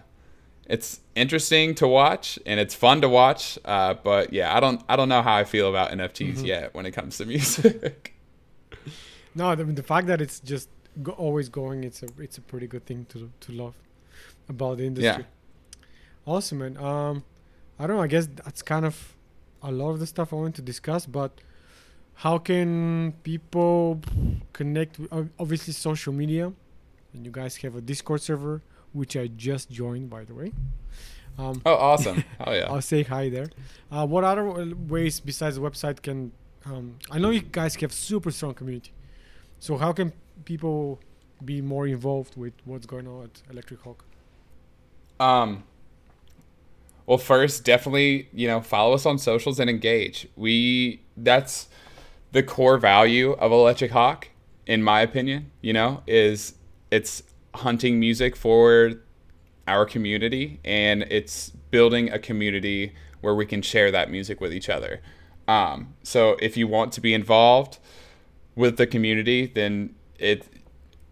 it's 0.68 1.00
interesting 1.14 1.74
to 1.76 1.88
watch 1.88 2.38
and 2.46 2.60
it's 2.60 2.74
fun 2.74 3.00
to 3.00 3.08
watch. 3.08 3.58
Uh, 3.64 3.94
but 3.94 4.32
yeah, 4.32 4.54
I 4.56 4.60
don't 4.60 4.82
I 4.88 4.96
don't 4.96 5.08
know 5.08 5.22
how 5.22 5.34
I 5.36 5.44
feel 5.44 5.68
about 5.68 5.90
NFTs 5.90 6.34
Mm-hmm. 6.36 6.44
yet 6.46 6.74
when 6.74 6.86
it 6.86 6.92
comes 6.92 7.16
to 7.18 7.24
music. 7.34 8.14
no, 9.34 9.54
the, 9.54 9.64
the 9.64 9.82
fact 9.82 10.06
that 10.08 10.20
it's 10.20 10.40
just 10.40 10.68
go, 11.02 11.12
always 11.12 11.48
going, 11.48 11.84
it's 11.84 12.02
a 12.02 12.08
it's 12.18 12.38
a 12.38 12.42
pretty 12.42 12.66
good 12.66 12.84
thing 12.86 13.06
to 13.10 13.30
to 13.40 13.52
love 13.52 13.74
about 14.48 14.78
the 14.78 14.84
industry. 14.86 15.24
Yeah. 15.24 16.32
Awesome, 16.32 16.58
man. 16.58 16.76
Um, 16.76 17.24
I 17.78 17.86
don't 17.86 17.96
know. 17.96 18.02
I 18.02 18.06
guess 18.08 18.28
that's 18.44 18.62
kind 18.62 18.84
of 18.84 19.14
a 19.62 19.70
lot 19.72 19.90
of 19.90 19.98
the 20.00 20.06
stuff 20.06 20.32
I 20.32 20.36
want 20.36 20.54
to 20.56 20.62
discuss, 20.62 21.06
but 21.06 21.32
how 22.14 22.38
can 22.38 23.14
people 23.22 24.00
connect? 24.52 24.98
Obviously, 25.38 25.72
social 25.72 26.12
media, 26.12 26.52
and 27.14 27.24
you 27.24 27.30
guys 27.30 27.56
have 27.58 27.76
a 27.76 27.80
Discord 27.80 28.20
server, 28.20 28.60
which 28.92 29.16
I 29.16 29.26
just 29.28 29.70
joined, 29.70 30.10
by 30.10 30.24
the 30.24 30.34
way. 30.34 30.52
Um, 31.38 31.62
oh, 31.64 31.74
awesome! 31.74 32.24
Oh 32.46 32.52
yeah. 32.52 32.66
I'll 32.68 32.82
say 32.82 33.04
hi 33.04 33.28
there. 33.28 33.48
Uh, 33.90 34.06
what 34.06 34.24
other 34.24 34.44
ways 34.88 35.20
besides 35.20 35.56
the 35.56 35.62
website 35.62 36.02
can? 36.02 36.32
Um, 36.64 36.96
I 37.10 37.18
know 37.18 37.30
you 37.30 37.42
guys 37.42 37.76
have 37.76 37.92
super 37.92 38.30
strong 38.30 38.54
community. 38.54 38.92
So 39.60 39.76
how 39.76 39.92
can 39.92 40.12
people 40.44 41.00
be 41.44 41.60
more 41.60 41.86
involved 41.86 42.36
with 42.36 42.52
what's 42.64 42.86
going 42.86 43.06
on 43.06 43.24
at 43.24 43.42
Electric 43.50 43.80
Hawk? 43.80 44.04
Um, 45.20 45.64
well, 47.06 47.18
first, 47.18 47.64
definitely, 47.64 48.28
you 48.32 48.46
know, 48.48 48.60
follow 48.60 48.94
us 48.94 49.06
on 49.06 49.18
socials 49.18 49.58
and 49.58 49.70
engage. 49.70 50.28
We 50.36 51.00
that's 51.16 51.68
the 52.32 52.42
core 52.42 52.78
value 52.78 53.32
of 53.32 53.50
Electric 53.52 53.92
Hawk, 53.92 54.28
in 54.66 54.82
my 54.82 55.00
opinion. 55.00 55.50
You 55.60 55.72
know, 55.72 56.02
is 56.06 56.54
it's 56.90 57.22
hunting 57.54 57.98
music 57.98 58.36
for 58.36 58.94
our 59.66 59.84
community 59.84 60.60
and 60.64 61.02
it's 61.10 61.50
building 61.70 62.10
a 62.10 62.18
community 62.18 62.94
where 63.20 63.34
we 63.34 63.44
can 63.44 63.62
share 63.62 63.90
that 63.90 64.10
music 64.10 64.40
with 64.40 64.52
each 64.52 64.68
other. 64.68 65.00
Um, 65.46 65.94
so 66.02 66.36
if 66.40 66.56
you 66.56 66.68
want 66.68 66.92
to 66.92 67.00
be 67.00 67.14
involved 67.14 67.78
with 68.54 68.76
the 68.76 68.86
community, 68.86 69.46
then 69.46 69.94
it 70.18 70.46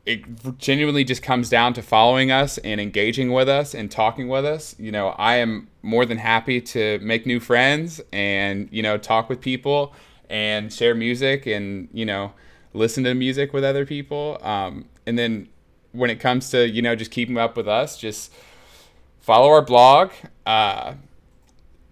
it 0.05 0.59
genuinely 0.59 1.03
just 1.03 1.21
comes 1.21 1.51
down 1.51 1.75
to 1.75 1.83
following 1.83 2.31
us 2.31 2.59
and 2.59 2.81
engaging 2.81 3.33
with 3.33 3.49
us 3.49 3.75
and 3.75 3.91
talking 3.91 4.29
with 4.29 4.45
us. 4.45 4.77
You 4.79 4.93
know, 4.93 5.09
I 5.19 5.37
am 5.37 5.69
more 5.83 6.07
than 6.07 6.19
happy 6.19 6.61
to 6.61 7.01
make 7.01 7.27
new 7.27 7.41
friends 7.41 8.01
and, 8.13 8.69
you 8.71 8.85
know, 8.85 8.99
talk 8.99 9.29
with 9.29 9.41
people 9.41 9.95
and 10.31 10.73
share 10.73 10.95
music 10.95 11.47
and, 11.47 11.89
you 11.93 12.05
know, 12.05 12.33
listen 12.73 13.03
to 13.03 13.15
music 13.15 13.53
with 13.53 13.65
other 13.65 13.85
people. 13.85 14.39
Um, 14.43 14.85
and 15.07 15.19
then 15.19 15.49
when 15.97 16.11
it 16.11 16.21
comes 16.21 16.51
to, 16.51 16.69
you 16.69 16.83
know, 16.83 16.95
just 16.95 17.11
keeping 17.11 17.39
up 17.39 17.57
with 17.57 17.69
us, 17.69 17.97
just 17.99 18.33
follow 19.21 19.49
our 19.49 19.63
blog. 19.63 20.13
Uh, 20.45 20.95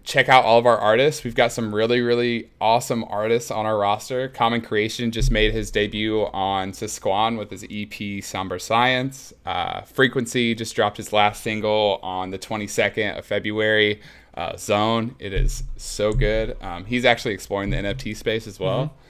check 0.05 0.29
out 0.29 0.45
all 0.45 0.59
of 0.59 0.65
our 0.65 0.77
artists. 0.77 1.23
We've 1.23 1.35
got 1.35 1.51
some 1.51 1.73
really, 1.73 1.99
really 1.99 2.49
awesome 2.61 3.03
artists 3.05 3.51
on 3.51 3.65
our 3.65 3.77
roster. 3.77 4.29
Common 4.29 4.61
Creation 4.61 5.11
just 5.11 5.31
made 5.31 5.51
his 5.51 5.71
debut 5.71 6.25
on 6.27 6.71
Sisquan 6.71 7.37
with 7.37 7.49
his 7.49 7.65
EP 7.69 8.23
Somber 8.23 8.59
Science. 8.59 9.33
Uh, 9.45 9.81
Frequency 9.81 10.53
just 10.55 10.75
dropped 10.75 10.97
his 10.97 11.11
last 11.11 11.41
single 11.41 11.99
on 12.03 12.29
the 12.29 12.39
22nd 12.39 13.17
of 13.17 13.25
February. 13.25 13.99
Uh, 14.35 14.55
Zone, 14.57 15.15
it 15.17 15.33
is 15.33 15.63
so 15.77 16.13
good. 16.13 16.55
Um, 16.61 16.85
he's 16.85 17.05
actually 17.05 17.33
exploring 17.33 17.71
the 17.71 17.77
NFT 17.77 18.15
space 18.15 18.47
as 18.47 18.59
well. 18.59 18.85
Mm-hmm. 18.85 19.04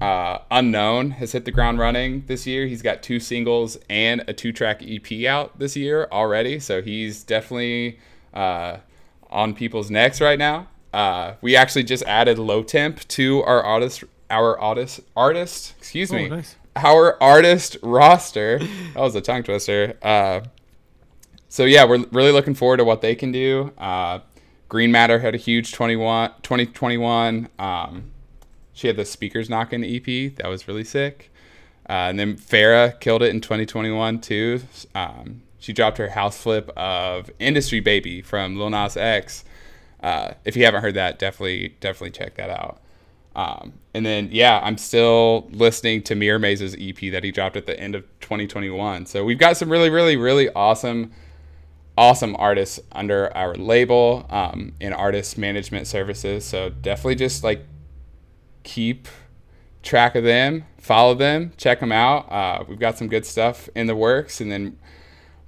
Uh, 0.00 0.38
Unknown 0.50 1.12
has 1.12 1.32
hit 1.32 1.44
the 1.44 1.50
ground 1.50 1.78
running 1.78 2.24
this 2.26 2.46
year. 2.46 2.66
He's 2.66 2.82
got 2.82 3.02
two 3.02 3.18
singles 3.18 3.78
and 3.90 4.24
a 4.28 4.32
two 4.32 4.52
track 4.52 4.82
EP 4.86 5.24
out 5.26 5.58
this 5.58 5.76
year 5.76 6.08
already. 6.12 6.60
So 6.60 6.82
he's 6.82 7.24
definitely 7.24 7.98
uh, 8.32 8.78
on 9.30 9.54
people's 9.54 9.90
necks 9.90 10.20
right 10.20 10.38
now. 10.38 10.68
Uh, 10.92 11.34
we 11.40 11.56
actually 11.56 11.82
just 11.82 12.04
added 12.04 12.38
low 12.38 12.62
temp 12.62 13.06
to 13.08 13.42
our 13.42 13.62
artist, 13.62 14.04
our 14.30 14.58
artist, 14.58 15.00
artist. 15.16 15.74
Excuse 15.78 16.12
me, 16.12 16.26
oh, 16.26 16.36
nice. 16.36 16.56
our 16.76 17.20
artist 17.22 17.76
roster. 17.82 18.58
that 18.58 19.00
was 19.00 19.14
a 19.14 19.20
tongue 19.20 19.42
twister. 19.42 19.96
Uh, 20.00 20.40
so 21.48 21.64
yeah, 21.64 21.84
we're 21.84 22.04
really 22.12 22.32
looking 22.32 22.54
forward 22.54 22.76
to 22.76 22.84
what 22.84 23.00
they 23.00 23.14
can 23.14 23.32
do. 23.32 23.72
Uh, 23.78 24.20
Green 24.68 24.92
Matter 24.92 25.18
had 25.18 25.34
a 25.34 25.38
huge 25.38 25.72
21, 25.72 26.30
2021. 26.42 27.48
Um, 27.58 28.10
she 28.78 28.86
had 28.86 28.96
the 28.96 29.04
speakers 29.04 29.50
knocking 29.50 29.82
EP. 29.82 30.36
That 30.36 30.46
was 30.46 30.68
really 30.68 30.84
sick. 30.84 31.32
Uh, 31.88 32.06
and 32.10 32.18
then 32.18 32.36
Farah 32.36 32.98
killed 33.00 33.22
it 33.22 33.30
in 33.30 33.40
2021 33.40 34.20
too. 34.20 34.60
Um, 34.94 35.42
she 35.58 35.72
dropped 35.72 35.98
her 35.98 36.10
house 36.10 36.40
flip 36.40 36.70
of 36.76 37.28
Industry 37.40 37.80
Baby 37.80 38.22
from 38.22 38.56
Lil 38.56 38.70
Nas 38.70 38.96
X. 38.96 39.44
Uh, 40.00 40.34
if 40.44 40.54
you 40.56 40.64
haven't 40.64 40.82
heard 40.82 40.94
that, 40.94 41.18
definitely 41.18 41.74
definitely 41.80 42.12
check 42.12 42.36
that 42.36 42.50
out. 42.50 42.80
Um, 43.34 43.72
and 43.94 44.06
then 44.06 44.28
yeah, 44.30 44.60
I'm 44.62 44.78
still 44.78 45.48
listening 45.50 46.04
to 46.04 46.14
Mirror 46.14 46.38
Maze's 46.38 46.76
EP 46.78 47.10
that 47.10 47.24
he 47.24 47.32
dropped 47.32 47.56
at 47.56 47.66
the 47.66 47.78
end 47.80 47.96
of 47.96 48.04
2021. 48.20 49.06
So 49.06 49.24
we've 49.24 49.38
got 49.38 49.56
some 49.56 49.72
really 49.72 49.90
really 49.90 50.16
really 50.16 50.48
awesome 50.50 51.10
awesome 51.96 52.36
artists 52.38 52.78
under 52.92 53.36
our 53.36 53.56
label 53.56 54.24
um, 54.30 54.72
in 54.78 54.92
artist 54.92 55.36
management 55.36 55.88
services. 55.88 56.44
So 56.44 56.70
definitely 56.70 57.16
just 57.16 57.42
like 57.42 57.64
keep 58.68 59.08
track 59.82 60.14
of 60.14 60.22
them, 60.22 60.66
follow 60.76 61.14
them, 61.14 61.52
check 61.56 61.80
them 61.80 61.90
out. 61.90 62.30
Uh, 62.30 62.64
we've 62.68 62.78
got 62.78 62.98
some 62.98 63.08
good 63.08 63.24
stuff 63.24 63.68
in 63.74 63.86
the 63.86 63.96
works, 63.96 64.42
and 64.42 64.52
then 64.52 64.78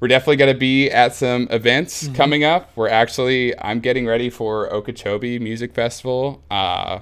we're 0.00 0.08
definitely 0.08 0.36
going 0.36 0.52
to 0.52 0.58
be 0.58 0.90
at 0.90 1.14
some 1.14 1.46
events 1.50 2.04
mm-hmm. 2.04 2.14
coming 2.14 2.44
up. 2.44 2.70
We're 2.76 2.88
actually, 2.88 3.56
I'm 3.60 3.80
getting 3.80 4.06
ready 4.06 4.30
for 4.30 4.72
Okeechobee 4.72 5.38
Music 5.38 5.74
Festival 5.74 6.42
uh, 6.50 7.00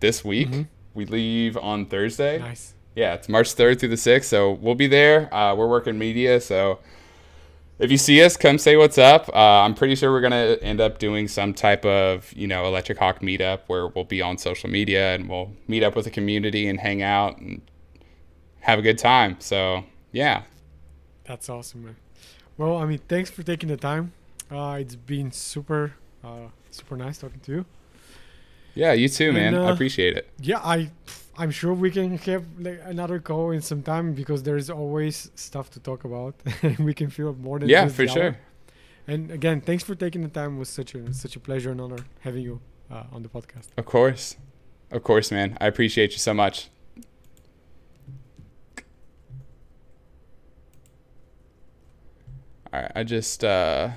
this 0.00 0.22
week. 0.22 0.50
Mm-hmm. 0.50 0.62
We 0.92 1.06
leave 1.06 1.56
on 1.56 1.86
Thursday. 1.86 2.38
Nice. 2.38 2.74
Yeah, 2.94 3.14
it's 3.14 3.28
March 3.28 3.54
3rd 3.54 3.80
through 3.80 3.88
the 3.88 3.94
6th. 3.94 4.24
So 4.24 4.52
we'll 4.52 4.74
be 4.74 4.88
there. 4.88 5.32
Uh, 5.32 5.54
we're 5.54 5.68
working 5.68 5.98
media. 5.98 6.38
So 6.42 6.80
if 7.80 7.90
you 7.90 7.96
see 7.96 8.22
us, 8.22 8.36
come 8.36 8.58
say 8.58 8.76
what's 8.76 8.98
up. 8.98 9.28
Uh, 9.30 9.62
I'm 9.62 9.74
pretty 9.74 9.94
sure 9.94 10.12
we're 10.12 10.20
going 10.20 10.32
to 10.32 10.62
end 10.62 10.80
up 10.80 10.98
doing 10.98 11.28
some 11.28 11.54
type 11.54 11.84
of, 11.84 12.32
you 12.34 12.46
know, 12.46 12.66
Electric 12.66 12.98
Hawk 12.98 13.20
meetup 13.20 13.60
where 13.66 13.88
we'll 13.88 14.04
be 14.04 14.20
on 14.20 14.38
social 14.38 14.68
media 14.68 15.14
and 15.14 15.28
we'll 15.28 15.52
meet 15.66 15.82
up 15.82 15.96
with 15.96 16.04
the 16.04 16.10
community 16.10 16.68
and 16.68 16.78
hang 16.78 17.02
out 17.02 17.38
and 17.38 17.62
have 18.60 18.78
a 18.78 18.82
good 18.82 18.98
time. 18.98 19.36
So, 19.40 19.84
yeah. 20.12 20.42
That's 21.24 21.48
awesome, 21.48 21.84
man. 21.84 21.96
Well, 22.58 22.76
I 22.76 22.84
mean, 22.84 23.00
thanks 23.08 23.30
for 23.30 23.42
taking 23.42 23.68
the 23.68 23.76
time. 23.76 24.12
Uh, 24.50 24.78
it's 24.80 24.96
been 24.96 25.32
super, 25.32 25.94
uh, 26.22 26.48
super 26.70 26.96
nice 26.96 27.18
talking 27.18 27.40
to 27.40 27.52
you. 27.52 27.64
Yeah, 28.74 28.92
you 28.92 29.08
too, 29.08 29.32
man. 29.32 29.54
uh, 29.54 29.64
I 29.64 29.72
appreciate 29.72 30.16
it. 30.16 30.28
Yeah, 30.38 30.58
I, 30.58 30.90
I'm 31.36 31.50
sure 31.50 31.72
we 31.72 31.90
can 31.90 32.18
have 32.18 32.44
like, 32.58 32.80
another 32.84 33.18
call 33.18 33.50
in 33.50 33.62
some 33.62 33.82
time 33.82 34.14
because 34.14 34.42
there's 34.42 34.68
always 34.68 35.30
stuff 35.34 35.70
to 35.70 35.80
talk 35.80 36.04
about, 36.04 36.34
and 36.62 36.78
we 36.88 36.94
can 36.94 37.10
fill 37.10 37.30
up 37.30 37.38
more 37.38 37.58
than 37.58 37.68
yeah, 37.68 37.88
for 37.88 38.06
sure. 38.06 38.36
And 39.06 39.30
again, 39.30 39.60
thanks 39.60 39.82
for 39.82 39.94
taking 39.94 40.22
the 40.22 40.28
time. 40.28 40.56
It 40.56 40.58
was 40.58 40.68
such 40.68 40.94
a 40.94 41.12
such 41.14 41.36
a 41.36 41.40
pleasure 41.40 41.70
and 41.70 41.80
honor 41.80 42.04
having 42.20 42.42
you 42.42 42.60
uh, 42.90 43.04
on 43.12 43.22
the 43.22 43.28
podcast. 43.28 43.68
Of 43.76 43.86
course, 43.86 44.36
of 44.90 45.02
course, 45.02 45.30
man. 45.30 45.56
I 45.60 45.66
appreciate 45.66 46.12
you 46.12 46.18
so 46.18 46.34
much. 46.34 46.68
All 52.72 52.80
right, 52.82 52.92
I 52.94 53.02
just 53.02 53.42
uh 53.42 53.90